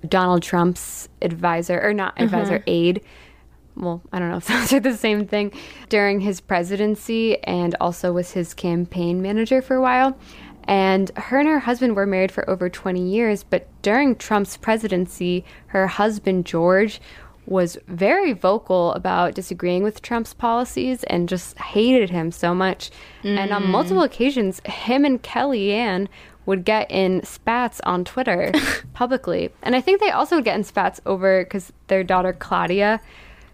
Donald 0.09 0.43
Trump's 0.43 1.09
advisor, 1.21 1.81
or 1.81 1.95
not 1.95 2.21
advisor, 2.21 2.63
aide. 2.67 3.03
Well, 3.77 4.03
I 4.13 4.19
don't 4.19 4.31
know 4.31 4.39
if 4.39 4.47
those 4.49 4.73
are 4.73 4.81
the 4.81 4.97
same 4.97 5.27
thing. 5.27 5.53
During 5.89 6.21
his 6.21 6.41
presidency, 6.41 7.39
and 7.45 7.75
also 7.81 8.13
was 8.13 8.33
his 8.33 8.55
campaign 8.55 9.23
manager 9.23 9.63
for 9.63 9.77
a 9.77 9.83
while. 9.83 10.19
And 10.65 11.11
her 11.17 11.41
and 11.41 11.49
her 11.49 11.59
husband 11.59 11.97
were 11.97 12.07
married 12.07 12.31
for 12.31 12.49
over 12.49 12.69
20 12.69 13.03
years, 13.03 13.43
but 13.43 13.69
during 13.83 14.15
Trump's 14.15 14.57
presidency, 14.57 15.45
her 15.67 15.89
husband, 15.89 16.47
George, 16.47 17.01
was 17.47 17.77
very 17.89 18.33
vocal 18.33 18.93
about 18.93 19.35
disagreeing 19.35 19.83
with 19.83 20.01
Trump's 20.03 20.33
policies 20.35 21.03
and 21.05 21.29
just 21.29 21.59
hated 21.59 22.11
him 22.11 22.31
so 22.31 22.55
much. 22.55 22.91
And 23.25 23.53
on 23.53 23.69
multiple 23.69 24.03
occasions, 24.03 24.61
him 24.65 25.05
and 25.05 25.23
Kellyanne 25.23 26.09
would 26.47 26.65
get 26.65 26.91
in 26.91 27.23
spats 27.25 27.81
on 27.85 28.05
Twitter 28.05 28.53
publicly. 28.95 29.51
And 29.63 29.75
I 29.77 29.81
think 29.81 30.01
they 30.01 30.11
also 30.11 30.37
would 30.37 30.45
get 30.45 30.57
in 30.57 30.65
spats 30.65 31.01
over 31.07 31.45
because 31.45 31.73
their 31.89 32.05
daughter, 32.05 32.33
Claudia, 32.33 33.01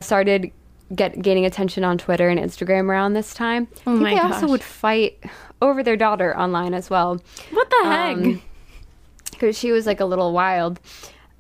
started 0.01 0.51
get 0.95 1.21
gaining 1.21 1.45
attention 1.45 1.85
on 1.85 1.99
Twitter 1.99 2.29
and 2.29 2.41
Instagram 2.41 2.89
around 2.89 3.13
this 3.13 3.35
time. 3.35 3.69
I 3.87 3.97
think 3.97 4.05
they 4.05 4.19
also 4.19 4.49
would 4.49 4.63
fight 4.63 5.23
over 5.61 5.83
their 5.83 5.97
daughter 5.97 6.37
online 6.39 6.73
as 6.73 6.89
well 6.89 7.21
What 7.51 7.69
the 7.69 7.81
heck? 7.85 8.17
Um, 8.17 8.43
because 9.33 9.59
she 9.59 9.71
was 9.71 9.87
like 9.87 10.01
a 10.01 10.05
little 10.05 10.33
wild. 10.33 10.81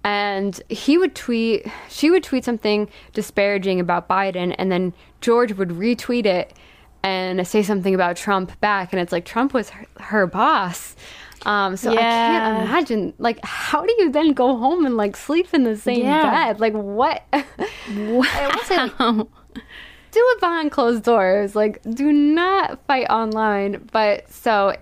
And 0.08 0.58
he 0.70 0.96
would 0.96 1.14
tweet, 1.14 1.66
she 1.90 2.10
would 2.10 2.22
tweet 2.24 2.42
something 2.42 2.88
disparaging 3.12 3.78
about 3.78 4.08
Biden, 4.08 4.54
and 4.56 4.72
then 4.72 4.94
George 5.20 5.52
would 5.52 5.68
retweet 5.68 6.24
it 6.24 6.54
and 7.02 7.46
say 7.46 7.62
something 7.62 7.94
about 7.94 8.16
Trump 8.16 8.58
back. 8.60 8.90
And 8.94 9.02
it's 9.02 9.12
like 9.12 9.26
Trump 9.26 9.52
was 9.52 9.68
her, 9.68 9.86
her 10.00 10.26
boss. 10.26 10.96
Um, 11.44 11.76
so 11.76 11.92
I 11.92 11.96
can't 12.00 12.56
imagine, 12.62 13.12
like, 13.18 13.38
how 13.44 13.84
do 13.84 13.94
you 13.98 14.10
then 14.10 14.32
go 14.32 14.56
home 14.56 14.86
and 14.86 14.96
like 14.96 15.14
sleep 15.14 15.52
in 15.52 15.64
the 15.64 15.76
same 15.76 16.04
Yeah. 16.06 16.30
bed? 16.52 16.58
Like, 16.58 16.72
what? 16.72 17.22
I 17.32 17.44
will 17.86 18.24
say, 18.64 18.76
like, 18.78 18.92
do 18.98 20.20
it 20.34 20.40
behind 20.40 20.70
closed 20.72 21.04
doors. 21.04 21.54
Like, 21.54 21.82
do 21.82 22.10
not 22.12 22.84
fight 22.86 23.08
online. 23.10 23.88
But 23.92 24.32
so 24.32 24.74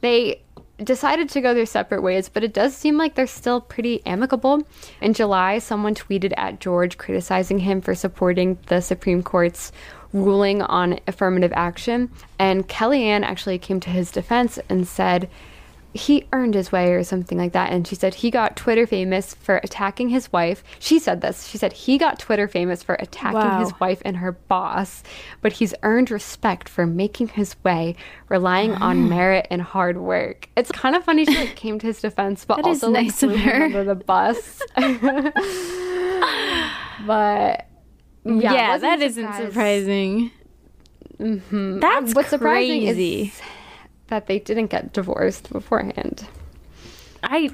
they 0.00 0.42
decided 0.82 1.28
to 1.30 1.40
go 1.40 1.54
their 1.54 1.66
separate 1.66 2.02
ways, 2.02 2.28
but 2.28 2.42
it 2.42 2.52
does 2.52 2.76
seem 2.76 2.96
like 2.96 3.14
they're 3.14 3.26
still 3.26 3.60
pretty 3.60 4.04
amicable. 4.04 4.66
In 5.00 5.14
July, 5.14 5.58
someone 5.58 5.94
tweeted 5.94 6.32
at 6.36 6.60
George 6.60 6.98
criticizing 6.98 7.60
him 7.60 7.80
for 7.80 7.94
supporting 7.94 8.58
the 8.66 8.80
Supreme 8.80 9.22
Court's 9.22 9.70
ruling 10.12 10.62
on 10.62 11.00
affirmative 11.06 11.52
action. 11.54 12.10
And 12.38 12.68
Kellyanne 12.68 13.24
actually 13.24 13.58
came 13.58 13.80
to 13.80 13.90
his 13.90 14.10
defense 14.10 14.58
and 14.68 14.86
said, 14.86 15.28
he 15.96 16.26
earned 16.32 16.54
his 16.54 16.72
way 16.72 16.92
or 16.92 17.04
something 17.04 17.38
like 17.38 17.52
that. 17.52 17.70
And 17.72 17.86
she 17.86 17.94
said 17.94 18.14
he 18.16 18.28
got 18.30 18.56
Twitter 18.56 18.84
famous 18.84 19.32
for 19.34 19.58
attacking 19.62 20.08
his 20.08 20.32
wife. 20.32 20.64
She 20.80 20.98
said 20.98 21.20
this. 21.20 21.46
She 21.46 21.56
said 21.56 21.72
he 21.72 21.98
got 21.98 22.18
Twitter 22.18 22.48
famous 22.48 22.82
for 22.82 22.96
attacking 22.96 23.38
Wow. 23.38 23.60
his 23.60 23.72
wife 23.78 24.02
and 24.04 24.16
her 24.16 24.32
boss, 24.32 25.04
but 25.40 25.52
he's 25.52 25.72
earned 25.84 26.10
respect 26.10 26.68
for 26.68 26.84
making 26.84 27.28
his 27.28 27.54
way, 27.62 27.94
relying 28.28 28.72
on 28.72 29.08
merit 29.08 29.46
and 29.50 29.62
hard 29.62 29.96
work. 29.98 30.48
It's 30.56 30.72
kind 30.72 30.96
of 30.96 31.04
funny 31.04 31.24
she 31.26 31.36
like 31.36 31.54
came 31.54 31.78
to 31.78 31.86
his 31.86 32.00
defense, 32.00 32.44
but 32.44 32.56
That 32.56 32.64
also 32.66 32.90
like 32.90 33.04
nice 33.04 33.22
him 33.22 33.30
her. 33.38 33.64
under 33.66 33.84
the 33.84 33.94
bus. 33.94 34.60
but 37.06 37.66
yeah, 38.24 38.52
Yeah, 38.52 38.78
that 38.78 39.00
isn't 39.00 39.32
surprising. 39.34 40.30
Mm-hmm. 41.18 41.78
That's 41.80 42.14
What's 42.14 42.30
surprising 42.30 42.82
crazy. 42.82 43.22
is 43.22 43.40
that 44.08 44.26
they 44.26 44.38
didn't 44.38 44.66
get 44.68 44.92
divorced 44.92 45.50
beforehand. 45.52 46.26
I 47.22 47.50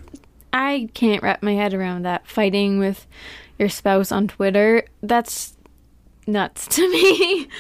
I 0.53 0.89
can't 0.95 1.23
wrap 1.23 1.43
my 1.43 1.55
head 1.55 1.75
around 1.75 2.03
that 2.03 2.27
fighting 2.27 2.79
with 2.79 3.07
your 3.59 3.69
spouse 3.69 4.11
on 4.11 4.27
Twitter. 4.29 4.85
That's 5.03 5.57
nuts 6.27 6.67
to 6.69 6.91
me. 6.91 7.49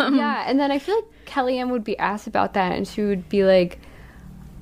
Um, 0.00 0.16
yeah, 0.16 0.44
and 0.46 0.58
then 0.58 0.70
I 0.70 0.78
feel 0.78 0.94
like 0.94 1.26
Kellyanne 1.26 1.68
would 1.68 1.84
be 1.84 1.98
asked 1.98 2.26
about 2.26 2.54
that, 2.54 2.72
and 2.72 2.88
she 2.88 3.02
would 3.02 3.28
be 3.28 3.44
like, 3.44 3.78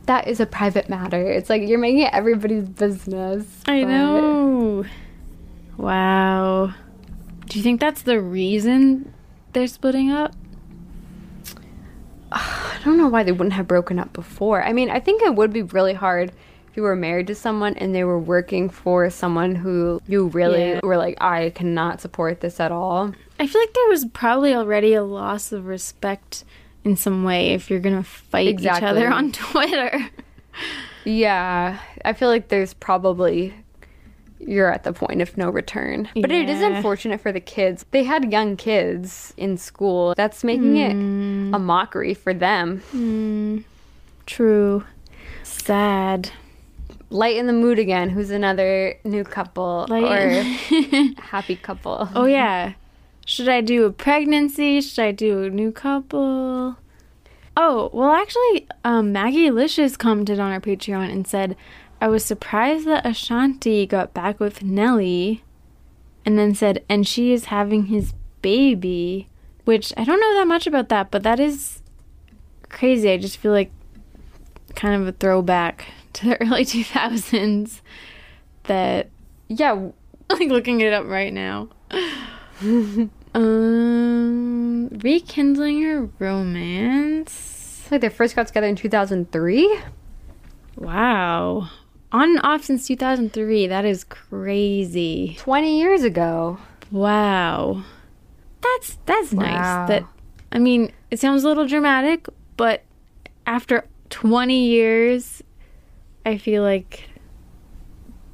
"That 0.07 0.27
is 0.27 0.41
a 0.41 0.47
private 0.47 0.89
matter. 0.89 1.25
It's 1.31 1.49
like 1.49 1.62
you're 1.62 1.79
making 1.79 2.01
it 2.01 2.12
everybody's 2.12 2.68
business." 2.68 3.62
I 3.68 3.83
But 3.83 3.89
know. 3.89 4.85
Wow. 5.77 6.75
Do 7.47 7.57
you 7.57 7.62
think 7.62 7.79
that's 7.79 8.03
the 8.03 8.20
reason 8.20 9.14
they're 9.53 9.68
splitting 9.68 10.11
up? 10.11 10.35
I 12.37 12.80
don't 12.85 12.97
know 12.99 13.09
why 13.09 13.22
they 13.22 13.33
wouldn't 13.33 13.53
have 13.55 13.68
broken 13.68 13.99
up 13.99 14.12
before. 14.12 14.62
I 14.62 14.72
mean, 14.72 14.91
I 14.91 15.01
think 15.01 15.22
it 15.22 15.35
would 15.35 15.53
be 15.53 15.62
really 15.62 15.95
hard 15.95 16.30
if 16.70 16.76
you 16.76 16.83
were 16.83 16.97
married 16.97 17.26
to 17.26 17.35
someone 17.35 17.74
and 17.76 17.95
they 17.95 18.03
were 18.05 18.18
working 18.18 18.70
for 18.70 19.11
someone 19.11 19.55
who 19.55 20.01
you 20.09 20.28
really 20.28 20.70
Yeah. 20.70 20.80
were 20.83 20.97
like, 20.97 21.16
"I 21.20 21.51
cannot 21.55 22.01
support 22.01 22.41
this 22.41 22.59
at 22.61 22.72
all." 22.72 23.12
I 23.39 23.47
feel 23.47 23.61
like 23.61 23.74
there 23.74 23.89
was 23.89 24.07
probably 24.07 24.55
already 24.55 24.95
a 24.95 25.03
loss 25.05 25.53
of 25.53 25.66
respect 25.66 26.45
in 26.85 26.97
some 26.97 27.24
way 27.24 27.53
if 27.53 27.70
you're 27.70 27.80
gonna 27.80 28.03
fight 28.03 28.49
Exactly. 28.49 28.89
each 28.89 28.91
other 28.91 29.09
on 29.11 29.33
Twitter. 29.33 30.09
Yeah, 31.05 31.78
I 32.05 32.12
feel 32.12 32.28
like 32.28 32.49
there's 32.49 32.74
probably 32.74 33.55
you're 34.47 34.72
at 34.72 34.82
the 34.84 34.93
point 34.93 35.20
of 35.22 35.36
no 35.36 35.51
return. 35.51 36.09
But 36.14 36.30
it 36.30 36.49
is 36.49 36.61
unfortunate 36.62 37.20
for 37.20 37.32
the 37.32 37.40
kids. 37.40 37.86
They 37.90 38.05
had 38.05 38.32
young 38.32 38.57
kids 38.57 39.32
in 39.36 39.57
school. 39.57 40.14
That's 40.16 40.43
making 40.45 40.76
it 40.76 40.93
a 40.93 41.59
mockery 41.59 42.14
for 42.14 42.34
them. 42.34 43.64
True. 44.26 44.84
Sad. 45.43 46.30
Light 47.11 47.36
in 47.36 47.47
the 47.47 47.53
mood 47.53 47.78
again. 47.78 48.09
Who's 48.11 48.30
another 48.30 48.95
new 49.05 49.24
couple 49.24 49.86
Light- 49.88 50.05
or 50.05 50.43
happy 51.22 51.57
couple? 51.57 52.09
Oh 52.14 52.24
yeah. 52.24 52.72
Should 53.26 53.49
I 53.49 53.61
do 53.61 53.84
a 53.84 53.93
pregnancy? 53.93 54.80
Should 54.80 55.03
I 55.05 55.12
do 55.12 55.45
a 55.45 55.51
new 55.51 55.70
couple? 55.72 56.76
Oh, 57.57 57.90
well 57.93 58.12
actually, 58.12 58.66
um, 58.82 59.12
Maggie 59.12 59.51
Licious 59.51 59.97
commented 59.97 60.40
on 60.40 60.51
our 60.53 60.61
Patreon 60.61 61.12
and 61.12 61.26
said, 61.26 61.55
I 62.03 62.09
was 62.09 62.25
surprised 62.25 62.85
that 62.89 63.07
Ashanti 63.07 63.87
got 63.87 64.13
back 64.13 64.41
with 64.41 64.65
Nelly 64.65 65.45
and 66.27 66.37
then 66.37 66.53
said, 66.53 66.85
and 66.89 67.07
she 67.07 67.33
is 67.33 67.45
having 67.45 67.87
his 67.87 68.13
baby. 68.43 69.29
Which 69.65 69.93
I 69.97 70.03
don't 70.03 70.19
know 70.21 70.35
that 70.35 70.49
much 70.49 70.67
about 70.67 70.89
that, 70.89 71.13
but 71.13 71.23
that 71.23 71.39
is 71.39 71.81
crazy. 72.69 73.09
I 73.09 73.19
just 73.19 73.37
feel 73.37 73.53
like 73.53 73.71
kind 74.75 75.01
of 75.01 75.07
a 75.07 75.13
throwback 75.13 75.87
to 76.15 76.27
the 76.27 76.43
early 76.43 76.65
2000s 76.65 77.83
that 78.65 79.09
Yeah, 79.47 79.91
like 80.31 80.49
looking 80.49 80.81
it 80.81 80.93
up 80.93 81.07
right 81.07 81.33
now. 81.33 81.69
um, 83.33 84.89
rekindling 84.89 85.83
her 85.85 86.09
romance. 86.19 87.83
it's 87.83 87.93
like 87.93 88.01
they 88.01 88.09
first 88.09 88.35
got 88.35 88.49
together 88.49 88.67
in 88.67 88.75
2003. 88.75 89.79
Wow. 90.75 91.71
On 92.13 92.29
and 92.31 92.41
off 92.43 92.65
since 92.65 92.87
2003. 92.87 93.67
That 93.67 93.85
is 93.85 94.05
crazy. 94.05 95.37
20 95.39 95.81
years 95.81 96.03
ago. 96.03 96.59
Wow. 96.91 97.85
That's 98.61 98.99
that's 99.07 99.33
Wow. 99.33 99.43
nice. 99.43 99.89
That 99.89 100.05
I 100.53 100.59
mean, 100.59 100.93
it 101.11 101.19
sounds 101.19 101.43
a 101.45 101.49
little 101.49 101.67
dramatic, 101.67 102.27
but 102.57 102.83
after 103.47 103.87
20 104.11 104.67
years, 104.67 105.43
I 106.27 106.37
feel 106.37 106.63
like 106.63 107.09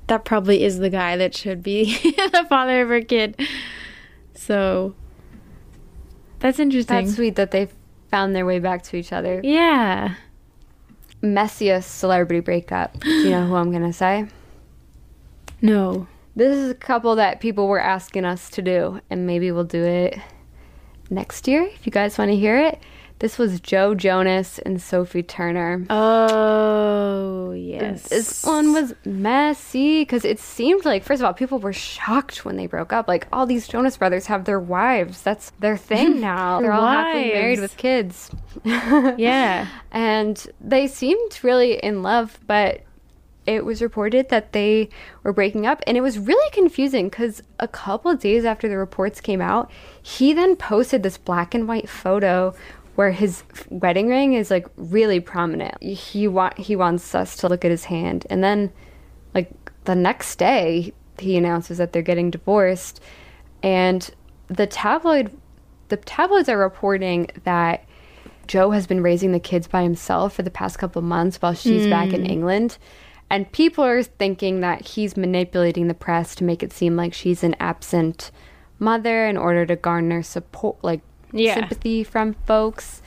that 0.09 0.25
probably 0.25 0.65
is 0.65 0.79
the 0.79 0.91
guy 0.91 1.17
that 1.17 1.35
should 1.37 1.63
be 1.63 1.85
the 2.03 2.47
father 2.49 2.83
of 2.83 2.89
her 2.89 3.01
kid. 3.03 3.41
So 4.35 4.95
that's 6.41 6.59
interesting. 6.59 6.97
That's 7.05 7.15
sweet 7.17 7.37
that 7.37 7.53
they 7.53 7.69
found 8.11 8.35
their 8.35 8.45
way 8.47 8.59
back 8.59 8.83
to 8.85 8.97
each 8.97 9.13
other. 9.13 9.41
yeah. 9.45 10.15
Messiest 11.23 11.85
celebrity 11.85 12.41
breakup. 12.41 12.99
Do 13.01 13.11
you 13.11 13.31
know 13.31 13.47
who 13.47 13.55
I'm 13.57 13.73
to 13.83 13.93
say? 13.93 14.27
No. 15.61 16.07
This 16.37 16.57
is 16.57 16.71
a 16.71 16.75
couple 16.75 17.17
that 17.17 17.41
people 17.41 17.67
were 17.67 17.81
asking 17.81 18.25
us 18.25 18.49
to 18.51 18.63
do, 18.63 19.01
and 19.11 19.27
maybe 19.27 19.51
we'll 19.51 19.65
do 19.65 19.83
it 19.83 20.19
next 21.11 21.49
year 21.49 21.63
if 21.63 21.85
you 21.85 21.91
guys 21.91 22.17
want 22.17 22.31
to 22.31 22.37
hear 22.37 22.59
it. 22.59 22.81
This 23.21 23.37
was 23.37 23.59
Joe 23.59 23.97
Jonas 23.97 24.61
and 24.61 24.81
Sophie 24.81 25.25
Turner. 25.25 25.85
Oh, 25.91 27.51
yes. 27.51 28.09
This 28.09 28.45
one 28.45 28.73
was 28.73 28.95
messy 29.05 30.03
because 30.03 30.25
it 30.25 30.39
seemed 30.39 30.85
like, 30.85 31.03
first 31.03 31.21
of 31.21 31.27
all, 31.27 31.33
people 31.35 31.59
were 31.59 31.73
shocked 31.73 32.45
when 32.45 32.57
they 32.57 32.69
broke 32.69 32.93
up. 32.93 33.09
Like, 33.09 33.27
all 33.33 33.45
these 33.45 33.67
Jonas 33.67 33.97
brothers 33.97 34.27
have 34.27 34.45
their 34.45 34.61
wives. 34.61 35.21
That's 35.23 35.51
their 35.59 35.77
thing 35.77 36.21
now. 36.33 36.61
They're 36.61 36.73
all 36.73 36.87
happily 36.87 37.33
married 37.33 37.61
with 37.61 37.77
kids. 37.77 38.31
Yeah. 38.65 39.67
and 39.91 40.47
they 40.61 40.87
seemed 40.87 41.41
really 41.43 41.75
in 41.79 42.03
love, 42.03 42.39
but 42.47 42.83
it 43.47 43.65
was 43.65 43.81
reported 43.81 44.29
that 44.29 44.53
they 44.53 44.91
were 45.23 45.33
breaking 45.33 45.67
up, 45.67 45.83
and 45.87 45.97
it 45.97 46.03
was 46.03 46.19
really 46.19 46.51
confusing 46.51 47.09
because 47.09 47.43
a 47.59 47.67
couple 47.67 48.11
of 48.11 48.21
days 48.21 48.45
after 48.45 48.69
the 48.69 48.77
reports 48.77 49.23
came 49.23 49.41
out, 49.41 49.71
he 50.03 50.35
then 50.35 50.55
posted 50.55 51.03
this 51.03 51.17
black 51.17 51.55
and 51.55 51.67
white 51.67 51.89
photo 51.89 52.55
where 52.99 53.13
his 53.13 53.45
wedding 53.69 54.09
ring 54.09 54.33
is 54.35 54.51
like 54.51 54.67
really 54.75 55.21
prominent. 55.21 55.81
He 55.81 56.27
want 56.27 56.59
he 56.59 56.75
wants 56.75 57.15
us 57.15 57.37
to 57.37 57.49
look 57.49 57.65
at 57.65 57.71
his 57.71 57.85
hand, 57.85 58.27
and 58.29 58.43
then 58.43 58.73
like 59.37 59.53
the 59.85 59.95
next 59.95 60.35
day 60.35 60.93
he 61.17 61.37
announces 61.37 61.79
that 61.79 61.93
they're 61.93 62.03
getting 62.03 62.29
divorced, 62.29 63.01
and 63.63 64.11
the 64.49 64.67
tabloid 64.67 65.31
the 65.91 65.97
tabloids 65.97 66.49
are 66.49 66.59
reporting 66.59 67.29
that 67.45 67.85
Joe 68.49 68.73
has 68.73 68.89
been 68.89 69.01
raising 69.01 69.31
the 69.31 69.39
kids 69.39 69.69
by 69.69 69.85
himself 69.85 70.35
for 70.35 70.43
the 70.43 70.51
past 70.51 70.81
couple 70.81 70.99
of 70.99 71.05
months 71.05 71.37
while 71.41 71.55
she's 71.55 71.87
back 71.87 72.13
in 72.13 72.25
hmm. 72.25 72.33
England. 72.33 72.79
And 73.31 73.53
people 73.53 73.85
are 73.85 74.03
thinking 74.03 74.59
that 74.63 74.85
he's 74.85 75.17
manipulating 75.17 75.87
the 75.87 75.95
press 75.95 76.35
to 76.35 76.43
make 76.43 76.65
it 76.65 76.73
seem 76.73 76.97
like 76.97 77.15
she's 77.15 77.45
an 77.45 77.55
absent 77.61 78.33
mother 78.81 79.29
in 79.29 79.37
order 79.37 79.65
to 79.67 79.77
garner 79.77 80.25
support, 80.25 80.83
like 80.83 81.03
Yeah. 81.33 81.55
sympathy 81.55 82.05
from 82.05 82.35
folks. 82.47 83.03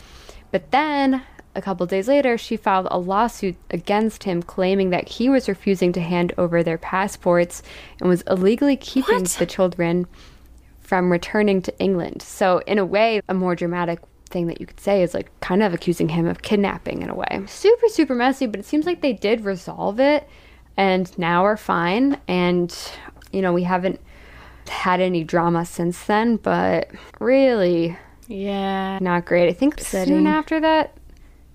But 0.51 0.71
then 0.71 1.21
a 1.55 1.61
couple 1.61 1.85
days 1.85 2.07
later, 2.07 2.37
she 2.37 2.55
filed 2.57 2.87
a 2.91 2.97
lawsuit 2.99 3.55
against 3.71 4.23
him 4.23 4.41
claiming 4.41 4.89
that 4.91 5.07
he 5.09 5.29
was 5.29 5.49
refusing 5.49 5.91
to 5.93 6.01
hand 6.01 6.33
over 6.37 6.63
their 6.63 6.77
passports 6.77 7.61
and 7.99 8.07
was 8.09 8.21
illegally 8.23 8.77
keeping 8.77 9.19
What? 9.21 9.29
the 9.31 9.45
children 9.45 10.07
from 10.79 11.11
returning 11.11 11.61
to 11.63 11.77
England. 11.79 12.21
So, 12.21 12.61
in 12.67 12.77
a 12.77 12.85
way, 12.85 13.21
a 13.29 13.33
more 13.33 13.55
dramatic 13.55 13.99
thing 14.29 14.47
that 14.47 14.59
you 14.61 14.65
could 14.65 14.79
say 14.79 15.03
is 15.03 15.13
like 15.13 15.29
kind 15.41 15.61
of 15.61 15.73
accusing 15.73 16.07
him 16.09 16.25
of 16.25 16.41
kidnapping 16.41 17.01
in 17.01 17.09
a 17.09 17.15
way. 17.15 17.41
Super, 17.47 17.87
super 17.89 18.15
messy, 18.15 18.45
but 18.45 18.59
it 18.59 18.65
seems 18.65 18.85
like 18.85 19.01
they 19.01 19.13
did 19.13 19.41
resolve 19.41 19.99
it 19.99 20.27
and 20.77 21.17
now 21.17 21.43
are 21.45 21.57
fine. 21.57 22.17
And, 22.29 22.73
you 23.33 23.41
know, 23.41 23.51
we 23.51 23.63
haven't 23.63 23.99
had 24.69 25.01
any 25.01 25.23
drama 25.25 25.65
since 25.65 26.05
then, 26.05 26.37
but 26.37 26.89
really 27.19 27.97
Yeah. 28.31 28.97
not 29.01 29.25
great. 29.25 29.49
I 29.49 29.53
think 29.53 29.79
soon 29.79 30.27
after 30.27 30.59
that, 30.59 30.95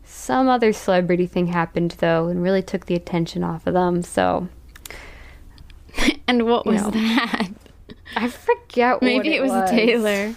some 0.04 0.48
other 0.48 0.72
celebrity 0.72 1.26
thing 1.26 1.46
happened 1.48 1.92
though 1.98 2.28
and 2.28 2.42
really 2.42 2.62
took 2.62 2.86
the 2.86 2.94
attention 2.94 3.42
off 3.42 3.66
of 3.66 3.74
them. 3.74 4.02
So, 4.02 4.48
And 6.28 6.44
what 6.46 6.66
was 6.66 6.82
know. 6.82 6.90
that? 6.90 7.48
I 8.16 8.28
forget 8.28 9.02
Maybe 9.02 9.16
what 9.16 9.26
it 9.26 9.42
was, 9.42 9.70
Taylor. 9.70 10.34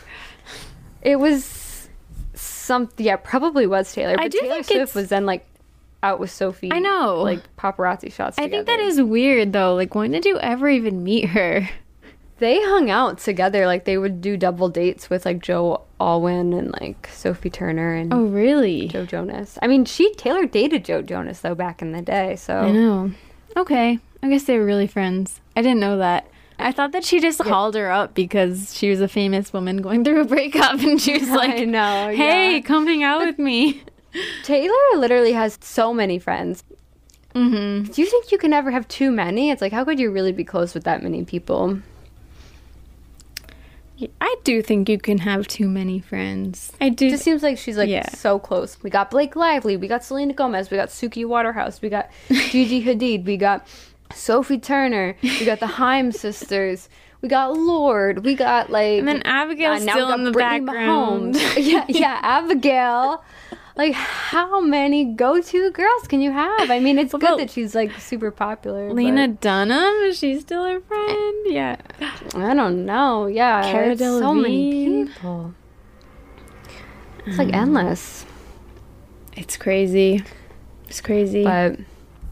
It 1.01 1.17
was 1.19 1.87
something. 2.33 3.05
yeah, 3.05 3.15
probably 3.17 3.67
was 3.67 3.91
Taylor. 3.93 4.15
But 4.17 4.31
do 4.31 4.39
Taylor 4.39 4.63
Swift 4.63 4.71
it's- 4.71 4.95
was 4.95 5.09
then 5.09 5.25
like 5.25 5.45
out 6.01 6.19
with 6.19 6.31
Sophie. 6.31 6.71
I 6.71 6.79
know. 6.79 7.21
like 7.21 7.41
paparazzi 7.57 8.11
shots. 8.11 8.37
I 8.39 8.47
think 8.49 8.67
that 8.67 8.79
is 8.79 9.01
weird 9.01 9.51
though. 9.53 9.75
Like, 9.75 9.95
when 9.95 10.11
did 10.11 10.25
you 10.25 10.39
ever 10.39 10.69
even 10.69 11.03
meet 11.03 11.25
her? 11.29 11.67
They 12.37 12.61
hung 12.63 12.89
out 12.89 13.17
together. 13.17 13.65
Like 13.65 13.83
they 13.83 13.97
would 13.97 14.21
do 14.21 14.37
double 14.37 14.69
dates 14.69 15.09
with 15.09 15.25
like 15.25 15.41
Joe 15.41 15.83
Alwyn 15.99 16.53
and 16.53 16.71
like 16.79 17.07
Sophie 17.11 17.49
Turner 17.49 17.93
and 17.95 18.13
Oh, 18.13 18.23
really? 18.25 18.87
Joe 18.87 19.05
Jonas. 19.05 19.57
I 19.61 19.67
mean, 19.67 19.85
she 19.85 20.13
Taylor 20.15 20.45
dated 20.45 20.85
Joe 20.85 21.01
Jonas 21.01 21.41
though 21.41 21.55
back 21.55 21.81
in 21.81 21.91
the 21.91 22.01
day. 22.01 22.35
So 22.35 22.55
I 22.57 22.71
know. 22.71 23.11
Okay. 23.57 23.99
I 24.21 24.29
guess 24.29 24.43
they 24.43 24.57
were 24.57 24.65
really 24.65 24.87
friends. 24.87 25.41
I 25.55 25.61
didn't 25.61 25.79
know 25.79 25.97
that. 25.97 26.27
I 26.61 26.73
thought 26.73 26.91
that 26.91 27.05
she 27.05 27.19
just 27.21 27.39
called 27.39 27.75
her 27.75 27.89
up 27.89 28.13
because 28.13 28.75
she 28.77 28.89
was 28.89 28.99
a 28.99 29.07
famous 29.07 29.53
woman 29.53 29.77
going 29.81 30.03
through 30.03 30.21
a 30.21 30.25
breakup 30.25 30.73
and 30.81 30.99
she 31.01 31.13
was 31.17 31.29
like, 31.29 31.65
know. 31.67 32.09
hey, 32.13 32.55
yeah. 32.55 32.59
come 32.61 32.85
hang 32.85 33.01
out 33.03 33.25
with 33.25 33.39
me. 33.39 33.81
Taylor 34.43 34.73
literally 34.97 35.31
has 35.33 35.57
so 35.61 35.93
many 35.93 36.19
friends. 36.19 36.63
Mm-hmm. 37.35 37.91
Do 37.91 38.01
you 38.01 38.07
think 38.09 38.31
you 38.31 38.37
can 38.37 38.51
ever 38.53 38.71
have 38.71 38.87
too 38.87 39.11
many? 39.11 39.51
It's 39.51 39.61
like, 39.61 39.71
how 39.71 39.85
could 39.85 39.99
you 39.99 40.11
really 40.11 40.31
be 40.31 40.43
close 40.43 40.73
with 40.73 40.83
that 40.83 41.01
many 41.03 41.23
people? 41.23 41.79
I 44.21 44.35
do 44.43 44.61
think 44.61 44.87
you 44.89 44.97
can 44.97 45.17
have 45.19 45.47
too 45.47 45.67
many 45.67 45.99
friends. 45.99 46.71
I 46.79 46.89
do. 46.89 47.07
It 47.07 47.11
just 47.11 47.23
seems 47.23 47.43
like 47.43 47.57
she's 47.57 47.77
like 47.77 47.89
Yeah. 47.89 48.09
so 48.09 48.39
close. 48.39 48.77
We 48.83 48.89
got 48.89 49.11
Blake 49.11 49.35
Lively, 49.35 49.75
we 49.77 49.87
got 49.87 50.03
Selena 50.03 50.33
Gomez, 50.33 50.69
we 50.71 50.77
got 50.77 50.89
Suki 50.89 51.25
Waterhouse, 51.25 51.81
we 51.81 51.89
got 51.89 52.09
Gigi 52.29 52.83
Hadid, 52.83 53.25
we 53.25 53.37
got 53.37 53.67
Sophie 54.13 54.57
Turner, 54.59 55.15
we 55.21 55.45
got 55.45 55.59
the 55.59 55.67
Haim 55.79 56.11
sisters, 56.11 56.87
we 57.21 57.27
got 57.29 57.53
Lorde, 57.57 58.23
we 58.23 58.35
got 58.35 58.69
like 58.69 58.99
and 58.99 59.07
then 59.07 59.21
Abigail's 59.23 59.85
uh, 59.85 59.91
still 59.91 60.11
in 60.13 60.23
the 60.23 60.31
Brittany 60.31 60.65
background. 60.65 61.35
Mahomes. 61.35 61.55
yeah, 61.65 61.85
yeah, 61.89 62.19
Abigail. 62.23 63.23
Like, 63.75 63.93
how 63.93 64.59
many 64.59 65.05
go-to 65.05 65.71
girls 65.71 66.07
can 66.07 66.21
you 66.21 66.31
have? 66.31 66.69
I 66.69 66.79
mean, 66.79 66.97
it's 66.97 67.13
good 67.13 67.39
that 67.39 67.49
she's 67.49 67.75
like 67.75 67.91
super 67.99 68.31
popular. 68.31 68.91
Lena 68.91 69.27
but 69.27 69.41
Dunham, 69.41 69.93
is 70.03 70.19
she 70.19 70.39
still 70.39 70.65
her 70.65 70.81
friend? 70.81 71.45
Yeah. 71.45 71.77
I 72.35 72.53
don't 72.53 72.85
know. 72.85 73.27
Yeah, 73.27 73.61
Cara 73.71 73.97
so 73.97 74.33
many 74.33 75.05
people. 75.05 75.53
It's 77.25 77.37
like 77.37 77.49
mm. 77.49 77.55
endless. 77.55 78.25
It's 79.37 79.55
crazy. 79.55 80.23
It's 80.87 81.01
crazy. 81.01 81.43
But 81.43 81.77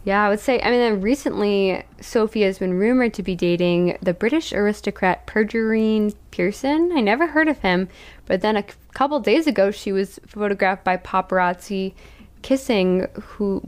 yeah, 0.03 0.25
I 0.25 0.29
would 0.29 0.39
say. 0.39 0.59
I 0.61 0.71
mean, 0.71 0.79
then 0.79 1.01
recently 1.01 1.83
Sophie 2.01 2.41
has 2.41 2.59
been 2.59 2.73
rumored 2.73 3.13
to 3.15 3.23
be 3.23 3.35
dating 3.35 3.97
the 4.01 4.13
British 4.13 4.51
aristocrat 4.53 5.25
Peregrine 5.25 6.13
Pearson. 6.31 6.91
I 6.95 7.01
never 7.01 7.27
heard 7.27 7.47
of 7.47 7.59
him, 7.59 7.89
but 8.25 8.41
then 8.41 8.57
a 8.57 8.63
couple 8.97 9.19
days 9.19 9.45
ago, 9.45 9.69
she 9.69 9.91
was 9.91 10.19
photographed 10.25 10.83
by 10.83 10.97
paparazzi 10.97 11.93
kissing 12.41 13.05
who 13.21 13.61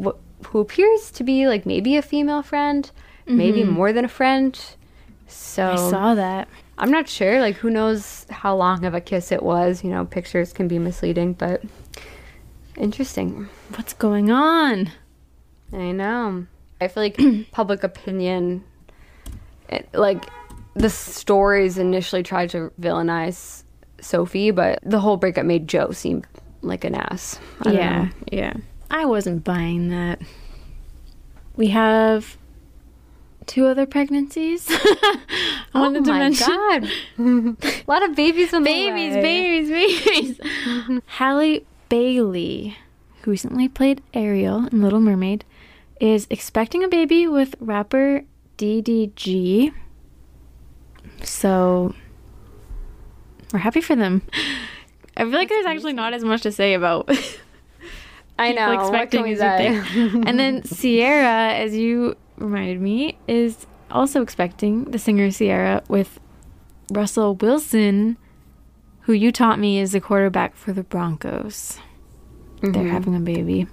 who 0.48 0.60
appears 0.60 1.12
to 1.12 1.24
be 1.24 1.48
like 1.48 1.68
maybe 1.68 1.98
a 1.98 2.02
female 2.02 2.42
friend, 2.42 2.90
maybe 3.28 3.62
mm-hmm. 3.62 3.72
more 3.72 3.94
than 3.94 4.06
a 4.06 4.10
friend. 4.10 4.60
So 5.28 5.72
I 5.72 5.76
saw 5.76 6.16
that. 6.16 6.48
I'm 6.80 6.90
not 6.90 7.08
sure. 7.08 7.42
Like, 7.42 7.58
who 7.58 7.70
knows 7.70 8.26
how 8.32 8.56
long 8.56 8.86
of 8.86 8.96
a 8.96 9.02
kiss 9.02 9.32
it 9.32 9.44
was? 9.44 9.84
You 9.84 9.92
know, 9.92 10.06
pictures 10.06 10.52
can 10.52 10.68
be 10.68 10.80
misleading, 10.80 11.34
but 11.34 11.62
interesting. 12.76 13.50
What's 13.76 13.94
going 13.94 14.32
on? 14.32 14.90
I 15.72 15.92
know. 15.92 16.48
I 16.82 16.88
feel 16.88 17.04
like 17.04 17.20
public 17.52 17.84
opinion, 17.84 18.64
it, 19.68 19.90
like 19.94 20.26
the 20.74 20.90
stories 20.90 21.78
initially 21.78 22.24
tried 22.24 22.50
to 22.52 22.72
villainize 22.82 23.64
Sophie, 24.02 24.52
but 24.52 24.80
the 24.84 25.00
whole 25.00 25.18
breakup 25.18 25.46
made 25.46 25.68
Joe 25.68 25.92
seem 25.92 26.24
like 26.62 26.84
an 26.84 26.96
ass. 26.96 27.40
I 27.62 27.72
yeah, 27.72 28.04
know. 28.04 28.10
yeah. 28.32 28.54
I 28.92 29.06
wasn't 29.06 29.44
buying 29.44 29.90
that. 29.90 30.20
We 31.56 31.68
have 31.68 32.38
two 33.46 33.66
other 33.66 33.86
pregnancies. 33.86 34.68
I 34.70 35.18
oh 35.74 35.82
wanted 35.82 36.04
oh 36.04 36.06
to 36.06 36.12
my 36.12 36.20
mention 36.20 36.48
god, 36.48 36.90
a 37.18 37.84
lot 37.88 38.04
of 38.08 38.16
babies 38.16 38.54
on 38.54 38.64
the 38.64 38.70
babies, 38.70 39.16
babies, 39.16 39.70
babies. 39.70 41.02
Halle 41.06 41.66
Bailey, 41.90 42.78
who 43.24 43.32
recently 43.32 43.68
played 43.68 44.02
Ariel 44.14 44.68
in 44.68 44.82
Little 44.82 45.00
Mermaid, 45.00 45.46
is 46.00 46.28
expecting 46.30 46.84
a 46.84 46.88
baby 46.88 47.28
with 47.28 47.56
rapper 47.60 48.24
DDG. 48.58 49.74
So 51.24 51.96
we're 53.54 53.60
happy 53.60 53.82
for 53.82 53.96
them. 53.96 54.22
I 55.18 55.24
feel 55.24 55.32
like 55.32 55.50
there's 55.50 55.66
actually 55.66 55.94
not 55.94 56.14
as 56.14 56.24
much 56.24 56.42
to 56.44 56.52
say 56.52 56.74
about 56.74 57.10
I 58.40 58.54
know. 58.54 58.72
expecting 58.72 59.22
what 59.22 59.30
is 59.32 59.40
can 59.40 59.68
a 59.68 59.80
we 59.80 59.84
say? 59.84 60.22
and 60.30 60.40
then 60.40 60.64
Ciara, 60.64 61.54
as 61.56 61.76
you 61.76 62.16
reminded 62.38 62.80
me, 62.80 63.18
is 63.28 63.68
also 63.92 64.22
expecting 64.22 64.86
the 64.86 65.00
singer 65.00 65.30
Ciara 65.32 65.84
with 65.90 66.20
Russell 66.92 67.36
Wilson, 67.36 68.18
who 69.02 69.14
you 69.14 69.32
taught 69.32 69.60
me 69.60 69.80
is 69.80 69.92
the 69.92 70.00
quarterback 70.00 70.56
for 70.56 70.72
the 70.72 70.84
Broncos. 70.84 71.80
They're 72.62 72.72
Mhm. 72.72 72.90
having 72.92 73.16
a 73.16 73.20
baby. 73.20 73.68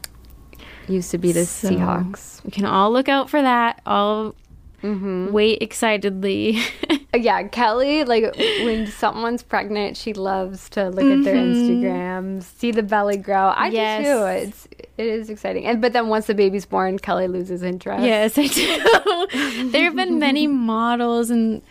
Used 0.88 1.10
to 1.12 1.18
be 1.18 1.32
the 1.32 1.44
So, 1.44 1.70
Seahawks. 1.70 2.42
We 2.44 2.50
can 2.50 2.64
all 2.64 2.90
look 2.92 3.08
out 3.08 3.28
for 3.30 3.42
that. 3.42 3.80
All 3.86 4.34
Mm-hmm. 4.82 5.32
wait 5.32 5.62
excitedly. 5.62 6.58
Yeah, 7.14 7.44
Kelly, 7.44 8.04
like 8.04 8.36
when 8.36 8.86
someone's 8.88 9.42
pregnant, 9.42 9.96
she 9.96 10.12
loves 10.12 10.68
to 10.70 10.90
look 10.90 11.04
at 11.06 11.24
their 11.24 11.34
Instagrams, 11.34 12.42
see 12.42 12.72
the 12.72 12.82
belly 12.82 13.16
grow. 13.16 13.46
I 13.46 13.68
Yes. 13.68 14.04
do 14.04 14.10
too. 14.12 14.24
It's 14.48 14.68
it 14.98 15.06
is 15.06 15.30
exciting. 15.30 15.64
And 15.64 15.80
but 15.80 15.94
then 15.94 16.08
once 16.08 16.26
the 16.26 16.34
baby's 16.34 16.66
born, 16.66 16.98
Kelly 16.98 17.26
loses 17.26 17.62
interest. 17.62 18.04
Yes, 18.04 18.36
I 18.36 18.48
do. 18.48 19.68
there 19.70 19.84
have 19.84 19.96
been 19.96 20.18
many 20.18 20.46
models 20.46 21.30
and 21.30 21.62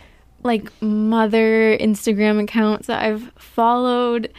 like 0.41 0.72
mother 0.82 1.78
Instagram 1.78 2.41
accounts 2.41 2.88
that 2.88 3.03
I've 3.03 3.32
followed 3.38 4.32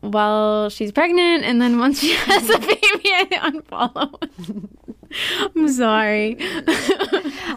while 0.00 0.70
she's 0.70 0.90
pregnant, 0.90 1.44
and 1.44 1.60
then 1.62 1.78
once 1.78 2.00
she 2.00 2.14
has 2.14 2.50
a 2.50 2.58
baby, 2.58 2.80
I 2.82 3.52
unfollow. 3.52 4.68
I'm 5.56 5.68
sorry. 5.68 6.36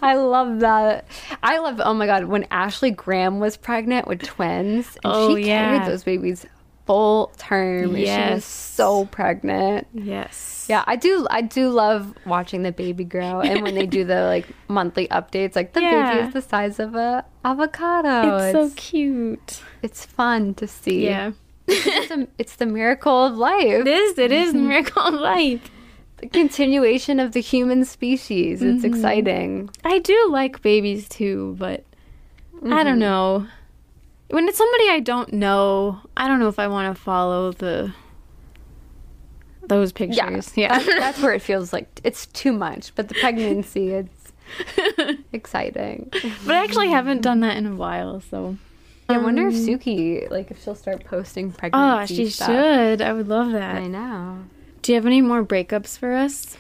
I 0.02 0.16
love 0.16 0.60
that. 0.62 1.06
I 1.42 1.60
love. 1.60 1.82
Oh 1.84 1.94
my 1.94 2.06
god, 2.06 2.26
when 2.26 2.46
Ashley 2.52 2.92
Graham 2.92 3.40
was 3.40 3.58
pregnant 3.58 4.08
with 4.08 4.22
twins, 4.24 4.88
and 5.04 5.14
Oh, 5.14 5.36
she 5.36 5.48
yeah. 5.48 5.70
carried 5.78 5.92
those 5.92 6.04
babies 6.04 6.46
full 6.86 7.32
term. 7.38 7.84
and 7.90 7.96
She 7.96 8.02
was 8.02 8.08
Yes. 8.10 8.46
so 8.46 9.06
pregnant. 9.06 9.88
yes. 9.94 10.66
Yeah, 10.70 10.84
I 10.88 10.96
do. 10.96 11.28
I 11.30 11.42
do 11.42 11.70
love 11.70 12.14
watching 12.26 12.64
the 12.64 12.72
baby 12.72 13.04
grow, 13.04 13.42
and 13.42 13.62
when 13.64 13.76
they 13.76 13.86
do 13.86 14.04
the 14.06 14.24
like 14.34 14.48
monthly 14.68 15.08
updates, 15.10 15.56
like 15.56 15.74
the 15.74 15.82
Yeah. 15.82 16.14
baby 16.16 16.28
is 16.28 16.34
the 16.34 16.42
size 16.42 16.80
of 16.80 16.96
a 16.96 17.26
avocado. 17.46 18.38
It's 18.38 18.54
so 18.54 18.70
cute. 18.76 19.62
it's 19.82 20.06
fun 20.06 20.54
to 20.56 20.68
see. 20.68 21.06
Yeah. 21.06 21.32
it's, 21.68 22.12
a- 22.12 22.28
it's 22.38 22.56
the 22.58 22.66
miracle 22.66 23.26
of 23.26 23.38
life. 23.38 23.64
It 23.68 23.88
is. 23.88 24.18
It 24.18 24.32
is 24.32 24.52
the 24.54 24.60
miracle 24.60 25.02
of 25.02 25.14
life. 25.16 25.62
Continuation 26.32 27.20
of 27.20 27.34
the 27.34 27.42
human 27.42 27.86
species. 27.86 28.62
It's 28.62 28.84
mm-hmm. 28.84 28.94
exciting. 28.94 29.70
I 29.84 30.00
do 30.00 30.30
like 30.30 30.62
babies 30.62 31.10
too, 31.10 31.56
but 31.60 31.84
I 32.66 32.84
don't 32.84 32.94
mm-hmm. 32.94 33.00
know. 33.00 33.48
When 34.30 34.48
it's 34.48 34.58
somebody 34.58 34.90
I 34.90 35.00
don't 35.00 35.34
know, 35.34 36.00
I 36.18 36.28
don't 36.28 36.40
know 36.40 36.48
if 36.48 36.60
I 36.60 36.68
want 36.68 36.96
to 36.96 37.02
follow 37.02 37.52
the 37.52 37.94
those 39.68 39.92
pictures. 39.92 40.54
Yeah. 40.58 40.78
That's, 40.78 40.86
that's 40.86 41.22
where 41.22 41.34
it 41.34 41.42
feels 41.42 41.74
like 41.74 42.02
it's 42.04 42.26
too 42.28 42.54
much. 42.54 42.94
But 42.96 43.10
the 43.10 43.16
pregnancy, 43.16 43.90
it's 43.94 44.34
exciting. 45.34 46.10
but 46.46 46.56
I 46.56 46.64
actually 46.64 46.90
haven't 46.90 47.22
done 47.22 47.42
that 47.42 47.58
in 47.58 47.66
a 47.66 47.76
while, 47.76 48.22
so. 48.22 48.58
I 49.10 49.18
wonder 49.18 49.48
if 49.48 49.54
um, 49.54 49.60
Suki, 49.60 50.32
like, 50.32 50.50
if 50.50 50.64
she'll 50.64 50.76
start 50.76 51.04
posting 51.04 51.54
ah, 51.54 51.60
pregnancy. 51.60 52.14
Oh, 52.14 52.26
she 52.26 52.30
stuff. 52.30 52.48
should. 52.48 53.02
I 53.02 53.14
would 53.14 53.28
love 53.28 53.52
that. 53.52 53.76
I 53.76 53.88
know. 53.88 54.46
Do 54.84 54.92
you 54.92 54.98
have 54.98 55.06
any 55.06 55.22
more 55.22 55.46
breakups 55.46 55.98
for 55.98 56.14
us? 56.14 56.58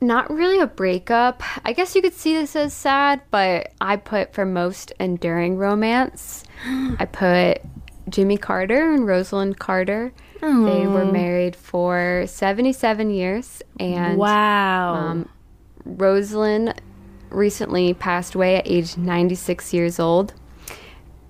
Not 0.00 0.30
really 0.30 0.60
a 0.60 0.66
breakup. 0.66 1.42
I 1.64 1.74
guess 1.74 1.94
you 1.94 2.00
could 2.00 2.14
see 2.14 2.34
this 2.34 2.56
as 2.56 2.72
sad, 2.72 3.20
but 3.30 3.72
I 3.82 3.96
put 3.96 4.32
for 4.32 4.46
most 4.46 4.92
enduring 4.98 5.58
romance. 5.58 6.44
I 6.66 7.04
put 7.04 7.60
Jimmy 8.08 8.38
Carter 8.38 8.92
and 8.92 9.06
Rosalind 9.06 9.58
Carter. 9.58 10.12
They 10.40 10.86
were 10.86 11.06
married 11.06 11.56
for 11.56 12.24
77 12.26 13.08
years, 13.08 13.62
and 13.80 14.18
wow. 14.18 14.94
um, 14.94 15.28
Rosalind 15.86 16.82
recently 17.30 17.94
passed 17.94 18.34
away 18.34 18.56
at 18.56 18.66
age 18.66 18.98
96 18.98 19.72
years 19.72 19.98
old. 19.98 20.34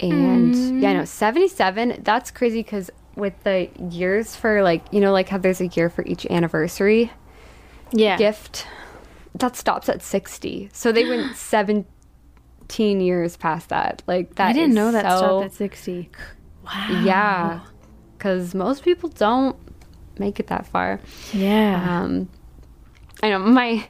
And 0.01 0.83
yeah, 0.83 0.95
no, 0.95 1.05
77, 1.05 2.01
that's 2.03 2.33
crazy 2.33 2.65
because 2.65 2.91
with 3.17 3.43
the 3.45 3.69
years 3.91 4.37
for 4.37 4.63
like, 4.63 4.85
you 4.93 5.01
know, 5.01 5.13
like 5.13 5.29
how 5.29 5.39
there's 5.39 5.61
a 5.61 5.69
year 5.69 5.91
for 5.91 6.05
each 6.05 6.27
anniversary 6.27 7.13
yeah. 7.93 8.17
gift, 8.17 8.67
that 9.35 9.57
stops 9.57 9.89
at 9.89 10.03
60. 10.03 10.71
So 10.73 10.93
they 10.93 11.09
went 11.09 11.37
17 11.37 11.87
years 13.01 13.37
past 13.37 13.69
that. 13.71 14.03
Like 14.07 14.35
that 14.37 14.49
I 14.49 14.53
didn't 14.53 14.75
know 14.75 14.93
that 14.93 15.05
so- 15.05 15.19
stopped 15.19 15.45
at 15.47 15.53
60. 15.55 16.11
Wow. 16.65 17.03
Yeah. 17.05 17.61
Because 18.17 18.55
most 18.55 18.85
people 18.85 19.11
don't 19.11 19.57
make 20.19 20.41
it 20.41 20.47
that 20.47 20.67
far. 20.67 21.01
Yeah. 21.33 22.03
Um, 22.03 22.29
I 23.23 23.31
know 23.31 23.39
my. 23.39 23.87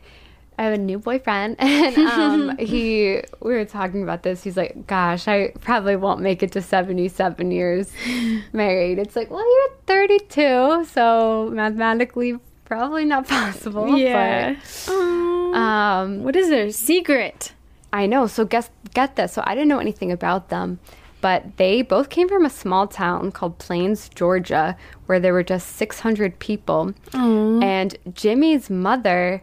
I 0.58 0.64
have 0.64 0.72
a 0.74 0.78
new 0.78 0.98
boyfriend, 0.98 1.56
and 1.58 1.98
um, 1.98 2.56
he. 2.58 3.20
We 3.40 3.52
were 3.54 3.64
talking 3.64 4.02
about 4.02 4.22
this. 4.22 4.42
He's 4.44 4.56
like, 4.56 4.86
"Gosh, 4.86 5.26
I 5.28 5.52
probably 5.60 5.96
won't 5.96 6.20
make 6.20 6.42
it 6.42 6.52
to 6.52 6.62
seventy-seven 6.62 7.50
years 7.50 7.90
married." 8.52 8.98
It's 8.98 9.16
like, 9.16 9.30
well, 9.30 9.44
you're 9.44 9.76
thirty-two, 9.86 10.84
so 10.84 11.50
mathematically, 11.52 12.38
probably 12.64 13.04
not 13.04 13.26
possible. 13.28 13.96
yeah. 13.96 14.56
But, 14.86 14.92
um, 14.92 16.22
what 16.24 16.36
is 16.36 16.48
their 16.48 16.70
secret? 16.70 17.52
I 17.92 18.06
know. 18.06 18.26
So 18.26 18.44
guess 18.44 18.70
get 18.92 19.16
this. 19.16 19.32
So 19.32 19.42
I 19.46 19.54
didn't 19.54 19.68
know 19.68 19.78
anything 19.78 20.10
about 20.12 20.48
them, 20.48 20.78
but 21.20 21.56
they 21.56 21.82
both 21.82 22.10
came 22.10 22.28
from 22.28 22.44
a 22.44 22.50
small 22.50 22.86
town 22.86 23.30
called 23.32 23.58
Plains, 23.58 24.08
Georgia, 24.08 24.76
where 25.06 25.20
there 25.20 25.32
were 25.32 25.44
just 25.44 25.76
600 25.76 26.38
people. 26.38 26.92
And 27.12 27.96
Jimmy's 28.12 28.68
mother, 28.68 29.42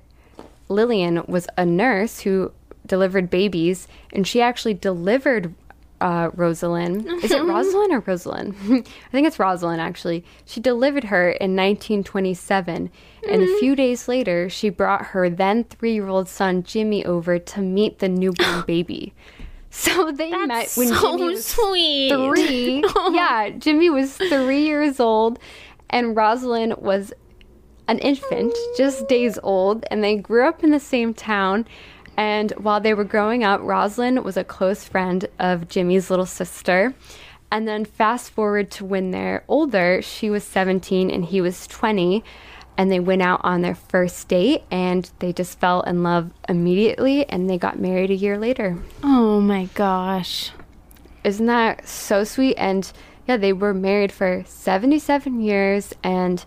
Lillian, 0.71 1.23
was 1.27 1.47
a 1.57 1.65
nurse 1.65 2.21
who 2.21 2.51
delivered 2.85 3.29
babies, 3.29 3.87
and 4.13 4.27
she 4.27 4.41
actually 4.41 4.73
delivered 4.73 5.53
uh, 6.01 6.31
Rosalind. 6.33 7.05
Is 7.23 7.31
it 7.31 7.43
Rosalind 7.45 7.93
or 7.93 7.99
Rosalind? 7.99 8.55
I 8.63 9.11
think 9.11 9.27
it's 9.27 9.37
Rosalind, 9.39 9.79
actually. 9.79 10.25
She 10.45 10.59
delivered 10.59 11.05
her 11.05 11.29
in 11.29 11.55
1927, 11.55 12.89
and 13.29 13.41
a 13.41 13.59
few 13.59 13.75
days 13.75 14.07
later, 14.07 14.49
she 14.49 14.69
brought 14.69 15.07
her 15.07 15.29
then 15.29 15.63
three 15.65 15.93
year 15.93 16.07
old 16.07 16.27
son, 16.27 16.63
Jimmy, 16.63 17.05
over 17.05 17.37
to 17.37 17.61
meet 17.61 17.99
the 17.99 18.09
newborn 18.09 18.63
baby. 18.67 19.13
So 19.73 20.11
they 20.11 20.31
met 20.31 20.69
when 20.75 20.89
so 20.89 21.17
Jimmy 21.17 21.31
was 21.31 21.45
sweet. 21.45 22.09
three. 22.09 22.83
yeah, 23.11 23.51
Jimmy 23.51 23.89
was 23.89 24.17
three 24.17 24.65
years 24.65 24.99
old, 24.99 25.39
and 25.89 26.13
Rosalind 26.13 26.75
was 26.75 27.13
an 27.91 27.99
infant, 27.99 28.55
just 28.77 29.09
days 29.09 29.37
old, 29.43 29.83
and 29.91 30.01
they 30.01 30.15
grew 30.15 30.47
up 30.47 30.63
in 30.63 30.71
the 30.71 30.79
same 30.79 31.13
town. 31.13 31.67
And 32.15 32.51
while 32.51 32.79
they 32.79 32.93
were 32.93 33.03
growing 33.03 33.43
up, 33.43 33.59
Rosalind 33.61 34.23
was 34.23 34.37
a 34.37 34.45
close 34.45 34.85
friend 34.85 35.25
of 35.39 35.67
Jimmy's 35.67 36.09
little 36.09 36.25
sister. 36.25 36.93
And 37.51 37.67
then 37.67 37.83
fast 37.83 38.31
forward 38.31 38.71
to 38.71 38.85
when 38.85 39.11
they're 39.11 39.43
older, 39.49 40.01
she 40.01 40.29
was 40.29 40.45
17 40.45 41.11
and 41.11 41.25
he 41.25 41.41
was 41.41 41.67
20. 41.67 42.23
And 42.77 42.89
they 42.89 43.01
went 43.01 43.23
out 43.23 43.41
on 43.43 43.61
their 43.61 43.75
first 43.75 44.29
date 44.29 44.63
and 44.71 45.11
they 45.19 45.33
just 45.33 45.59
fell 45.59 45.81
in 45.81 46.01
love 46.01 46.31
immediately 46.47 47.27
and 47.27 47.49
they 47.49 47.57
got 47.57 47.77
married 47.77 48.09
a 48.09 48.15
year 48.15 48.39
later. 48.39 48.77
Oh 49.03 49.41
my 49.41 49.65
gosh. 49.75 50.51
Isn't 51.25 51.47
that 51.47 51.85
so 51.85 52.23
sweet? 52.23 52.55
And 52.55 52.89
yeah, 53.27 53.35
they 53.35 53.51
were 53.51 53.73
married 53.73 54.13
for 54.13 54.45
77 54.47 55.41
years. 55.41 55.93
And 56.03 56.43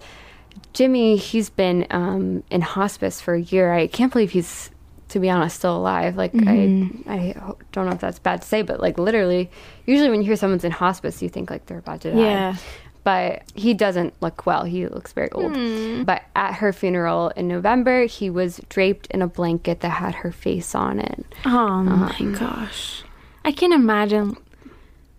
Jimmy, 0.75 1.17
he's 1.17 1.51
been 1.51 1.87
um, 1.91 2.43
in 2.51 2.61
hospice 2.61 3.21
for 3.21 3.35
a 3.35 3.41
year. 3.41 3.73
I 3.73 3.87
can't 3.87 4.13
believe 4.13 4.33
he's, 4.33 4.71
to 5.11 5.21
be 5.21 5.31
honest, 5.31 5.57
still 5.57 5.77
alive. 5.77 6.17
Like, 6.17 6.35
I, 6.35 6.39
mm-hmm. 6.39 7.09
I 7.09 7.35
don't 7.73 7.87
know 7.87 7.93
if 7.93 8.01
that's 8.01 8.19
bad 8.19 8.43
to 8.43 8.49
say, 8.49 8.63
but 8.63 8.81
like, 8.81 8.99
literally, 8.99 9.51
usually 9.87 10.11
when 10.11 10.21
you 10.21 10.27
hear 10.27 10.37
someone's 10.37 10.65
in 10.65 10.73
hospice, 10.73 11.23
you 11.23 11.29
think 11.29 11.49
like 11.49 11.67
they're 11.67 11.79
about 11.79 12.01
to 12.03 12.13
die. 12.13 12.19
Yeah. 12.19 12.57
But 13.05 13.43
he 13.55 13.75
doesn't 13.75 14.15
look 14.21 14.47
well. 14.47 14.65
He 14.65 14.87
looks 14.89 15.13
very 15.13 15.31
old. 15.31 15.55
Hmm. 15.55 16.05
But 16.05 16.23
at 16.35 16.55
her 16.55 16.73
funeral 16.73 17.29
in 17.37 17.47
November, 17.47 18.07
he 18.07 18.31
was 18.31 18.61
draped 18.69 19.07
in 19.09 19.23
a 19.23 19.27
blanket 19.27 19.81
that 19.81 19.91
had 19.91 20.17
her 20.17 20.33
face 20.33 20.75
on 20.75 20.99
it. 20.99 21.25
Oh 21.45 21.57
um, 21.57 22.01
my 22.01 22.39
gosh. 22.39 23.05
I 23.45 23.53
can't 23.53 23.75
imagine. 23.75 24.39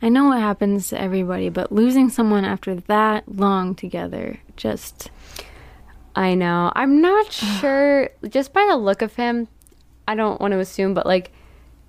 I 0.06 0.10
know 0.10 0.26
what 0.26 0.40
happens 0.40 0.90
to 0.90 1.02
everybody, 1.02 1.50
but 1.50 1.72
losing 1.72 2.10
someone 2.10 2.46
after 2.46 2.76
that 2.76 3.24
long 3.28 3.74
together 3.74 4.40
just. 4.56 5.10
I 6.16 6.36
know. 6.36 6.72
I'm 6.76 7.02
not 7.02 7.32
sure. 7.60 8.12
Just 8.30 8.54
by 8.54 8.68
the 8.70 8.78
look 8.78 9.02
of 9.02 9.16
him, 9.16 9.48
I 10.08 10.14
don't 10.14 10.40
want 10.40 10.52
to 10.52 10.60
assume, 10.60 10.94
but 10.94 11.08
like, 11.08 11.32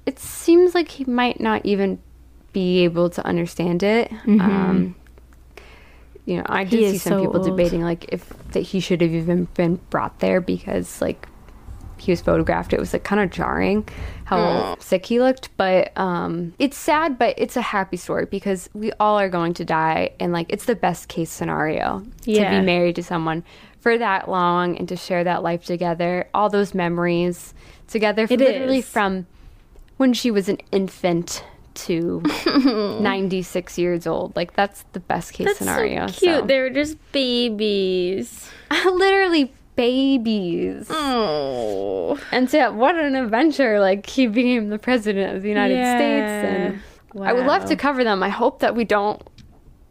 it 0.06 0.18
seems 0.18 0.74
like 0.74 0.88
he 0.92 1.04
might 1.04 1.40
not 1.40 1.66
even 1.66 2.00
be 2.54 2.84
able 2.84 3.10
to 3.10 3.26
understand 3.26 3.82
it. 3.82 4.10
Um, 4.26 4.94
you 6.24 6.38
know, 6.38 6.46
I 6.46 6.64
did 6.64 6.92
see 6.92 6.98
some 6.98 7.12
so 7.12 7.20
people 7.20 7.36
old. 7.36 7.44
debating 7.46 7.82
like 7.82 8.06
if 8.08 8.26
that 8.52 8.60
he 8.60 8.80
should 8.80 9.02
have 9.02 9.12
even 9.12 9.44
been 9.52 9.78
brought 9.90 10.20
there 10.20 10.40
because 10.40 11.02
like 11.02 11.28
he 11.98 12.12
was 12.12 12.22
photographed. 12.22 12.72
It 12.72 12.80
was 12.80 12.94
like 12.94 13.04
kind 13.04 13.20
of 13.20 13.30
jarring 13.30 13.86
how 14.26 14.76
sick 14.80 15.06
he 15.06 15.20
looked, 15.20 15.48
but 15.56 15.96
um, 15.96 16.52
it's 16.58 16.76
sad, 16.76 17.16
but 17.18 17.34
it's 17.38 17.56
a 17.56 17.62
happy 17.62 17.96
story 17.96 18.26
because 18.26 18.68
we 18.74 18.92
all 19.00 19.18
are 19.18 19.28
going 19.28 19.54
to 19.54 19.64
die, 19.64 20.10
and 20.20 20.32
like 20.32 20.46
it's 20.48 20.64
the 20.66 20.74
best 20.76 21.08
case 21.08 21.30
scenario 21.30 22.00
to 22.24 22.32
be 22.32 22.60
married 22.60 22.96
to 22.96 23.02
someone 23.02 23.44
for 23.80 23.96
that 23.96 24.28
long 24.28 24.76
and 24.76 24.88
to 24.88 24.96
share 24.96 25.22
that 25.24 25.42
life 25.44 25.64
together, 25.64 26.28
all 26.34 26.48
those 26.50 26.74
memories 26.74 27.54
together, 27.86 28.26
It 28.28 28.40
literally 28.40 28.78
is. 28.78 28.88
from 28.88 29.26
when 29.96 30.12
she 30.12 30.30
was 30.32 30.48
an 30.48 30.58
infant 30.72 31.44
to 31.74 32.20
96 33.00 33.78
years 33.78 34.06
old. 34.06 34.34
Like 34.34 34.54
that's 34.54 34.84
the 34.92 34.98
best 35.00 35.34
case 35.34 35.46
That's 35.46 35.58
scenario. 35.58 36.06
so 36.08 36.12
cute. 36.18 36.40
so. 36.40 36.46
They 36.46 36.58
were 36.58 36.70
just 36.70 36.96
babies. 37.12 38.50
literally 38.84 39.52
babies. 39.76 40.86
Oh. 40.90 42.18
And 42.32 42.50
so, 42.50 42.72
what 42.72 42.96
an 42.96 43.14
adventure! 43.14 43.78
Like 43.78 44.06
he 44.06 44.26
became 44.26 44.70
the 44.70 44.78
president 44.78 45.36
of 45.36 45.42
the 45.42 45.48
United 45.48 45.76
Yeah. 45.76 45.96
States, 45.96 46.82
and 47.14 47.24
I 47.26 47.32
would 47.32 47.46
love 47.46 47.66
to 47.66 47.76
cover 47.76 48.02
them. 48.04 48.22
I 48.22 48.28
hope 48.28 48.60
that 48.60 48.74
we 48.74 48.84
don't 48.84 49.22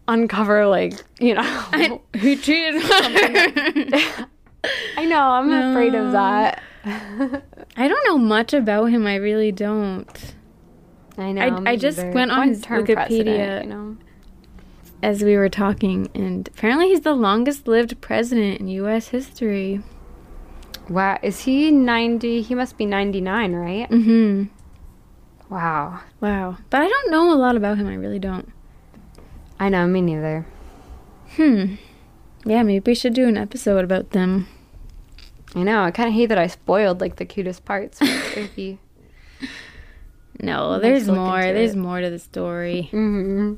uncover, 0.07 0.65
like 0.67 0.93
you 1.19 1.33
know. 1.35 1.41
I, 1.43 1.99
Who 2.17 2.35
treated 2.35 2.81
her? 2.81 4.27
know 5.05 5.19
I'm 5.19 5.51
afraid 5.51 5.95
of 5.95 6.11
that. 6.11 6.61
I 7.77 7.87
don't 7.87 8.07
know 8.07 8.17
much 8.17 8.53
about 8.53 8.85
him. 8.85 9.07
I 9.07 9.15
really 9.15 9.51
don't. 9.51 10.33
I 11.17 11.31
know. 11.31 11.41
I- 11.65 11.71
I 11.71 11.75
just 11.77 11.97
neither. 11.97 12.11
went 12.11 12.31
on 12.31 12.47
his 12.49 12.61
Wikipedia. 12.65 13.63
you 13.63 13.69
know. 13.69 13.97
As 15.05 15.23
we 15.23 15.37
were 15.37 15.49
talking, 15.49 16.09
and 16.15 16.47
apparently 16.47 16.87
he's 16.87 17.01
the 17.01 17.13
longest 17.13 17.67
lived 17.67 18.01
president 18.01 18.59
in 18.59 18.67
U.S. 18.69 19.09
history. 19.09 19.83
Wow, 20.89 21.19
is 21.21 21.41
he 21.41 21.69
90? 21.69 22.41
He 22.41 22.55
must 22.55 22.75
be 22.75 22.87
99, 22.87 23.53
right? 23.53 23.87
Mm-hmm. 23.87 25.53
Wow. 25.53 25.99
Wow. 26.21 26.57
But 26.71 26.81
I 26.81 26.87
don't 26.87 27.11
know 27.11 27.31
a 27.31 27.37
lot 27.37 27.55
about 27.55 27.77
him. 27.77 27.87
I 27.87 27.93
really 27.93 28.17
don't. 28.17 28.51
I 29.59 29.69
know, 29.69 29.85
me 29.85 30.01
neither. 30.01 30.47
Hmm. 31.35 31.75
Yeah, 32.43 32.63
maybe 32.63 32.89
we 32.89 32.95
should 32.95 33.13
do 33.13 33.27
an 33.27 33.37
episode 33.37 33.83
about 33.83 34.09
them. 34.09 34.47
I 35.53 35.61
know. 35.61 35.83
I 35.83 35.91
kind 35.91 36.09
of 36.09 36.15
hate 36.15 36.29
that 36.29 36.39
I 36.39 36.47
spoiled 36.47 36.99
like 36.99 37.17
the 37.17 37.25
cutest 37.25 37.63
parts. 37.63 37.99
No, 40.39 40.79
there's 40.79 41.07
more. 41.07 41.41
There's 41.41 41.73
it. 41.73 41.77
more 41.77 42.01
to 42.01 42.09
the 42.09 42.19
story. 42.19 42.89
hmm 42.89 43.53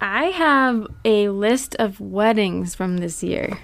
I 0.00 0.26
have 0.26 0.86
a 1.04 1.28
list 1.28 1.76
of 1.78 2.00
weddings 2.00 2.74
from 2.74 2.98
this 2.98 3.22
year. 3.22 3.58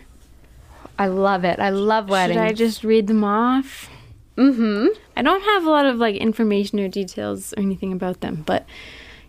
I 0.98 1.08
love 1.08 1.44
it. 1.44 1.58
I 1.58 1.70
love 1.70 2.08
weddings. 2.08 2.38
Should 2.38 2.46
I 2.46 2.52
just 2.52 2.84
read 2.84 3.06
them 3.06 3.24
off? 3.24 3.88
Mm-hmm. 4.36 4.88
I 5.16 5.22
don't 5.22 5.42
have 5.42 5.64
a 5.64 5.70
lot 5.70 5.86
of 5.86 5.96
like 5.96 6.16
information 6.16 6.78
or 6.78 6.88
details 6.88 7.54
or 7.54 7.60
anything 7.60 7.92
about 7.92 8.20
them, 8.20 8.42
but 8.46 8.66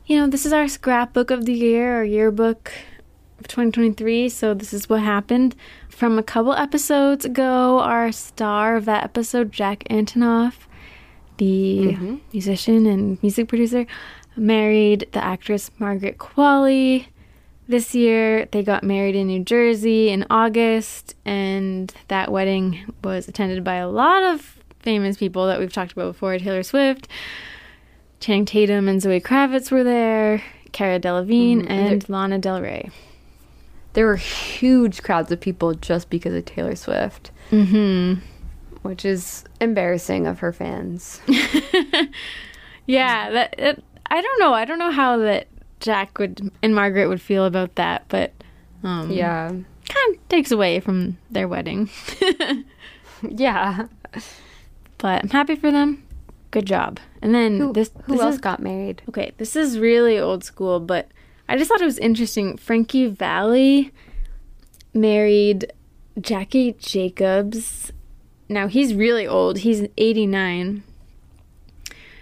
you 0.05 0.17
know, 0.17 0.27
this 0.27 0.45
is 0.45 0.53
our 0.53 0.67
scrapbook 0.67 1.31
of 1.31 1.45
the 1.45 1.53
year, 1.53 1.97
our 1.97 2.03
yearbook 2.03 2.71
of 3.39 3.47
2023. 3.47 4.29
So 4.29 4.53
this 4.53 4.73
is 4.73 4.89
what 4.89 5.01
happened 5.01 5.55
from 5.89 6.17
a 6.17 6.23
couple 6.23 6.53
episodes 6.53 7.25
ago. 7.25 7.79
Our 7.79 8.11
star 8.11 8.75
of 8.75 8.85
that 8.85 9.03
episode, 9.03 9.51
Jack 9.51 9.83
Antonoff, 9.89 10.53
the 11.37 12.19
musician 12.33 12.85
and 12.85 13.21
music 13.21 13.47
producer, 13.47 13.85
married 14.37 15.07
the 15.11 15.23
actress 15.23 15.71
Margaret 15.79 16.17
Qualley. 16.17 17.07
This 17.67 17.93
year, 17.93 18.45
they 18.51 18.63
got 18.63 18.83
married 18.83 19.15
in 19.15 19.27
New 19.27 19.43
Jersey 19.43 20.09
in 20.09 20.25
August, 20.29 21.15
and 21.25 21.93
that 22.07 22.31
wedding 22.31 22.93
was 23.03 23.27
attended 23.27 23.63
by 23.63 23.75
a 23.75 23.89
lot 23.89 24.23
of 24.23 24.59
famous 24.79 25.17
people 25.17 25.47
that 25.47 25.59
we've 25.59 25.73
talked 25.73 25.91
about 25.91 26.13
before. 26.13 26.37
Taylor 26.37 26.63
Swift, 26.63 27.09
Channing 28.21 28.45
Tatum, 28.45 28.87
and 28.87 29.01
Zoe 29.01 29.19
Kravitz 29.19 29.69
were 29.69 29.83
there. 29.83 30.41
Cara 30.71 30.99
Delevingne 30.99 31.65
Mhm. 31.65 31.69
and 31.69 32.09
Lana 32.09 32.39
Del 32.39 32.61
Rey. 32.61 32.89
There 33.93 34.05
were 34.05 34.15
huge 34.17 35.01
crowds 35.03 35.31
of 35.31 35.41
people 35.41 35.73
just 35.73 36.09
because 36.09 36.33
of 36.35 36.45
Taylor 36.45 36.75
Swift, 36.75 37.31
Mm-hmm. 37.51 38.21
which 38.83 39.03
is 39.03 39.43
embarrassing 39.59 40.25
of 40.27 40.39
her 40.39 40.53
fans. 40.53 41.19
Yeah, 42.89 43.31
that 43.31 43.55
it, 43.57 43.83
I 44.09 44.21
don't 44.21 44.39
know. 44.39 44.53
I 44.53 44.65
don't 44.65 44.79
know 44.79 44.91
how 44.91 45.17
that 45.17 45.47
Jack 45.79 46.17
would 46.19 46.51
and 46.63 46.73
Margaret 46.75 47.07
would 47.07 47.21
feel 47.21 47.45
about 47.45 47.75
that, 47.75 48.05
but 48.09 48.31
um, 48.83 49.11
yeah. 49.11 49.49
kind 49.49 50.15
of 50.15 50.29
takes 50.29 50.51
away 50.51 50.79
from 50.79 51.17
their 51.29 51.47
wedding. 51.47 51.89
Yeah. 53.27 53.87
but 54.99 55.23
I'm 55.23 55.29
happy 55.29 55.55
for 55.55 55.71
them. 55.71 56.03
Good 56.51 56.67
job. 56.67 56.99
And 57.21 57.33
then 57.33 57.57
Who, 57.57 57.73
this 57.73 57.89
who 58.03 58.13
this 58.13 58.21
else 58.21 58.35
is- 58.35 58.41
got 58.41 58.59
married? 58.61 59.01
Okay, 59.09 59.31
this 59.37 59.55
is 59.55 59.79
really 59.79 60.19
old 60.19 60.43
school, 60.43 60.79
but 60.79 61.09
I 61.49 61.57
just 61.57 61.67
thought 61.69 61.81
it 61.81 61.85
was 61.85 61.97
interesting. 61.97 62.57
Frankie 62.57 63.07
Valli 63.07 63.91
married 64.93 65.73
Jackie 66.21 66.73
Jacobs. 66.73 67.91
Now 68.49 68.67
he's 68.67 68.93
really 68.93 69.25
old. 69.27 69.59
He's 69.59 69.87
89. 69.97 70.83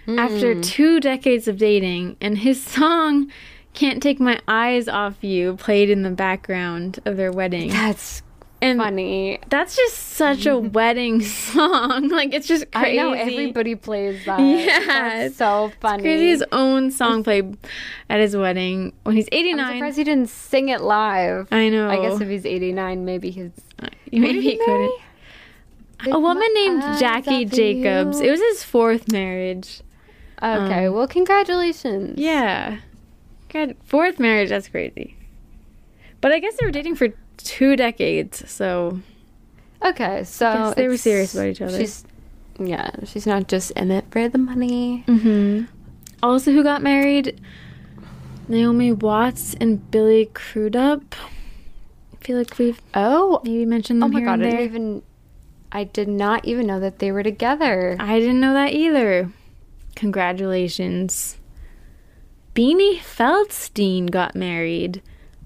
After 0.08 0.54
hmm. 0.54 0.60
two 0.60 1.00
decades 1.00 1.48
of 1.48 1.58
dating, 1.58 2.16
and 2.20 2.38
his 2.38 2.62
song 2.62 3.30
"Can't 3.74 4.02
Take 4.02 4.20
My 4.20 4.40
Eyes 4.46 4.88
Off 4.88 5.22
You" 5.22 5.56
played 5.56 5.90
in 5.90 6.02
the 6.02 6.10
background 6.10 7.00
of 7.04 7.16
their 7.16 7.32
wedding, 7.32 7.70
That's 7.70 8.22
and 8.62 8.78
funny. 8.78 9.38
that's 9.50 9.76
just 9.76 9.96
such 9.96 10.46
a 10.46 10.56
wedding 10.78 11.20
song. 11.22 12.08
Like 12.16 12.32
it's 12.32 12.46
just 12.46 12.70
crazy. 12.72 12.98
I 12.98 13.02
know 13.02 13.12
everybody 13.12 13.74
plays 13.74 14.24
that. 14.26 14.38
Yeah, 14.40 14.78
That's 14.86 15.16
it's- 15.16 15.36
so 15.36 15.72
funny. 15.80 16.02
Crazy 16.02 16.28
his 16.30 16.44
own 16.52 16.90
song 16.90 17.22
played 17.24 17.56
at 18.08 18.20
his 18.20 18.36
wedding 18.36 18.92
when 19.02 19.16
he's 19.16 19.28
eighty 19.32 19.52
nine. 19.52 19.60
I'm 19.60 19.70
89. 19.72 19.78
surprised 19.78 19.98
he 19.98 20.04
didn't 20.04 20.28
sing 20.30 20.68
it 20.68 20.80
live. 20.80 21.48
I 21.52 21.68
know. 21.68 21.90
I 21.90 21.96
guess 22.00 22.20
if 22.20 22.28
he's 22.28 22.46
89, 22.46 23.04
maybe 23.04 23.30
he's. 23.30 23.50
Uh, 23.82 23.88
maybe 24.12 24.40
he 24.40 24.56
couldn't. 24.56 25.00
A 26.12 26.18
woman 26.18 26.46
named 26.54 26.82
Jackie 26.98 27.44
Jacobs. 27.46 28.20
you. 28.20 28.28
It 28.28 28.30
was 28.30 28.40
his 28.40 28.62
fourth 28.62 29.10
marriage. 29.10 29.80
Okay, 30.42 30.86
Um, 30.86 30.94
well, 30.94 31.08
congratulations. 31.08 32.18
Yeah. 32.18 32.78
God, 33.48 33.76
fourth 33.84 34.18
marriage, 34.18 34.50
that's 34.50 34.68
crazy. 34.68 35.16
But 36.20 36.32
I 36.32 36.40
guess 36.40 36.56
they 36.58 36.66
were 36.66 36.72
dating 36.72 36.96
for 36.96 37.08
two 37.38 37.76
decades, 37.76 38.48
so 38.50 39.00
Okay, 39.82 40.24
so 40.24 40.72
they 40.76 40.88
were 40.88 40.96
serious 40.96 41.34
about 41.34 41.46
each 41.48 41.60
other. 41.62 41.78
She's, 41.78 42.04
yeah, 42.58 42.90
she's 43.04 43.26
not 43.26 43.48
just 43.48 43.70
in 43.72 43.90
it 43.90 44.04
for 44.10 44.28
the 44.28 44.38
money. 44.38 45.04
hmm 45.06 45.64
Also, 46.22 46.52
who 46.52 46.62
got 46.62 46.82
married? 46.82 47.40
Naomi 48.48 48.92
Watts 48.92 49.54
and 49.60 49.90
Billy 49.90 50.30
Crudup. 50.32 51.14
I 52.12 52.24
feel 52.24 52.38
like 52.38 52.58
we've 52.58 52.80
Oh, 52.94 53.40
maybe 53.44 53.64
mentioned 53.66 54.02
oh 54.02 54.06
them 54.06 54.12
my 54.14 54.20
here 54.20 54.26
god! 54.28 54.40
I 54.42 54.44
didn't 54.50 54.60
even. 54.64 55.02
I 55.72 55.84
did 55.84 56.08
not 56.08 56.44
even 56.44 56.66
know 56.66 56.80
that 56.80 56.98
they 57.00 57.10
were 57.12 57.22
together. 57.22 57.96
I 58.00 58.18
didn't 58.20 58.40
know 58.40 58.54
that 58.54 58.72
either. 58.72 59.30
Congratulations. 59.96 61.38
Beanie 62.54 63.00
Feldstein 63.00 64.10
got 64.10 64.36
married. 64.36 65.02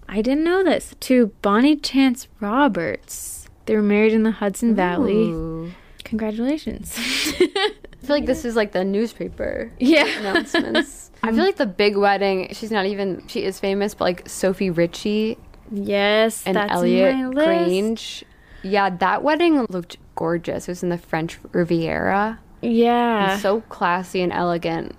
I 0.07 0.21
didn't 0.21 0.45
know 0.45 0.63
this. 0.63 0.95
To 1.01 1.29
Bonnie 1.41 1.77
Chance 1.77 2.29
Roberts. 2.41 3.49
They 3.65 3.75
were 3.75 3.83
married 3.83 4.13
in 4.13 4.23
the 4.23 4.33
Hudson 4.33 4.75
Valley. 4.75 5.15
Ooh. 5.15 5.73
Congratulations. 6.05 6.95
I 6.99 8.03
feel 8.03 8.17
like 8.17 8.27
this 8.27 8.45
is 8.45 8.57
like 8.57 8.73
the 8.73 8.85
newspaper 8.85 9.73
yeah. 9.79 10.05
announcements. 10.19 11.11
I 11.23 11.33
feel 11.33 11.45
like 11.45 11.57
the 11.57 11.67
big 11.67 11.97
wedding. 11.97 12.53
She's 12.53 12.71
not 12.71 12.85
even. 12.85 13.27
She 13.29 13.45
is 13.45 13.59
famous, 13.59 13.95
but 13.95 14.05
like 14.05 14.29
Sophie 14.29 14.71
Richie 14.71 15.39
Yes, 15.71 16.43
and 16.47 16.57
that's 16.57 16.73
Elliot 16.73 17.15
in 17.15 17.23
my 17.23 17.29
list. 17.29 17.49
Grainge. 17.49 18.23
Yeah, 18.63 18.91
that 18.91 19.23
wedding 19.23 19.67
looked 19.71 19.97
gorgeous. 20.17 20.69
It 20.69 20.73
was 20.73 20.83
in 20.83 20.89
the 20.89 20.99
French 20.99 21.39
Riviera. 21.53 22.41
Yeah. 22.63 23.39
So 23.39 23.63
classy 23.63 24.21
and 24.23 24.33
elegant. 24.33 24.95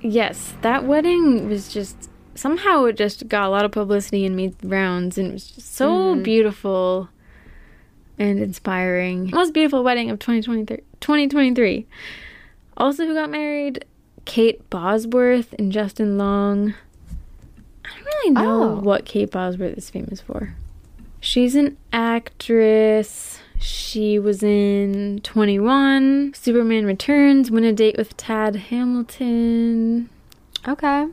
yes, 0.00 0.54
that 0.62 0.84
wedding 0.84 1.48
was 1.48 1.72
just 1.72 2.10
somehow 2.34 2.84
it 2.86 2.96
just 2.96 3.28
got 3.28 3.46
a 3.46 3.48
lot 3.48 3.64
of 3.64 3.70
publicity 3.72 4.26
and 4.26 4.34
made 4.36 4.54
rounds 4.64 5.16
and 5.16 5.28
it 5.28 5.32
was 5.32 5.46
just 5.48 5.74
so 5.74 5.88
Mm-hmm. 6.14 6.22
beautiful 6.24 7.08
and 8.18 8.38
inspiring. 8.40 9.30
Most 9.32 9.54
beautiful 9.54 9.82
wedding 9.84 10.10
of 10.10 10.18
2023. 10.18 10.78
2023. 11.00 11.86
Also 12.76 13.06
who 13.06 13.14
got 13.14 13.30
married? 13.30 13.84
Kate 14.24 14.68
Bosworth 14.70 15.54
and 15.58 15.70
Justin 15.70 16.18
Long. 16.18 16.74
I 17.84 17.88
don't 17.94 18.04
really 18.04 18.30
know 18.30 18.62
Oh. 18.62 18.80
what 18.80 19.04
Kate 19.04 19.30
Bosworth 19.30 19.76
is 19.78 19.90
famous 19.90 20.20
for. 20.20 20.54
She's 21.20 21.54
an 21.54 21.76
actress. 21.92 23.38
She 23.64 24.18
was 24.18 24.42
in 24.42 25.20
21, 25.22 26.34
Superman 26.34 26.84
Returns, 26.84 27.50
Win 27.50 27.64
a 27.64 27.72
Date 27.72 27.96
with 27.96 28.14
Tad 28.18 28.56
Hamilton. 28.56 30.10
Okay. 30.68 31.06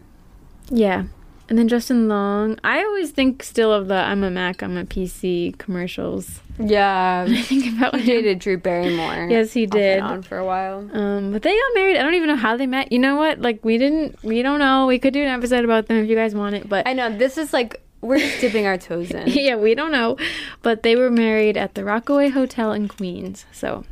Yeah. 0.69 1.05
And 1.47 1.57
then 1.57 1.69
Justin 1.69 2.09
Long. 2.09 2.59
I 2.61 2.83
always 2.83 3.11
think 3.11 3.41
still 3.43 3.71
of 3.71 3.87
the 3.87 3.95
I'm 3.95 4.21
a 4.25 4.29
Mac, 4.29 4.61
I'm 4.61 4.75
a 4.75 4.83
PC 4.83 5.57
commercials. 5.59 6.41
Yeah. 6.59 7.25
I 7.29 7.41
think 7.41 7.73
about 7.77 7.93
when 7.93 8.01
He 8.01 8.11
dated 8.11 8.39
Drew 8.39 8.57
Barrymore. 8.57 9.27
Yes, 9.29 9.53
he 9.53 9.65
did. 9.65 10.01
on 10.01 10.21
for 10.21 10.37
a 10.37 10.45
while. 10.45 10.89
Um, 10.91 11.31
but 11.31 11.43
they 11.43 11.51
got 11.51 11.73
married. 11.73 11.95
I 11.95 12.03
don't 12.03 12.15
even 12.15 12.27
know 12.27 12.35
how 12.35 12.57
they 12.57 12.67
met. 12.67 12.91
You 12.91 12.99
know 12.99 13.15
what? 13.15 13.39
Like 13.39 13.63
we 13.63 13.77
didn't. 13.77 14.21
We 14.23 14.41
don't 14.41 14.59
know. 14.59 14.87
We 14.87 14.99
could 14.99 15.13
do 15.13 15.21
an 15.21 15.29
episode 15.29 15.63
about 15.63 15.87
them 15.87 16.03
if 16.03 16.09
you 16.09 16.17
guys 16.17 16.35
want 16.35 16.55
it. 16.55 16.67
But 16.67 16.85
I 16.85 16.91
know 16.91 17.17
this 17.17 17.37
is 17.37 17.53
like 17.53 17.81
we're 18.01 18.17
just 18.19 18.41
dipping 18.41 18.65
our 18.65 18.77
toes 18.77 19.11
in. 19.11 19.27
yeah, 19.27 19.55
we 19.55 19.75
don't 19.75 19.91
know. 19.91 20.17
But 20.61 20.83
they 20.83 20.95
were 20.95 21.09
married 21.11 21.57
at 21.57 21.75
the 21.75 21.83
Rockaway 21.85 22.29
Hotel 22.29 22.71
in 22.73 22.87
Queens. 22.87 23.45
So 23.51 23.83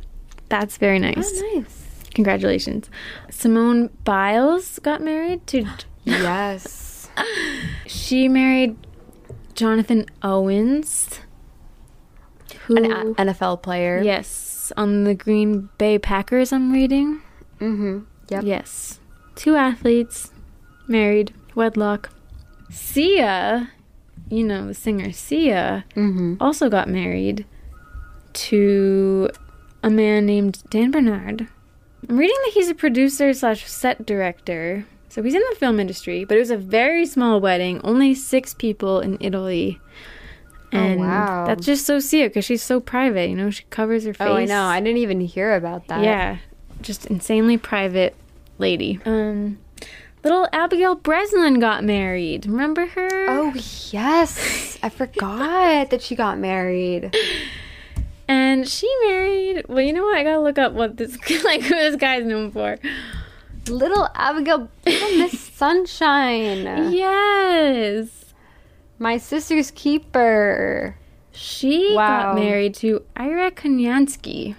that's 0.48 0.76
very 0.76 0.98
nice. 0.98 1.16
Oh, 1.42 1.52
nice. 1.54 1.86
Congratulations. 2.14 2.90
Simone 3.30 3.88
Biles 4.04 4.78
got 4.80 5.00
married 5.00 5.46
to. 5.48 5.64
Yes. 6.04 7.08
She 7.86 8.26
married 8.26 8.74
Jonathan 9.54 10.06
Owens. 10.22 11.20
Who? 12.66 12.76
An 12.76 13.14
NFL 13.14 13.62
player. 13.62 14.00
yes, 14.02 14.72
on 14.78 15.04
the 15.04 15.14
Green 15.14 15.68
Bay 15.76 15.98
Packers. 15.98 16.52
I'm 16.52 16.72
reading. 16.72 17.20
Mm-hmm. 17.60 18.00
Yep. 18.30 18.44
Yes. 18.44 18.98
Two 19.36 19.56
athletes, 19.56 20.32
married, 20.88 21.34
wedlock. 21.54 22.10
Sia, 22.70 23.70
you 24.30 24.44
know, 24.44 24.66
the 24.66 24.74
singer 24.74 25.12
Sia, 25.12 25.84
Mm-hmm. 25.96 26.34
also 26.40 26.68
got 26.70 26.88
married 26.88 27.44
to 28.32 29.28
a 29.82 29.90
man 29.90 30.26
named 30.26 30.62
Dan 30.70 30.90
Bernard. 30.90 31.48
I'm 32.08 32.16
reading 32.16 32.36
that 32.44 32.52
he's 32.54 32.68
a 32.68 32.74
producer 32.74 33.32
slash 33.34 33.66
set 33.68 34.06
director. 34.06 34.86
So 35.08 35.22
he's 35.22 35.34
in 35.34 35.42
the 35.50 35.56
film 35.56 35.80
industry, 35.80 36.24
but 36.24 36.36
it 36.36 36.40
was 36.40 36.52
a 36.52 36.56
very 36.56 37.04
small 37.04 37.40
wedding, 37.40 37.80
only 37.82 38.14
six 38.14 38.54
people 38.54 39.00
in 39.00 39.18
Italy. 39.20 39.80
And 40.72 41.00
wow. 41.00 41.46
that's 41.46 41.66
just 41.66 41.84
so 41.84 41.98
Sia 41.98 42.28
because 42.28 42.44
she's 42.44 42.62
so 42.62 42.78
private, 42.78 43.28
you 43.28 43.34
know, 43.34 43.50
she 43.50 43.64
covers 43.70 44.04
her 44.04 44.14
face. 44.14 44.28
Oh, 44.28 44.36
I 44.36 44.44
know. 44.44 44.62
I 44.62 44.78
didn't 44.80 44.98
even 44.98 45.20
hear 45.20 45.54
about 45.56 45.88
that. 45.88 46.04
Yeah, 46.04 46.38
just 46.80 47.06
insanely 47.06 47.58
private 47.58 48.14
lady. 48.58 49.00
Um, 49.04 49.58
little 50.24 50.48
Abigail 50.52 50.94
Breslin 50.94 51.58
got 51.60 51.84
married. 51.84 52.46
Remember 52.46 52.86
her? 52.86 53.26
Oh 53.28 53.52
yes, 53.90 54.78
I 54.82 54.88
forgot 54.88 55.90
that 55.90 56.02
she 56.02 56.14
got 56.14 56.38
married. 56.38 57.14
and 58.28 58.68
she 58.68 58.90
married. 59.06 59.64
Well, 59.68 59.80
you 59.84 59.92
know 59.92 60.04
what? 60.04 60.16
I 60.18 60.22
gotta 60.24 60.40
look 60.40 60.58
up 60.58 60.72
what 60.72 60.96
this 60.96 61.16
like 61.44 61.62
who 61.62 61.74
this 61.74 61.96
guy's 61.96 62.24
known 62.24 62.50
for. 62.50 62.78
Little 63.68 64.08
Abigail, 64.14 64.68
little 64.86 65.18
Miss 65.18 65.38
Sunshine, 65.54 66.92
Yes, 66.92 68.32
my 68.98 69.16
sister's 69.18 69.70
keeper. 69.70 70.96
she 71.30 71.94
Wow. 71.94 72.32
got 72.32 72.34
married 72.36 72.74
to 72.76 73.04
Ira 73.16 73.50
Kunyansky. 73.50 74.56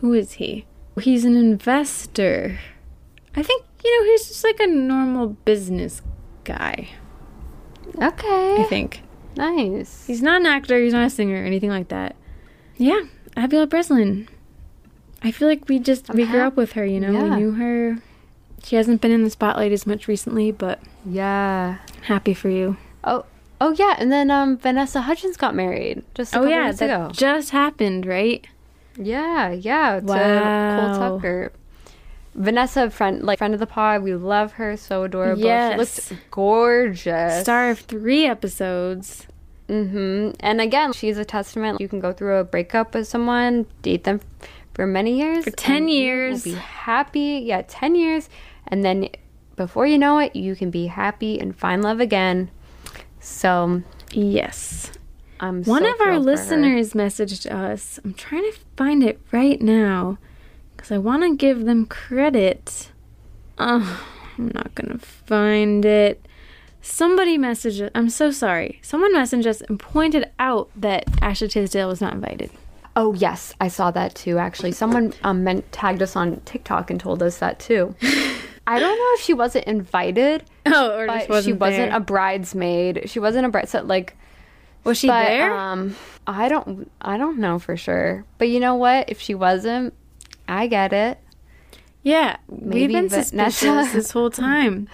Who 0.00 0.14
is 0.14 0.32
he? 0.32 0.64
He's 1.00 1.24
an 1.24 1.36
investor. 1.36 2.58
I 3.36 3.42
think 3.42 3.64
you 3.84 3.98
know 4.00 4.10
he's 4.10 4.28
just 4.28 4.44
like 4.44 4.60
a 4.60 4.66
normal 4.66 5.28
business 5.44 6.02
guy. 6.44 6.88
Okay, 8.00 8.56
I 8.60 8.66
think. 8.68 9.02
nice. 9.36 10.06
He's 10.06 10.22
not 10.22 10.40
an 10.40 10.46
actor, 10.46 10.78
he's 10.78 10.92
not 10.92 11.06
a 11.06 11.10
singer 11.10 11.42
or 11.42 11.44
anything 11.46 11.70
like 11.70 11.88
that. 11.88 12.16
Yeah, 12.76 13.00
Abigail 13.36 13.66
Breslin. 13.66 14.28
I 15.22 15.30
feel 15.32 15.48
like 15.48 15.68
we 15.68 15.78
just 15.78 16.08
we 16.14 16.24
grew 16.24 16.38
hap- 16.40 16.52
up 16.52 16.56
with 16.56 16.72
her, 16.72 16.84
you 16.84 16.98
know. 17.00 17.10
yeah. 17.12 17.24
We 17.24 17.30
knew 17.42 17.52
her. 17.52 17.98
She 18.62 18.76
hasn't 18.76 19.00
been 19.00 19.10
in 19.10 19.22
the 19.24 19.30
spotlight 19.30 19.72
as 19.72 19.86
much 19.86 20.06
recently, 20.08 20.50
but 20.52 20.80
Yeah. 21.04 21.78
happy 22.02 22.32
for 22.34 22.48
you. 22.48 22.76
Oh, 23.04 23.24
oh 23.60 23.72
yeah. 23.78 23.96
And 23.98 24.10
then 24.12 24.30
um, 24.30 24.56
Vanessa 24.58 25.02
Hudgens 25.02 25.36
got 25.36 25.54
married 25.54 26.02
just 26.14 26.34
a 26.34 26.38
oh 26.40 26.44
yeah, 26.46 26.70
that 26.72 26.84
ago. 26.84 27.10
just 27.12 27.50
happened, 27.50 28.06
right? 28.06 28.46
Yeah, 28.98 29.50
yeah. 29.52 30.00
To 30.00 30.06
Wow. 30.06 30.76
Cole 30.96 31.16
Tucker. 31.18 31.52
Vanessa, 32.34 32.90
friend 32.90 33.22
like 33.22 33.38
friend 33.38 33.54
of 33.54 33.60
the 33.60 33.66
pod. 33.66 34.02
We 34.02 34.14
love 34.14 34.52
her. 34.52 34.76
So 34.76 35.02
adorable. 35.04 35.42
Yes. 35.42 35.72
She 35.72 35.78
looks 35.78 36.12
gorgeous. 36.30 37.42
Star 37.42 37.70
of 37.70 37.80
three 37.80 38.26
episodes. 38.26 39.26
hmm 39.68 40.30
And 40.40 40.60
again, 40.60 40.92
she's 40.92 41.18
a 41.18 41.24
testament. 41.24 41.80
You 41.80 41.88
can 41.88 42.00
go 42.00 42.12
through 42.12 42.36
a 42.36 42.44
breakup 42.44 42.94
with 42.94 43.06
someone, 43.08 43.66
date 43.82 44.04
them 44.04 44.20
for 44.74 44.86
many 44.86 45.18
years. 45.18 45.44
For 45.44 45.50
10 45.50 45.88
years. 45.88 46.44
Be 46.44 46.52
happy. 46.54 47.42
Yeah, 47.44 47.62
10 47.66 47.94
years. 47.96 48.28
And 48.68 48.84
then 48.84 49.08
before 49.56 49.86
you 49.86 49.98
know 49.98 50.18
it, 50.18 50.34
you 50.36 50.54
can 50.54 50.70
be 50.70 50.86
happy 50.86 51.38
and 51.40 51.54
find 51.56 51.82
love 51.82 52.00
again. 52.00 52.50
So 53.18 53.82
Yes. 54.12 54.92
I'm 55.40 55.62
One 55.64 55.82
so 55.84 55.90
of 55.94 56.00
our 56.00 56.12
her. 56.12 56.18
listeners 56.18 56.92
messaged 56.92 57.50
us. 57.50 57.98
I'm 58.04 58.14
trying 58.14 58.42
to 58.50 58.58
find 58.76 59.02
it 59.02 59.20
right 59.32 59.60
now 59.60 60.18
because 60.80 60.92
I 60.92 60.98
want 60.98 61.22
to 61.24 61.36
give 61.36 61.66
them 61.66 61.84
credit. 61.84 62.90
Oh, 63.58 64.02
I'm 64.38 64.50
not 64.54 64.74
going 64.74 64.88
to 64.88 64.98
find 64.98 65.84
it. 65.84 66.26
Somebody 66.80 67.36
messaged 67.36 67.82
us. 67.82 67.90
I'm 67.94 68.08
so 68.08 68.30
sorry. 68.30 68.80
Someone 68.80 69.14
messaged 69.14 69.44
us 69.44 69.60
and 69.60 69.78
pointed 69.78 70.30
out 70.38 70.70
that 70.74 71.04
Ashley 71.20 71.48
Tisdale 71.48 71.86
was 71.86 72.00
not 72.00 72.14
invited. 72.14 72.50
Oh 72.96 73.12
yes, 73.12 73.54
I 73.60 73.68
saw 73.68 73.90
that 73.90 74.14
too. 74.14 74.38
Actually, 74.38 74.72
someone 74.72 75.12
um, 75.22 75.44
meant, 75.44 75.70
tagged 75.70 76.00
us 76.00 76.16
on 76.16 76.40
TikTok 76.46 76.90
and 76.90 76.98
told 76.98 77.22
us 77.22 77.36
that 77.38 77.60
too. 77.60 77.94
I 78.66 78.78
don't 78.78 78.96
know 78.96 79.14
if 79.14 79.20
she 79.20 79.34
wasn't 79.34 79.66
invited, 79.66 80.44
Oh, 80.64 80.96
or 80.96 81.06
but 81.06 81.18
just 81.18 81.28
wasn't 81.28 81.44
she 81.44 81.58
wasn't 81.58 81.90
there. 81.90 81.96
a 81.96 82.00
bridesmaid. 82.00 83.10
She 83.10 83.20
wasn't 83.20 83.44
a 83.44 83.50
bridesmaid. 83.50 83.82
So 83.82 83.86
like, 83.86 84.16
was 84.84 84.96
she 84.96 85.08
but, 85.08 85.24
there? 85.24 85.54
Um, 85.54 85.94
I 86.26 86.48
don't. 86.48 86.90
I 87.02 87.18
don't 87.18 87.38
know 87.38 87.58
for 87.58 87.76
sure. 87.76 88.24
But 88.38 88.48
you 88.48 88.60
know 88.60 88.76
what? 88.76 89.10
If 89.10 89.20
she 89.20 89.34
wasn't, 89.34 89.92
I 90.50 90.66
get 90.66 90.92
it. 90.92 91.18
yeah, 92.02 92.36
we've 92.48 92.90
been 92.90 93.08
Vanessa- 93.08 93.22
suspicious 93.22 93.92
this 93.92 94.10
whole 94.16 94.30
time. 94.30 94.88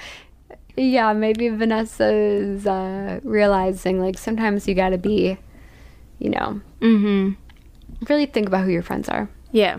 Yeah, 0.76 1.14
maybe 1.14 1.48
Vanessa's 1.48 2.66
uh, 2.66 3.20
realizing 3.22 3.98
like 3.98 4.18
sometimes 4.18 4.68
you 4.68 4.74
got 4.74 4.90
to 4.90 4.98
be, 4.98 5.38
you 6.18 6.30
know, 6.30 6.60
mm-hmm. 6.80 7.32
really 8.08 8.26
think 8.26 8.48
about 8.48 8.64
who 8.64 8.70
your 8.70 8.82
friends 8.82 9.08
are. 9.08 9.30
Yeah. 9.52 9.78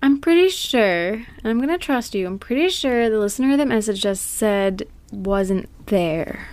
I'm 0.00 0.20
pretty 0.20 0.48
sure, 0.50 1.14
and 1.14 1.44
I'm 1.44 1.58
going 1.58 1.76
to 1.76 1.78
trust 1.78 2.14
you, 2.14 2.24
I'm 2.24 2.38
pretty 2.38 2.68
sure 2.68 3.10
the 3.10 3.18
listener 3.18 3.56
that 3.56 3.66
messaged 3.66 4.06
us 4.06 4.20
said 4.20 4.86
wasn't 5.10 5.68
there. 5.86 6.46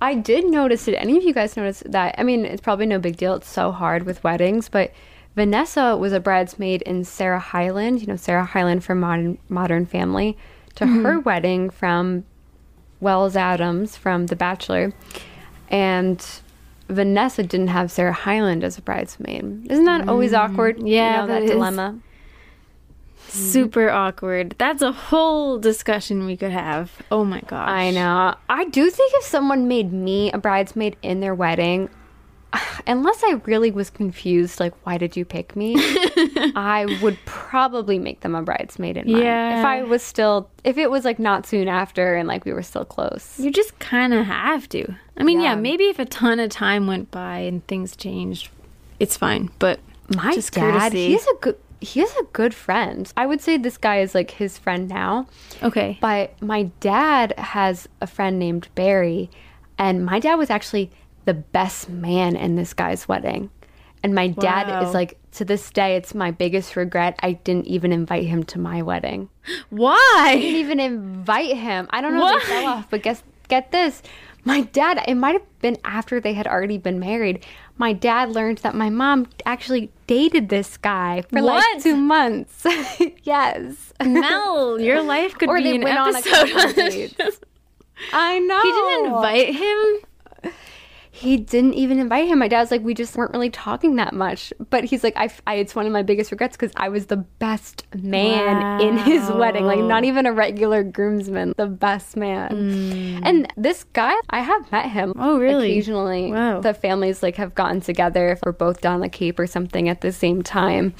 I 0.00 0.14
did 0.14 0.44
notice. 0.44 0.84
Did 0.84 0.94
any 0.94 1.16
of 1.16 1.24
you 1.24 1.34
guys 1.34 1.56
notice 1.56 1.82
that? 1.84 2.14
I 2.16 2.22
mean, 2.22 2.44
it's 2.44 2.60
probably 2.60 2.86
no 2.86 3.00
big 3.00 3.16
deal. 3.16 3.34
It's 3.34 3.48
so 3.48 3.72
hard 3.72 4.04
with 4.04 4.22
weddings, 4.22 4.68
but 4.68 4.92
Vanessa 5.34 5.96
was 5.96 6.12
a 6.12 6.20
bridesmaid 6.20 6.82
in 6.82 7.04
Sarah 7.04 7.38
Hyland. 7.38 8.00
You 8.00 8.08
know, 8.08 8.16
Sarah 8.16 8.44
Hyland 8.44 8.84
from 8.84 9.00
Modern 9.00 9.38
Modern 9.48 9.86
Family, 9.86 10.36
to 10.74 10.84
mm-hmm. 10.84 11.04
her 11.04 11.20
wedding 11.20 11.70
from 11.70 12.24
Wells 13.00 13.36
Adams 13.36 13.96
from 13.96 14.26
The 14.26 14.36
Bachelor, 14.36 14.92
and 15.68 16.24
Vanessa 16.88 17.42
didn't 17.42 17.68
have 17.68 17.90
Sarah 17.90 18.12
Hyland 18.12 18.64
as 18.64 18.78
a 18.78 18.82
bridesmaid. 18.82 19.70
Isn't 19.70 19.84
that 19.84 20.08
always 20.08 20.32
mm. 20.32 20.38
awkward? 20.38 20.82
Yeah, 20.82 21.14
you 21.14 21.20
know, 21.20 21.26
that 21.26 21.40
that 21.40 21.52
dilemma. 21.52 21.98
Mm-hmm. 23.28 23.38
Super 23.38 23.90
awkward. 23.90 24.54
That's 24.56 24.80
a 24.80 24.90
whole 24.90 25.58
discussion 25.58 26.24
we 26.24 26.36
could 26.36 26.50
have. 26.50 26.90
Oh 27.10 27.24
my 27.24 27.42
gosh. 27.42 27.68
I 27.68 27.90
know. 27.90 28.34
I 28.48 28.64
do 28.64 28.88
think 28.90 29.12
if 29.16 29.24
someone 29.24 29.68
made 29.68 29.92
me 29.92 30.32
a 30.32 30.38
bridesmaid 30.38 30.96
in 31.02 31.20
their 31.20 31.34
wedding, 31.34 31.90
unless 32.86 33.22
I 33.24 33.40
really 33.44 33.70
was 33.70 33.90
confused, 33.90 34.60
like, 34.60 34.74
why 34.84 34.98
did 34.98 35.16
you 35.16 35.24
pick 35.24 35.54
me? 35.56 35.74
I 36.54 36.98
would 37.02 37.18
probably 37.24 37.98
make 37.98 38.20
them 38.20 38.34
a 38.34 38.42
bridesmaid 38.42 38.96
in 38.96 39.10
mine. 39.12 39.22
Yeah. 39.22 39.60
If 39.60 39.66
I 39.66 39.82
was 39.82 40.02
still, 40.02 40.48
if 40.64 40.78
it 40.78 40.90
was 40.90 41.04
like 41.04 41.18
not 41.18 41.46
soon 41.46 41.68
after 41.68 42.14
and 42.16 42.26
like 42.28 42.44
we 42.44 42.52
were 42.52 42.62
still 42.62 42.84
close. 42.84 43.38
You 43.38 43.50
just 43.50 43.78
kind 43.78 44.14
of 44.14 44.24
have 44.26 44.68
to. 44.70 44.94
I 45.16 45.22
mean, 45.24 45.40
yeah. 45.40 45.50
Yeah. 45.50 45.54
maybe 45.56 45.84
if 45.84 45.98
a 45.98 46.04
ton 46.04 46.40
of 46.40 46.50
time 46.50 46.86
went 46.86 47.10
by 47.10 47.38
and 47.38 47.66
things 47.66 47.96
changed, 47.96 48.48
it's 49.00 49.16
fine. 49.16 49.50
But 49.58 49.80
My 50.14 50.34
just 50.34 50.52
dad, 50.52 50.80
courtesy. 50.92 51.08
he's 51.08 51.26
a 51.26 51.34
good. 51.40 51.56
He 51.80 52.00
is 52.00 52.12
a 52.16 52.24
good 52.32 52.54
friend. 52.54 53.12
I 53.16 53.24
would 53.26 53.40
say 53.40 53.56
this 53.56 53.78
guy 53.78 54.00
is 54.00 54.12
like 54.12 54.32
his 54.32 54.58
friend 54.58 54.88
now. 54.88 55.28
okay. 55.62 55.96
But 56.00 56.40
my 56.42 56.64
dad 56.80 57.34
has 57.38 57.88
a 58.00 58.06
friend 58.08 58.36
named 58.36 58.68
Barry, 58.74 59.30
and 59.78 60.04
my 60.04 60.18
dad 60.18 60.34
was 60.36 60.50
actually 60.50 60.90
the 61.28 61.34
best 61.34 61.90
man 61.90 62.36
in 62.36 62.56
this 62.56 62.72
guy's 62.72 63.06
wedding. 63.06 63.50
And 64.02 64.14
my 64.14 64.28
dad 64.28 64.68
Wow. 64.68 64.88
is 64.88 64.94
like, 64.94 65.18
to 65.32 65.44
this 65.44 65.70
day, 65.70 65.94
it's 65.96 66.14
my 66.14 66.30
biggest 66.30 66.74
regret. 66.74 67.16
I 67.22 67.32
didn't 67.32 67.66
even 67.66 67.92
invite 67.92 68.24
him 68.24 68.44
to 68.44 68.58
my 68.58 68.80
wedding. 68.80 69.28
Why? 69.68 69.98
I 70.26 70.36
didn't 70.36 70.56
even 70.56 70.80
invite 70.80 71.54
him. 71.54 71.86
I 71.90 72.00
don't 72.00 72.14
know 72.14 72.34
if 72.38 72.48
they 72.48 72.54
Why? 72.54 72.60
fell 72.62 72.66
off, 72.72 72.90
but 72.90 73.02
guess 73.02 73.22
get 73.48 73.70
this. 73.72 74.02
My 74.44 74.62
dad, 74.62 75.04
it 75.06 75.16
might 75.16 75.32
have 75.32 75.60
been 75.60 75.76
after 75.84 76.18
they 76.18 76.32
had 76.32 76.46
already 76.46 76.78
been 76.78 76.98
married. 76.98 77.44
My 77.76 77.92
dad 77.92 78.30
learned 78.30 78.58
that 78.58 78.74
my 78.74 78.88
mom 78.88 79.26
actually 79.44 79.90
dated 80.06 80.48
this 80.48 80.78
guy 80.78 81.22
for 81.28 81.42
What? 81.42 81.74
like 81.74 81.82
two 81.82 81.96
months. 81.96 82.64
yes. 83.24 83.92
Mel, 84.02 84.80
your 84.80 85.02
life 85.02 85.34
could 85.36 85.50
Or 85.50 85.58
be 85.58 85.74
an 85.76 85.82
went 85.82 85.98
on 85.98 86.14
a 86.14 86.18
episode 86.18 86.48
couple 86.48 86.60
on 86.68 86.72
dates. 86.90 87.40
I 88.12 88.38
know. 88.38 88.62
He 88.62 88.70
didn't 88.70 89.06
invite 89.12 89.54
him. 89.56 90.54
He 91.18 91.36
didn't 91.36 91.74
even 91.74 91.98
invite 91.98 92.28
him. 92.28 92.38
My 92.38 92.46
dad's 92.46 92.70
like, 92.70 92.82
we 92.82 92.94
just 92.94 93.16
weren't 93.16 93.32
really 93.32 93.50
talking 93.50 93.96
that 93.96 94.14
much. 94.14 94.52
But 94.70 94.84
he's 94.84 95.02
like, 95.02 95.16
I, 95.16 95.28
I 95.48 95.54
it's 95.54 95.74
one 95.74 95.84
of 95.84 95.90
my 95.92 96.02
biggest 96.02 96.30
regrets 96.30 96.56
because 96.56 96.72
I 96.76 96.88
was 96.90 97.06
the 97.06 97.16
best 97.16 97.84
man 97.92 98.80
in 98.80 98.96
his 98.98 99.28
wedding. 99.28 99.64
Like, 99.64 99.80
not 99.80 100.04
even 100.04 100.26
a 100.26 100.32
regular 100.32 100.84
groomsman, 100.84 101.54
the 101.56 101.66
best 101.66 102.16
man. 102.16 102.50
Mm. 102.50 103.20
And 103.24 103.52
this 103.56 103.82
guy, 103.94 104.14
I 104.30 104.40
have 104.40 104.70
met 104.70 104.90
him. 104.90 105.12
Oh, 105.18 105.40
really? 105.40 105.72
Occasionally. 105.72 106.30
Wow. 106.30 106.60
The 106.60 106.72
families 106.72 107.20
like 107.20 107.34
have 107.34 107.52
gotten 107.52 107.80
together 107.80 108.28
if 108.28 108.40
we're 108.46 108.52
both 108.52 108.80
down 108.80 109.00
the 109.00 109.08
Cape 109.08 109.40
or 109.40 109.48
something 109.48 109.88
at 109.88 110.02
the 110.02 110.12
same 110.12 110.42
time. 110.42 110.94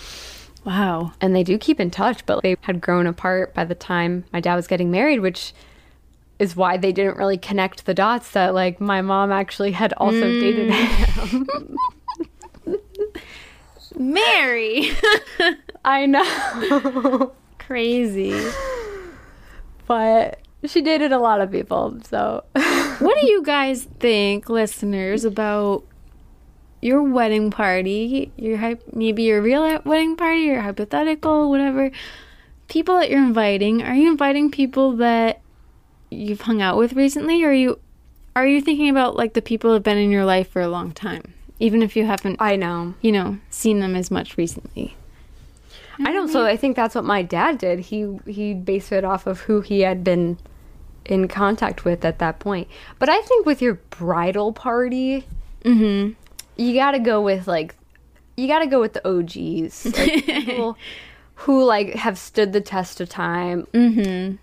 Wow. 0.64 1.12
And 1.20 1.34
they 1.34 1.44
do 1.44 1.58
keep 1.58 1.78
in 1.78 1.92
touch, 1.92 2.26
but 2.26 2.42
they 2.42 2.56
had 2.62 2.80
grown 2.80 3.06
apart 3.06 3.54
by 3.54 3.64
the 3.64 3.76
time 3.76 4.24
my 4.32 4.40
dad 4.40 4.56
was 4.56 4.66
getting 4.66 4.90
married, 4.90 5.20
which 5.20 5.54
is 6.38 6.54
why 6.54 6.76
they 6.76 6.92
didn't 6.92 7.16
really 7.16 7.38
connect 7.38 7.86
the 7.86 7.94
dots 7.94 8.30
that 8.32 8.54
like 8.54 8.80
my 8.80 9.02
mom 9.02 9.32
actually 9.32 9.72
had 9.72 9.92
also 9.94 10.20
dated 10.20 10.70
mm. 10.70 11.16
him. 11.16 11.76
Mary. 13.96 14.92
I 15.84 16.06
know. 16.06 17.32
Crazy. 17.58 18.50
but 19.86 20.40
she 20.64 20.80
dated 20.82 21.12
a 21.12 21.18
lot 21.18 21.40
of 21.40 21.50
people, 21.50 21.98
so 22.04 22.44
What 22.98 23.20
do 23.20 23.26
you 23.30 23.42
guys 23.42 23.84
think, 24.00 24.48
listeners, 24.48 25.24
about 25.24 25.84
your 26.80 27.02
wedding 27.02 27.50
party? 27.50 28.32
Your 28.36 28.76
maybe 28.92 29.24
your 29.24 29.40
real 29.40 29.80
wedding 29.84 30.16
party, 30.16 30.40
your 30.40 30.60
hypothetical, 30.60 31.50
whatever. 31.50 31.90
People 32.68 32.96
that 32.98 33.10
you're 33.10 33.22
inviting. 33.22 33.82
Are 33.82 33.94
you 33.94 34.10
inviting 34.10 34.50
people 34.50 34.96
that 34.96 35.40
you've 36.10 36.42
hung 36.42 36.62
out 36.62 36.76
with 36.76 36.92
recently, 36.94 37.42
or 37.44 37.50
are 37.50 37.54
you 37.54 37.78
are 38.36 38.46
you 38.46 38.60
thinking 38.60 38.88
about 38.88 39.16
like 39.16 39.32
the 39.34 39.42
people 39.42 39.72
have 39.72 39.82
been 39.82 39.98
in 39.98 40.10
your 40.10 40.24
life 40.24 40.48
for 40.50 40.62
a 40.62 40.68
long 40.68 40.92
time, 40.92 41.34
even 41.58 41.82
if 41.82 41.96
you 41.96 42.04
haven't, 42.06 42.36
I 42.40 42.56
know. 42.56 42.94
you 43.00 43.10
know, 43.12 43.38
seen 43.50 43.80
them 43.80 43.94
as 43.96 44.10
much 44.10 44.36
recently? 44.36 44.96
I 46.00 46.12
don't 46.12 46.28
so 46.28 46.46
I 46.46 46.56
think 46.56 46.76
that's 46.76 46.94
what 46.94 47.04
my 47.04 47.22
dad 47.22 47.58
did. 47.58 47.80
He 47.80 48.18
he 48.26 48.54
based 48.54 48.92
it 48.92 49.04
off 49.04 49.26
of 49.26 49.40
who 49.40 49.60
he 49.60 49.80
had 49.80 50.04
been 50.04 50.38
in 51.04 51.26
contact 51.26 51.84
with 51.84 52.04
at 52.04 52.18
that 52.20 52.38
point. 52.38 52.68
But 52.98 53.08
I 53.08 53.20
think 53.22 53.46
with 53.46 53.60
your 53.62 53.74
bridal 53.74 54.52
party, 54.52 55.26
Mm-hmm. 55.64 56.12
you 56.56 56.74
got 56.74 56.92
to 56.92 57.00
go 57.00 57.20
with 57.20 57.48
like 57.48 57.74
you 58.36 58.46
got 58.46 58.60
to 58.60 58.66
go 58.68 58.80
with 58.80 58.92
the 58.92 59.04
OGs, 59.08 59.86
like 59.86 60.24
people 60.26 60.78
who 61.34 61.64
like 61.64 61.94
have 61.94 62.16
stood 62.16 62.52
the 62.52 62.60
test 62.60 63.00
of 63.00 63.08
time. 63.08 63.66
Mm-hmm. 63.74 64.36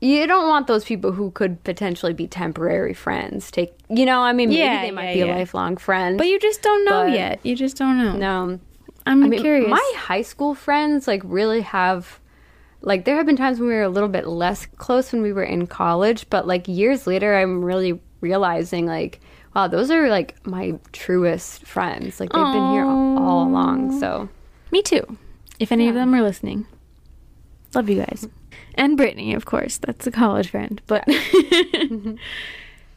You 0.00 0.26
don't 0.28 0.46
want 0.48 0.68
those 0.68 0.84
people 0.84 1.10
who 1.12 1.30
could 1.32 1.62
potentially 1.64 2.12
be 2.12 2.28
temporary 2.28 2.94
friends. 2.94 3.50
Take, 3.50 3.72
you 3.90 4.06
know, 4.06 4.20
I 4.20 4.32
mean, 4.32 4.48
maybe 4.50 4.60
Yeah, 4.60 4.82
they 4.82 4.90
might 4.92 5.08
yeah, 5.08 5.12
be 5.14 5.18
yeah. 5.30 5.36
a 5.36 5.38
lifelong 5.38 5.76
friend. 5.76 6.16
But 6.16 6.28
you 6.28 6.38
just 6.38 6.62
don't 6.62 6.84
know 6.84 7.04
yet. 7.06 7.40
You 7.42 7.56
just 7.56 7.76
don't 7.76 7.98
know. 7.98 8.12
no, 8.12 8.60
I'm 9.06 9.24
I 9.24 9.28
mean, 9.28 9.40
curious. 9.40 9.68
my 9.68 9.92
high 9.96 10.22
school 10.22 10.54
friends 10.54 11.08
like 11.08 11.22
really 11.24 11.62
have 11.62 12.20
like 12.80 13.04
there 13.06 13.16
have 13.16 13.26
been 13.26 13.36
times 13.36 13.58
when 13.58 13.68
we 13.68 13.74
were 13.74 13.82
a 13.82 13.88
little 13.88 14.08
bit 14.08 14.28
less 14.28 14.66
close 14.76 15.10
when 15.12 15.20
we 15.22 15.32
were 15.32 15.42
in 15.42 15.66
college, 15.66 16.30
but 16.30 16.46
like 16.46 16.68
years 16.68 17.06
later 17.08 17.34
I'm 17.36 17.64
really 17.64 18.00
realizing 18.20 18.86
like 18.86 19.20
wow, 19.56 19.66
those 19.66 19.90
are 19.90 20.08
like 20.08 20.36
my 20.46 20.78
truest 20.92 21.66
friends. 21.66 22.20
Like 22.20 22.30
they've 22.32 22.42
been 22.52 22.70
here 22.70 22.84
all, 22.84 23.18
all 23.18 23.48
along. 23.48 23.98
So, 23.98 24.28
Me 24.70 24.80
too. 24.82 25.18
If 25.58 25.72
any 25.72 25.88
of 25.88 25.96
them 25.96 26.14
are 26.14 26.22
listening. 26.22 26.66
Love 27.74 27.88
you 27.88 27.96
guys. 28.04 28.28
And 28.78 28.96
Brittany, 28.96 29.34
of 29.34 29.44
course. 29.44 29.76
That's 29.76 30.06
a 30.06 30.10
college 30.10 30.48
friend. 30.48 30.80
But 30.86 31.04
mm-hmm. 31.06 32.14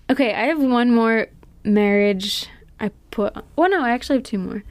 Okay, 0.09 0.33
I 0.33 0.43
have 0.45 0.61
one 0.61 0.93
more 0.93 1.27
marriage 1.63 2.47
I 2.79 2.91
put 3.11 3.35
well 3.35 3.45
oh, 3.57 3.67
no, 3.67 3.83
I 3.83 3.91
actually 3.91 4.17
have 4.17 4.23
two 4.23 4.39
more. 4.39 4.63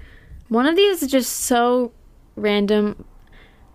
One 0.49 0.67
of 0.67 0.77
these 0.77 1.03
is 1.03 1.11
just 1.11 1.33
so 1.33 1.93
random, 2.37 3.05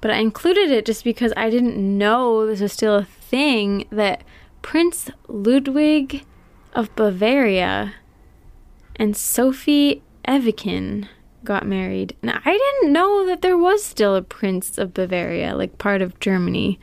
but 0.01 0.11
I 0.11 0.17
included 0.17 0.71
it 0.71 0.85
just 0.85 1.03
because 1.03 1.33
I 1.35 1.49
didn't 1.49 1.77
know 1.77 2.45
this 2.45 2.61
was 2.61 2.73
still 2.73 2.95
a 2.95 3.05
thing 3.05 3.87
that 3.91 4.23
Prince 4.61 5.09
Ludwig 5.27 6.25
of 6.73 6.93
Bavaria 6.95 7.95
and 8.97 9.15
Sophie 9.15 10.03
Evekink 10.27 11.07
got 11.43 11.65
married. 11.65 12.15
And 12.21 12.31
I 12.31 12.57
didn't 12.57 12.93
know 12.93 13.25
that 13.25 13.41
there 13.41 13.57
was 13.57 13.83
still 13.83 14.15
a 14.15 14.21
Prince 14.21 14.77
of 14.77 14.93
Bavaria, 14.93 15.55
like 15.55 15.77
part 15.77 16.01
of 16.01 16.19
Germany. 16.19 16.79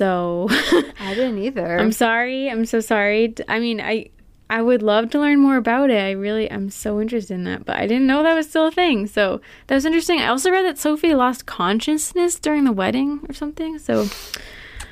So 0.00 0.46
I 0.98 1.12
didn't 1.14 1.36
either. 1.36 1.78
I'm 1.78 1.92
sorry. 1.92 2.48
I'm 2.48 2.64
so 2.64 2.80
sorry. 2.80 3.34
I 3.50 3.58
mean, 3.58 3.82
I 3.82 4.08
I 4.48 4.62
would 4.62 4.82
love 4.82 5.10
to 5.10 5.20
learn 5.20 5.40
more 5.40 5.58
about 5.58 5.90
it. 5.90 6.00
I 6.00 6.12
really 6.12 6.50
I'm 6.50 6.70
so 6.70 7.02
interested 7.02 7.34
in 7.34 7.44
that, 7.44 7.66
but 7.66 7.76
I 7.76 7.86
didn't 7.86 8.06
know 8.06 8.22
that 8.22 8.34
was 8.34 8.48
still 8.48 8.68
a 8.68 8.70
thing. 8.70 9.06
So 9.06 9.42
that 9.66 9.74
was 9.74 9.84
interesting. 9.84 10.18
I 10.18 10.28
also 10.28 10.50
read 10.50 10.64
that 10.64 10.78
Sophie 10.78 11.14
lost 11.14 11.44
consciousness 11.44 12.40
during 12.40 12.64
the 12.64 12.72
wedding 12.72 13.20
or 13.28 13.34
something. 13.34 13.78
So 13.78 14.06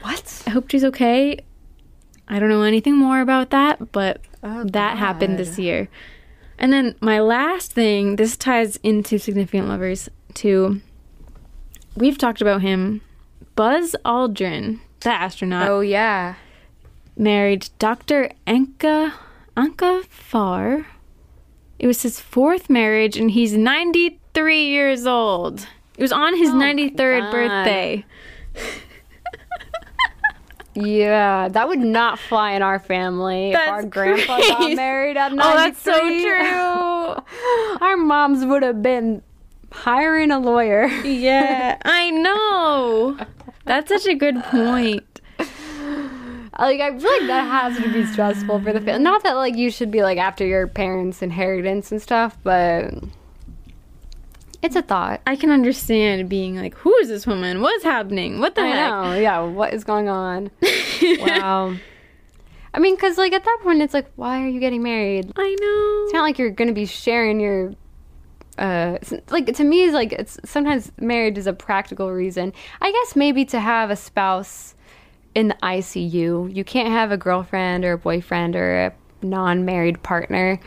what? 0.03 0.43
I 0.47 0.51
hope 0.51 0.71
she's 0.71 0.85
okay. 0.85 1.39
I 2.29 2.39
don't 2.39 2.51
know 2.51 2.63
anything 2.63 2.95
more 2.95 3.23
about 3.23 3.49
that, 3.49 3.91
but 3.93 4.21
Oh, 4.43 4.65
that 4.65 4.99
happened 4.99 5.39
this 5.39 5.59
year. 5.59 5.89
And 6.59 6.71
then 6.71 6.97
my 7.01 7.19
last 7.19 7.73
thing, 7.73 8.17
this 8.17 8.37
ties 8.37 8.77
into 8.83 9.19
significant 9.19 9.69
lovers 9.69 10.11
too. 10.35 10.83
We've 11.97 12.19
talked 12.19 12.43
about 12.43 12.61
him. 12.61 13.01
Buzz 13.57 13.97
Aldrin, 14.05 14.81
the 15.01 15.11
astronaut, 15.11 15.69
Oh 15.69 15.81
yeah. 15.81 16.35
married 17.17 17.69
Dr. 17.79 18.31
Anca 18.47 19.13
Anca 19.57 20.05
Faur. 20.07 20.87
It 21.79 21.87
was 21.87 22.03
his 22.03 22.21
fourth 22.21 22.69
marriage 22.69 23.17
and 23.17 23.31
he's 23.31 23.53
93 23.55 24.65
years 24.67 25.07
old. 25.07 25.67
It 25.97 26.03
was 26.03 26.13
on 26.13 26.37
his 26.37 26.51
93rd 26.51 27.31
birthday. 27.31 28.05
Yeah, 30.75 31.49
that 31.49 31.67
would 31.69 31.81
not 31.81 32.19
fly 32.21 32.53
in 32.53 32.63
our 32.63 32.79
family 32.79 33.51
if 33.51 33.57
our 33.57 33.83
That's 33.83 33.93
grandpa 33.93 34.39
got 34.39 34.77
married 34.77 35.17
at 35.17 35.33
93. 35.33 35.41
Oh, 35.43 35.57
that's 35.57 35.83
so 35.83 35.99
true. 35.99 37.81
our 37.87 37.97
moms 37.97 38.45
would 38.45 38.63
have 38.63 38.81
been 38.81 39.23
hiring 39.73 40.31
a 40.31 40.39
lawyer. 40.39 40.87
Yeah, 41.05 41.79
I 41.85 42.11
know. 42.11 43.19
That's 43.69 43.89
such 43.89 44.07
a 44.07 44.15
good 44.15 44.43
point. 44.45 45.05
Like 46.59 46.81
I 46.81 46.91
feel 46.99 47.09
like 47.09 47.29
that 47.29 47.47
has 47.47 47.77
to 47.77 47.93
be 47.93 48.05
stressful 48.05 48.61
for 48.63 48.73
the 48.73 48.81
family. 48.81 49.01
Not 49.01 49.23
that 49.23 49.35
like 49.35 49.55
you 49.55 49.71
should 49.71 49.93
be 49.93 50.03
like 50.03 50.19
after 50.19 50.45
your 50.45 50.67
parents' 50.67 51.23
inheritance 51.23 51.93
and 51.93 52.03
stuff, 52.03 52.37
but 52.43 52.93
it's 54.61 54.75
a 54.75 54.83
thought. 54.83 55.21
I 55.25 55.37
can 55.37 55.51
understand 55.51 56.29
being 56.29 56.57
like, 56.57 56.75
who 56.75 56.93
is 56.97 57.09
this 57.09 57.29
woman? 57.29 57.61
What's 57.61 57.85
happening? 57.85 58.41
What 58.41 58.57
the 58.57 58.63
I 58.63 58.67
heck? 58.67 58.91
know. 58.91 59.15
Yeah, 59.15 59.41
what 59.43 59.73
is 59.73 59.85
going 59.85 60.09
on? 60.09 60.51
wow. 61.21 61.77
I 62.75 62.81
mean, 62.81 62.97
because 62.97 63.19
like 63.19 63.33
at 63.33 63.45
that 63.45 63.59
point, 63.63 63.81
it's 63.81 63.95
like, 63.95 64.11
why 64.17 64.43
are 64.43 64.49
you 64.49 64.59
getting 64.59 64.83
married? 64.83 65.31
I 65.37 65.57
know. 65.61 66.05
It's 66.07 66.13
not 66.13 66.23
like 66.23 66.41
you're 66.41 66.51
gonna 66.51 66.73
be 66.73 66.87
sharing 66.87 67.39
your. 67.39 67.73
Uh, 68.59 68.99
like 69.31 69.55
to 69.55 69.65
me, 69.65 69.83
is 69.83 69.95
like 69.95 70.13
it's 70.13 70.39
sometimes 70.45 70.91
marriage 71.01 71.39
is 71.39 71.47
a 71.47 71.53
practical 71.53 72.13
reason. 72.13 72.53
I 72.81 72.91
guess 72.91 73.17
maybe 73.17 73.45
to 73.47 73.61
have 73.61 73.91
a 73.91 73.97
spouse 73.97 74.75
in 75.35 75.49
the 75.49 75.57
ICU, 75.63 76.55
you 76.55 76.65
can't 76.65 76.89
have 76.89 77.13
a 77.13 77.17
girlfriend 77.17 77.85
or 77.85 77.93
a 77.93 77.99
boyfriend 77.99 78.57
or 78.57 78.87
a 78.87 78.93
non-married 79.23 80.03
partner 80.03 80.61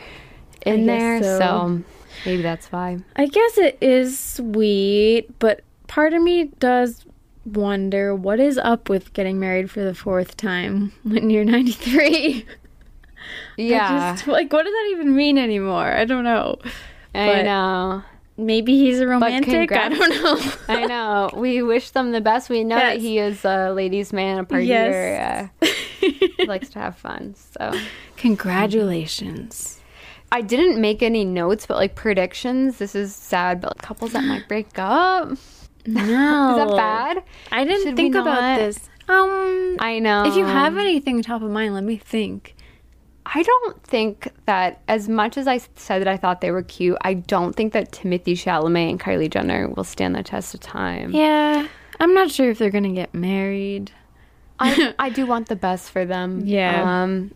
in 0.64 0.86
there. 0.86 1.22
So. 1.22 1.38
so. 1.38 1.82
maybe 2.24 2.42
that's 2.42 2.72
why. 2.72 2.98
I 3.16 3.26
guess 3.26 3.58
it 3.58 3.78
is 3.80 4.18
sweet, 4.18 5.38
but 5.38 5.62
part 5.88 6.14
of 6.14 6.22
me 6.22 6.44
does 6.58 7.04
wonder 7.44 8.14
what 8.14 8.40
is 8.40 8.56
up 8.58 8.88
with 8.88 9.12
getting 9.12 9.40
married 9.40 9.70
for 9.70 9.82
the 9.82 9.94
fourth 9.94 10.36
time 10.36 10.92
when 11.02 11.30
you're 11.30 11.44
93. 11.44 12.46
Yeah, 13.56 14.14
Just, 14.14 14.26
like, 14.26 14.52
what 14.52 14.64
does 14.64 14.72
that 14.72 14.88
even 14.92 15.14
mean 15.14 15.38
anymore? 15.38 15.92
I 15.92 16.04
don't 16.04 16.24
know. 16.24 16.58
I 17.14 17.26
but- 17.26 17.42
know. 17.44 18.02
Maybe 18.38 18.78
he's 18.78 18.98
a 18.98 19.06
romantic. 19.06 19.70
I 19.72 19.90
don't 19.90 20.08
know. 20.22 20.52
I 20.68 20.86
know. 20.86 21.30
We 21.36 21.60
wish 21.62 21.90
them 21.90 22.12
the 22.12 22.20
best. 22.22 22.48
We 22.48 22.64
know 22.64 22.76
that 22.76 22.98
he 22.98 23.18
is 23.18 23.44
a 23.44 23.70
ladies' 23.72 24.10
man, 24.10 24.38
a 24.38 24.44
partier. 24.44 24.66
Yes. 24.66 25.50
Uh, 25.60 25.66
he 26.00 26.32
likes 26.46 26.70
to 26.70 26.78
have 26.78 26.96
fun. 26.96 27.34
So 27.36 27.78
Congratulations. 28.16 29.80
I 30.32 30.40
didn't 30.40 30.80
make 30.80 31.02
any 31.02 31.26
notes, 31.26 31.66
but 31.66 31.76
like 31.76 31.94
predictions. 31.94 32.78
This 32.78 32.94
is 32.94 33.14
sad, 33.14 33.60
but 33.60 33.78
couples 33.78 34.12
that 34.12 34.24
might 34.24 34.48
break 34.48 34.78
up. 34.78 35.28
No, 35.86 36.00
Is 36.50 36.56
that 36.68 36.76
bad? 36.76 37.22
I 37.50 37.64
didn't 37.64 37.82
Should 37.84 37.96
think 37.96 38.14
about 38.14 38.58
this. 38.58 38.88
Um, 39.08 39.76
I 39.80 39.98
know. 39.98 40.24
if 40.24 40.36
you 40.36 40.46
have 40.46 40.78
anything 40.78 41.22
top 41.22 41.42
of 41.42 41.50
mind, 41.50 41.74
let 41.74 41.84
me 41.84 41.96
think. 41.96 42.54
I 43.24 43.42
don't 43.42 43.82
think 43.84 44.28
that 44.46 44.80
as 44.88 45.08
much 45.08 45.36
as 45.36 45.46
I 45.46 45.58
said 45.76 46.00
that 46.00 46.08
I 46.08 46.16
thought 46.16 46.40
they 46.40 46.50
were 46.50 46.62
cute, 46.62 46.98
I 47.02 47.14
don't 47.14 47.54
think 47.54 47.72
that 47.72 47.92
Timothée 47.92 48.32
Chalamet 48.34 48.90
and 48.90 49.00
Kylie 49.00 49.30
Jenner 49.30 49.68
will 49.68 49.84
stand 49.84 50.14
the 50.16 50.22
test 50.22 50.54
of 50.54 50.60
time. 50.60 51.12
Yeah, 51.12 51.68
I'm 52.00 52.14
not 52.14 52.30
sure 52.30 52.50
if 52.50 52.58
they're 52.58 52.70
gonna 52.70 52.92
get 52.92 53.14
married. 53.14 53.92
I 54.58 54.94
I 54.98 55.10
do 55.10 55.24
want 55.26 55.48
the 55.48 55.56
best 55.56 55.90
for 55.90 56.04
them. 56.04 56.42
Yeah. 56.44 57.02
Um, 57.02 57.32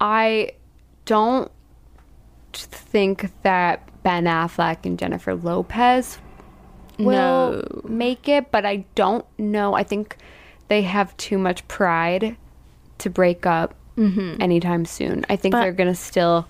I 0.00 0.52
don't 1.06 1.50
think 2.52 3.30
that 3.42 3.88
Ben 4.02 4.24
Affleck 4.24 4.84
and 4.84 4.98
Jennifer 4.98 5.34
Lopez 5.34 6.18
will 6.98 7.52
No. 7.52 7.80
make 7.84 8.28
it, 8.28 8.50
but 8.50 8.64
I 8.66 8.84
don't 8.94 9.24
know. 9.38 9.74
I 9.74 9.82
think 9.82 10.16
they 10.68 10.82
have 10.82 11.16
too 11.16 11.38
much 11.38 11.66
pride 11.68 12.36
to 12.98 13.10
break 13.10 13.46
up 13.46 13.74
anytime 13.98 14.84
soon. 14.84 15.24
I 15.28 15.36
think 15.36 15.52
But- 15.52 15.60
they're 15.62 15.72
gonna 15.72 15.94
still 15.94 16.46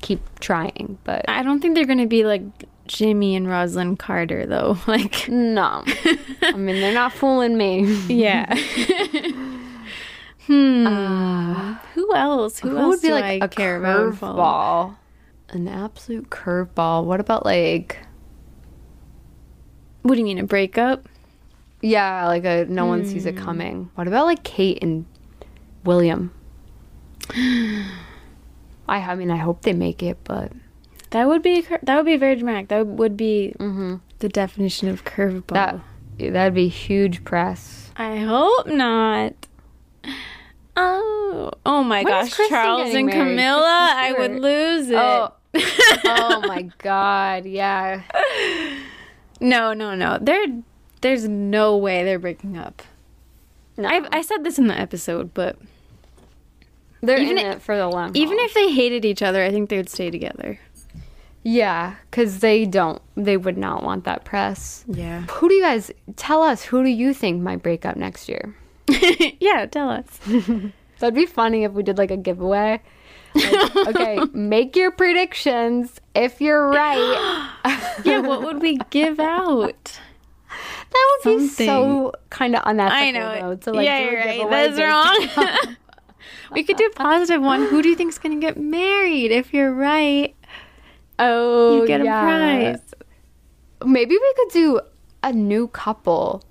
keep 0.00 0.20
trying, 0.40 0.98
but 1.04 1.24
I 1.28 1.42
don't 1.42 1.60
think 1.60 1.74
they're 1.74 1.84
gonna 1.86 2.06
be 2.06 2.24
like 2.24 2.42
Jimmy 2.86 3.34
and 3.36 3.46
Rosalynn 3.46 3.98
Carter 3.98 4.46
though. 4.46 4.78
Like 4.86 5.28
no. 5.28 5.84
I 6.42 6.52
mean, 6.56 6.80
they're 6.80 6.94
not 6.94 7.12
fooling 7.12 7.56
me. 7.56 7.84
Yeah. 8.08 8.54
hmm. 10.46 11.72
who 11.94 12.14
else? 12.14 12.58
Who, 12.60 12.70
Who 12.70 12.76
else 12.78 12.96
would 12.96 13.02
be 13.02 13.10
like 13.12 13.24
I 13.24 13.44
a 13.44 13.48
care 13.48 13.80
curveball? 13.80 14.96
An 15.50 15.68
absolute 15.68 16.30
curveball. 16.30 17.04
What 17.04 17.20
about 17.20 17.44
like 17.44 17.98
What 20.02 20.14
do 20.14 20.18
you 20.20 20.24
mean 20.24 20.38
a 20.38 20.44
breakup? 20.44 21.08
yeah, 21.82 22.26
like 22.26 22.44
a 22.44 22.64
no 22.66 22.86
one 22.86 23.04
sees 23.04 23.22
Hmm. 23.24 23.28
it 23.30 23.36
coming. 23.36 23.90
What 23.96 24.08
about 24.08 24.26
like 24.26 24.42
Kate 24.44 24.78
and 24.82 25.04
William? 25.84 26.32
I 28.88 29.00
I 29.00 29.14
mean 29.14 29.30
I 29.30 29.36
hope 29.36 29.62
they 29.62 29.72
make 29.72 30.02
it, 30.02 30.18
but 30.24 30.52
That 31.10 31.26
would 31.28 31.42
be 31.42 31.66
that 31.82 31.96
would 31.96 32.06
be 32.06 32.16
very 32.16 32.36
dramatic. 32.36 32.68
That 32.68 32.86
would 32.86 33.16
be 33.16 33.54
mm-hmm. 33.58 33.96
the 34.18 34.28
definition 34.28 34.88
of 34.88 35.04
curveball. 35.04 35.54
that 35.54 35.80
that'd 36.18 36.54
be 36.54 36.68
huge 36.68 37.24
press. 37.24 37.90
I 37.96 38.18
hope 38.18 38.66
not. 38.66 39.34
Oh, 40.76 41.50
oh 41.64 41.82
my 41.82 42.02
When 42.02 42.12
gosh, 42.12 42.36
Charles 42.48 42.94
and 42.94 43.06
married? 43.06 43.30
Camilla, 43.30 43.92
I 43.96 44.12
would 44.12 44.32
lose 44.32 44.90
oh. 44.90 45.32
it. 45.54 45.62
Oh. 45.64 46.00
oh 46.04 46.40
my 46.46 46.68
god, 46.78 47.46
yeah. 47.46 48.02
No, 49.38 49.74
no, 49.74 49.94
no. 49.94 50.18
There, 50.20 50.46
there's 51.02 51.28
no 51.28 51.76
way 51.76 52.04
they're 52.04 52.18
breaking 52.18 52.56
up. 52.56 52.82
No. 53.76 53.86
I 53.86 54.08
I 54.10 54.22
said 54.22 54.44
this 54.44 54.58
in 54.58 54.66
the 54.66 54.78
episode, 54.78 55.34
but 55.34 55.58
They're 57.02 57.18
even 57.18 57.38
in 57.38 57.46
i- 57.46 57.50
it 57.52 57.62
for 57.62 57.76
the 57.76 57.88
long 57.88 58.12
even 58.16 58.38
haul. 58.38 58.46
if 58.46 58.54
they 58.54 58.72
hated 58.72 59.04
each 59.04 59.22
other, 59.22 59.44
I 59.44 59.50
think 59.50 59.68
they 59.70 59.76
would 59.76 59.88
stay 59.90 60.10
together. 60.10 60.58
Yeah, 61.42 61.94
because 62.10 62.40
they 62.40 62.64
don't. 62.64 63.00
They 63.16 63.36
would 63.36 63.56
not 63.56 63.84
want 63.84 64.04
that 64.04 64.24
press. 64.24 64.84
Yeah. 64.88 65.20
Who 65.30 65.48
do 65.48 65.54
you 65.54 65.62
guys 65.62 65.92
tell 66.16 66.42
us? 66.42 66.64
Who 66.64 66.82
do 66.82 66.88
you 66.88 67.14
think 67.14 67.40
might 67.40 67.62
break 67.62 67.86
up 67.86 67.94
next 67.96 68.28
year? 68.28 68.56
yeah, 69.40 69.66
tell 69.66 69.88
us. 69.90 70.06
That'd 70.98 71.14
be 71.14 71.26
funny 71.26 71.62
if 71.64 71.72
we 71.72 71.82
did 71.84 71.98
like 71.98 72.10
a 72.10 72.16
giveaway. 72.16 72.80
Like, 73.34 73.76
okay, 73.88 74.18
make 74.32 74.74
your 74.74 74.90
predictions. 74.90 76.00
If 76.16 76.40
you're 76.40 76.68
right, 76.70 77.52
yeah, 78.04 78.20
what 78.20 78.42
would 78.42 78.60
we 78.60 78.78
give 78.90 79.20
out? 79.20 80.00
that 80.90 81.18
would 81.24 81.38
be 81.38 81.46
so 81.48 82.12
kind 82.30 82.56
of 82.56 82.62
unethical. 82.64 82.96
I 82.96 83.10
know. 83.12 83.50
Though, 83.50 83.56
to, 83.56 83.72
like, 83.72 83.84
yeah, 83.86 83.98
you're 83.98 84.18
right. 84.18 84.50
That's 84.50 84.80
wrong. 84.80 85.76
We 86.52 86.62
could 86.62 86.76
do 86.76 86.86
a 86.86 86.90
positive 86.90 87.42
one. 87.42 87.66
Who 87.66 87.82
do 87.82 87.88
you 87.88 87.96
think's 87.96 88.18
gonna 88.18 88.36
get 88.40 88.56
married? 88.56 89.30
If 89.32 89.52
you're 89.54 89.72
right, 89.72 90.34
Oh, 91.18 91.80
you 91.80 91.86
get 91.86 92.04
yeah. 92.04 92.20
a 92.20 92.72
prize. 92.74 92.94
Maybe 93.84 94.10
we 94.16 94.34
could 94.36 94.52
do 94.52 94.80
a 95.22 95.32
new 95.32 95.68
couple. 95.68 96.42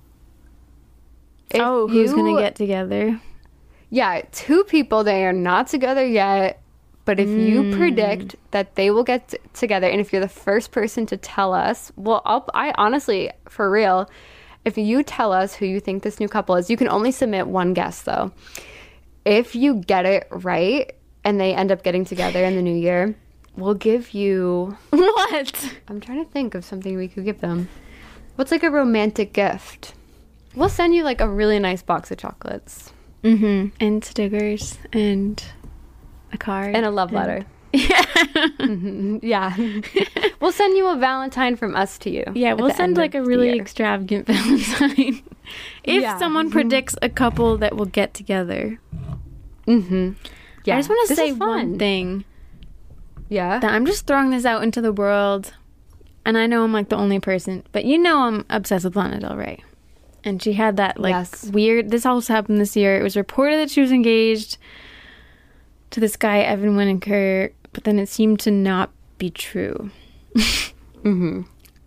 If 1.51 1.61
oh, 1.61 1.87
who's 1.87 2.11
you- 2.11 2.15
gonna 2.17 2.39
get 2.39 2.55
together? 2.55 3.19
Yeah, 3.89 4.21
two 4.31 4.63
people. 4.63 5.03
They 5.03 5.25
are 5.25 5.33
not 5.33 5.67
together 5.67 6.05
yet. 6.05 6.61
But 7.05 7.19
if 7.19 7.29
Mm. 7.29 7.47
you 7.47 7.77
predict 7.77 8.35
that 8.49 8.73
they 8.73 8.89
will 8.89 9.03
get 9.03 9.27
t- 9.27 9.37
together, 9.53 9.85
and 9.87 10.01
if 10.01 10.11
you're 10.11 10.23
the 10.23 10.27
first 10.27 10.71
person 10.71 11.05
to 11.05 11.17
tell 11.17 11.53
us, 11.53 11.91
well, 11.95 12.23
I'll, 12.25 12.49
I 12.55 12.73
honestly, 12.79 13.29
for 13.47 13.69
real, 13.69 14.09
if 14.65 14.75
you 14.75 15.03
tell 15.03 15.31
us 15.31 15.53
who 15.53 15.67
you 15.67 15.79
think 15.79 16.01
this 16.01 16.19
new 16.19 16.27
couple 16.27 16.55
is, 16.55 16.67
you 16.67 16.77
can 16.77 16.89
only 16.89 17.11
submit 17.11 17.45
one 17.45 17.75
guess 17.75 18.01
though. 18.01 18.31
If 19.25 19.55
you 19.55 19.75
get 19.75 20.05
it 20.05 20.27
right 20.31 20.93
and 21.23 21.39
they 21.39 21.53
end 21.53 21.71
up 21.71 21.83
getting 21.83 22.05
together 22.05 22.43
in 22.43 22.55
the 22.55 22.61
new 22.61 22.75
year, 22.75 23.15
we'll 23.57 23.73
give 23.73 24.13
you. 24.13 24.77
What? 24.91 25.73
I'm 25.87 25.99
trying 25.99 26.23
to 26.23 26.29
think 26.31 26.53
of 26.55 26.63
something 26.63 26.95
we 26.97 27.07
could 27.07 27.25
give 27.25 27.41
them. 27.41 27.67
What's 28.35 28.51
like 28.51 28.63
a 28.63 28.69
romantic 28.71 29.33
gift? 29.33 29.93
We'll 30.55 30.69
send 30.69 30.93
you 30.95 31.03
like 31.03 31.19
a 31.21 31.27
really 31.27 31.57
nice 31.59 31.81
box 31.81 32.11
of 32.11 32.17
chocolates 32.17 32.91
Mm-hmm. 33.23 33.69
And 33.79 34.05
stickers 34.05 34.77
and 34.93 35.43
a 36.31 36.37
card 36.37 36.75
and 36.75 36.85
a 36.85 36.91
love 36.91 37.11
letter. 37.11 37.43
Yeah. 37.73 38.03
Mhm, 38.59 39.19
Yeah. 39.23 39.53
we'll 40.39 40.51
send 40.53 40.77
you 40.77 40.87
a 40.87 40.95
Valentine 40.95 41.55
from 41.57 41.75
us 41.75 41.97
to 41.99 42.09
you. 42.09 42.23
Yeah, 42.35 42.53
we'll 42.53 42.73
send 42.73 42.95
like 42.97 43.15
a 43.15 43.21
really 43.23 43.57
extravagant 43.59 44.27
Valentine. 44.27 45.23
if 45.83 46.01
Yeah. 46.03 46.17
someone 46.19 46.51
predicts 46.51 46.95
a 47.01 47.09
couple 47.09 47.57
that 47.57 47.75
will 47.75 47.85
get 47.87 48.13
together. 48.13 48.79
Mm-hmm. 49.67 50.11
Yeah. 50.65 50.75
I 50.75 50.79
just 50.79 50.89
want 50.89 51.07
to 51.07 51.15
say 51.15 51.31
one 51.31 51.77
thing. 51.77 52.25
Yeah. 53.29 53.59
that 53.59 53.71
I'm 53.73 53.85
just 53.85 54.05
throwing 54.05 54.29
this 54.29 54.45
out 54.45 54.63
into 54.63 54.81
the 54.81 54.93
world. 54.93 55.53
And 56.25 56.37
I 56.37 56.47
know 56.47 56.63
I'm 56.63 56.73
like 56.73 56.89
the 56.89 56.95
only 56.95 57.19
person, 57.19 57.63
but 57.71 57.85
you 57.85 57.97
know 57.97 58.23
I'm 58.23 58.45
obsessed 58.49 58.85
with 58.85 58.95
Lana 58.95 59.19
Del 59.19 59.35
Rey. 59.35 59.63
And 60.23 60.41
she 60.41 60.53
had 60.53 60.77
that 60.77 60.99
like 60.99 61.11
Yes. 61.13 61.45
weird 61.45 61.91
this 61.91 62.05
also 62.05 62.33
happened 62.33 62.59
this 62.59 62.75
year. 62.75 62.99
It 62.99 63.03
was 63.03 63.15
reported 63.15 63.57
that 63.59 63.69
she 63.69 63.81
was 63.81 63.91
engaged 63.91 64.57
to 65.91 65.99
this 65.99 66.15
guy 66.15 66.39
Evan 66.39 66.75
Winiker, 66.75 67.51
but 67.73 67.83
then 67.83 67.99
it 67.99 68.09
seemed 68.09 68.39
to 68.41 68.51
not 68.51 68.89
be 69.19 69.29
true. 69.29 69.91
mm-hmm. 70.35 71.41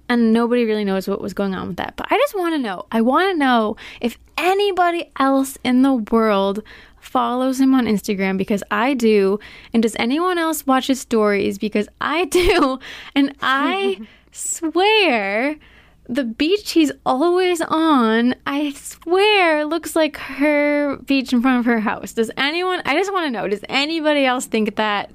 And 0.09 0.33
nobody 0.33 0.65
really 0.65 0.85
knows 0.85 1.07
what 1.07 1.21
was 1.21 1.35
going 1.35 1.55
on 1.55 1.69
with 1.69 1.77
that. 1.77 1.95
But 1.97 2.07
I 2.11 2.17
just 2.17 2.37
want 2.37 2.55
to 2.55 2.59
know. 2.59 2.87
I 2.91 3.01
want 3.01 3.31
to 3.31 3.39
know 3.39 3.77
if 4.01 4.19
anybody 4.39 5.11
else 5.19 5.59
in 5.65 5.83
the 5.83 5.95
world 5.95 6.63
follows 7.01 7.61
him 7.61 7.75
on 7.75 7.87
Instagram 7.87 8.39
because 8.39 8.63
I 8.71 8.95
do. 8.95 9.39
And 9.73 9.83
does 9.83 9.97
anyone 9.99 10.39
else 10.39 10.67
watch 10.67 10.87
his 10.87 11.01
stories 11.01 11.59
because 11.59 11.89
I 12.01 12.25
do? 12.41 12.79
And 13.15 13.35
I 13.43 14.01
swear 14.33 15.57
the 16.09 16.25
beach 16.25 16.73
he's 16.73 16.91
always 17.05 17.61
on, 17.61 18.35
I 18.47 18.73
swear 18.73 19.67
looks 19.67 19.95
like 19.95 20.17
her 20.17 20.97
beach 21.05 21.33
in 21.33 21.43
front 21.43 21.59
of 21.61 21.67
her 21.67 21.81
house. 21.81 22.15
Does 22.15 22.31
anyone, 22.37 22.81
I 22.87 22.95
just 22.95 23.13
want 23.13 23.27
to 23.27 23.31
know, 23.31 23.47
does 23.47 23.65
anybody 23.69 24.25
else 24.25 24.47
think 24.47 24.77
that? 24.77 25.11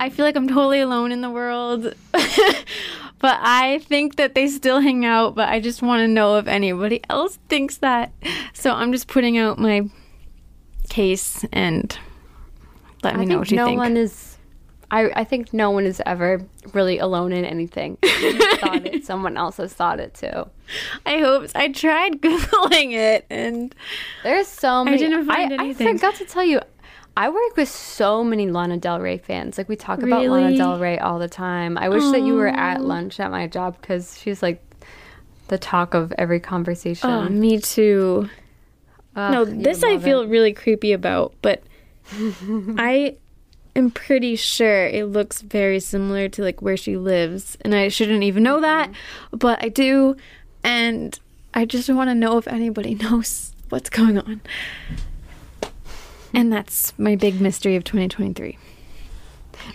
I 0.00 0.10
feel 0.10 0.24
like 0.24 0.36
I'm 0.36 0.48
totally 0.48 0.80
alone 0.80 1.12
in 1.12 1.20
the 1.20 1.30
world. 1.30 1.94
but 3.18 3.38
I 3.40 3.78
think 3.80 4.16
that 4.16 4.34
they 4.34 4.48
still 4.48 4.80
hang 4.80 5.04
out, 5.04 5.34
but 5.34 5.48
I 5.48 5.60
just 5.60 5.82
want 5.82 6.00
to 6.00 6.08
know 6.08 6.36
if 6.36 6.46
anybody 6.46 7.00
else 7.10 7.38
thinks 7.48 7.78
that. 7.78 8.12
So 8.52 8.72
I'm 8.72 8.92
just 8.92 9.08
putting 9.08 9.38
out 9.38 9.58
my 9.58 9.88
case 10.88 11.44
and 11.52 11.98
let 13.02 13.16
me 13.16 13.22
I 13.22 13.24
know 13.24 13.28
think 13.28 13.38
what 13.40 13.50
you 13.50 13.56
no 13.56 13.64
think. 13.66 13.76
No 13.76 13.82
one 13.82 13.96
is. 13.96 14.34
I, 14.90 15.10
I 15.20 15.24
think 15.24 15.52
no 15.52 15.70
one 15.70 15.84
is 15.84 16.00
ever 16.06 16.40
really 16.72 16.98
alone 16.98 17.32
in 17.32 17.44
anything. 17.44 17.96
Thought 18.02 18.86
it, 18.86 19.04
someone 19.04 19.36
else 19.36 19.58
has 19.58 19.74
thought 19.74 20.00
it 20.00 20.14
too. 20.14 20.48
I 21.04 21.18
hope 21.18 21.50
I 21.54 21.68
tried 21.68 22.12
googling 22.22 22.92
it 22.94 23.26
and 23.28 23.74
There's 24.22 24.46
so 24.48 24.84
many. 24.84 24.96
didn't 24.96 25.26
find 25.26 25.52
I, 25.52 25.56
anything. 25.64 25.88
I 25.88 25.92
forgot 25.92 26.14
to 26.16 26.24
tell 26.24 26.44
you. 26.44 26.60
I 27.18 27.30
work 27.30 27.56
with 27.56 27.68
so 27.68 28.22
many 28.22 28.48
Lana 28.48 28.76
Del 28.76 29.00
Rey 29.00 29.18
fans. 29.18 29.58
Like 29.58 29.68
we 29.68 29.74
talk 29.74 30.04
about 30.04 30.24
Lana 30.24 30.56
Del 30.56 30.78
Rey 30.78 31.00
all 31.00 31.18
the 31.18 31.28
time. 31.28 31.76
I 31.76 31.88
wish 31.88 32.04
that 32.12 32.22
you 32.22 32.34
were 32.34 32.46
at 32.46 32.80
lunch 32.80 33.18
at 33.18 33.32
my 33.32 33.48
job 33.48 33.76
because 33.80 34.16
she's 34.16 34.40
like 34.40 34.62
the 35.48 35.58
talk 35.58 35.94
of 35.94 36.12
every 36.16 36.38
conversation. 36.38 37.10
oh, 37.10 37.28
me 37.28 37.58
too. 37.58 38.30
Ugh, 39.16 39.32
no, 39.32 39.44
this 39.44 39.82
I 39.82 39.98
feel 39.98 40.20
it. 40.20 40.28
really 40.28 40.52
creepy 40.52 40.92
about, 40.92 41.34
but 41.42 41.64
I 42.78 43.16
am 43.74 43.90
pretty 43.90 44.36
sure 44.36 44.86
it 44.86 45.06
looks 45.06 45.42
very 45.42 45.80
similar 45.80 46.28
to 46.28 46.42
like 46.44 46.62
where 46.62 46.76
she 46.76 46.96
lives, 46.96 47.58
and 47.62 47.74
I 47.74 47.88
shouldn't 47.88 48.22
even 48.22 48.44
know 48.44 48.60
that, 48.60 48.90
mm-hmm. 48.90 49.38
but 49.38 49.60
I 49.60 49.70
do, 49.70 50.14
and 50.62 51.18
I 51.52 51.64
just 51.64 51.90
want 51.90 52.10
to 52.10 52.14
know 52.14 52.38
if 52.38 52.46
anybody 52.46 52.94
knows 53.02 53.56
what's 53.70 53.90
going 53.90 54.18
on. 54.20 54.40
And 56.34 56.52
that's 56.52 56.96
my 56.98 57.16
big 57.16 57.40
mystery 57.40 57.76
of 57.76 57.84
2023. 57.84 58.58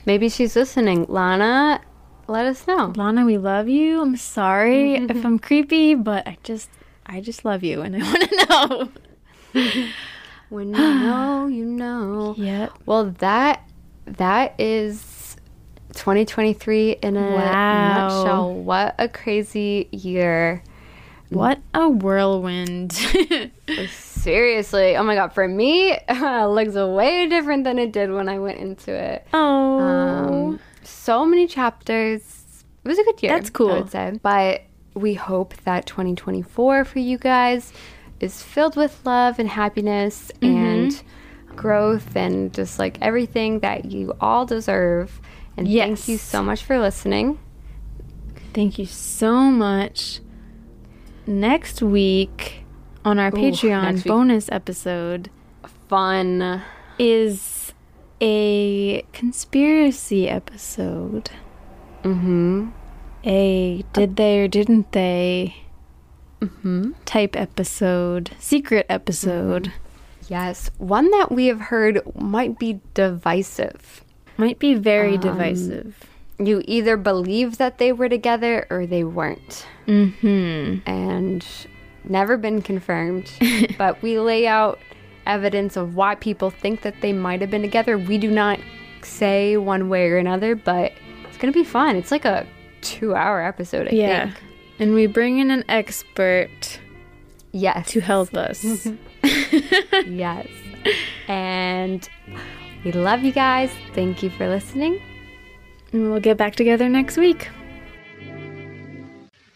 Maybe 0.05 0.29
she's 0.29 0.55
listening. 0.55 1.05
Lana, 1.09 1.81
let 2.27 2.45
us 2.45 2.67
know. 2.67 2.93
Lana, 2.95 3.25
we 3.25 3.37
love 3.37 3.67
you. 3.67 4.01
I'm 4.01 4.15
sorry 4.17 4.95
if 4.95 5.03
mm-hmm. 5.09 5.25
I'm 5.25 5.39
creepy, 5.39 5.95
but 5.95 6.27
I 6.27 6.37
just 6.43 6.69
I 7.05 7.21
just 7.21 7.43
love 7.43 7.63
you 7.63 7.81
and 7.81 7.95
I 7.95 7.99
want 8.03 8.29
to 8.29 8.45
know. 8.49 8.89
When 10.49 10.69
you 10.69 10.75
know, 10.75 11.47
you 11.47 11.65
know. 11.65 12.35
Yep. 12.37 12.71
Well, 12.85 13.05
that 13.19 13.67
that 14.05 14.53
is 14.59 15.35
2023 15.93 16.91
in 17.01 17.17
a 17.17 17.21
Wow. 17.21 18.07
nutshell. 18.07 18.53
What 18.53 18.95
a 18.99 19.07
crazy 19.07 19.87
year. 19.91 20.63
What 21.33 21.59
a 21.73 21.89
whirlwind. 21.89 22.93
Seriously. 23.89 24.95
Oh 24.95 25.03
my 25.03 25.15
god, 25.15 25.33
for 25.33 25.47
me, 25.47 25.91
it 26.09 26.45
looks 26.47 26.75
way 26.75 27.27
different 27.27 27.63
than 27.63 27.79
it 27.79 27.91
did 27.91 28.11
when 28.11 28.29
I 28.29 28.39
went 28.39 28.59
into 28.59 28.91
it. 28.93 29.27
Oh. 29.33 29.79
Um, 29.79 30.59
so 30.83 31.25
many 31.25 31.47
chapters. 31.47 32.63
It 32.83 32.87
was 32.87 32.97
a 32.99 33.03
good 33.03 33.21
year. 33.23 33.31
That's 33.31 33.49
cool. 33.49 33.71
I 33.71 33.79
would 33.79 33.89
say. 33.91 34.19
But 34.21 34.63
we 34.93 35.13
hope 35.13 35.55
that 35.63 35.85
2024 35.85 36.85
for 36.85 36.99
you 36.99 37.17
guys 37.17 37.73
is 38.19 38.41
filled 38.41 38.75
with 38.75 39.05
love 39.05 39.39
and 39.39 39.49
happiness 39.49 40.31
Mm-hmm. 40.41 40.55
and 40.57 41.03
growth 41.55 42.15
and 42.15 42.51
just 42.53 42.79
like 42.79 42.97
everything 43.01 43.59
that 43.59 43.85
you 43.85 44.13
all 44.19 44.45
deserve. 44.45 45.21
And 45.57 45.67
Yes. 45.67 45.85
thank 45.87 46.07
you 46.09 46.17
so 46.17 46.41
much 46.43 46.63
for 46.63 46.79
listening. 46.79 47.37
Thank 48.53 48.77
you 48.79 48.85
so 48.85 49.35
much. 49.35 50.19
Next 51.25 51.81
week 51.81 52.63
on 53.05 53.17
our 53.17 53.31
Patreon 53.31 54.05
bonus 54.05 54.49
episode 54.51 55.29
Fun. 55.87 56.61
is 56.99 57.73
a 58.19 59.03
conspiracy 59.13 60.27
episode. 60.27 61.29
Mm-hmm. 62.03 62.69
A 63.23 63.85
did 63.93 64.17
they 64.17 64.39
or 64.39 64.47
didn't 64.49 64.91
they 64.91 65.55
mm-hmm. 66.41 66.91
type 67.05 67.37
episode, 67.37 68.31
secret 68.39 68.85
episode. 68.89 69.65
Mm-hmm. 69.65 70.33
Yes. 70.33 70.71
One 70.77 71.09
that 71.11 71.31
we 71.31 71.47
have 71.47 71.61
heard 71.61 72.01
might 72.15 72.59
be 72.59 72.81
divisive. 72.93 74.03
Might 74.37 74.59
be 74.59 74.73
very 74.73 75.15
um, 75.15 75.21
divisive. 75.21 76.03
You 76.37 76.63
either 76.65 76.97
believe 76.97 77.57
that 77.57 77.77
they 77.77 77.93
were 77.93 78.09
together 78.09 78.67
or 78.69 78.85
they 78.85 79.03
weren't. 79.03 79.67
Mm-hmm. 79.87 80.89
and 80.89 81.45
never 82.05 82.37
been 82.37 82.61
confirmed. 82.61 83.31
but 83.77 84.01
we 84.01 84.19
lay 84.19 84.47
out 84.47 84.79
evidence 85.25 85.77
of 85.77 85.95
why 85.95 86.15
people 86.15 86.49
think 86.49 86.81
that 86.81 87.01
they 87.01 87.13
might 87.13 87.41
have 87.41 87.49
been 87.49 87.61
together. 87.61 87.97
We 87.97 88.17
do 88.17 88.29
not 88.29 88.59
say 89.01 89.57
one 89.57 89.89
way 89.89 90.09
or 90.09 90.17
another, 90.17 90.55
but 90.55 90.91
it's 91.27 91.37
gonna 91.37 91.53
be 91.53 91.63
fun. 91.63 91.95
It's 91.95 92.11
like 92.11 92.25
a 92.25 92.45
two-hour 92.81 93.41
episode, 93.41 93.87
I 93.87 93.91
Yeah. 93.91 94.25
think. 94.25 94.35
And 94.79 94.93
we 94.93 95.07
bring 95.07 95.39
in 95.39 95.51
an 95.51 95.63
expert 95.69 96.79
Yes, 97.51 97.89
to 97.91 97.99
help 98.01 98.33
us. 98.35 98.87
yes. 100.07 100.47
And 101.27 102.09
we 102.83 102.91
love 102.91 103.23
you 103.23 103.31
guys. 103.31 103.71
Thank 103.93 104.23
you 104.23 104.29
for 104.31 104.47
listening. 104.49 105.01
and 105.93 106.09
we'll 106.11 106.19
get 106.19 106.35
back 106.37 106.55
together 106.55 106.89
next 106.89 107.15
week. 107.17 107.47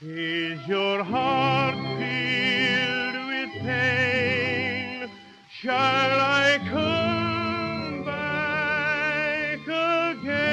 Is 0.09 0.65
your 0.69 1.03
heart 1.03 1.75
filled 1.75 3.27
with 3.27 3.49
pain? 3.61 5.09
Shall 5.51 5.73
I 5.73 6.59
come 6.69 8.05
back 8.05 9.67
again? 9.67 10.47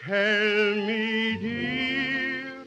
Tell 0.00 0.74
me, 0.86 1.38
dear. 1.42 2.66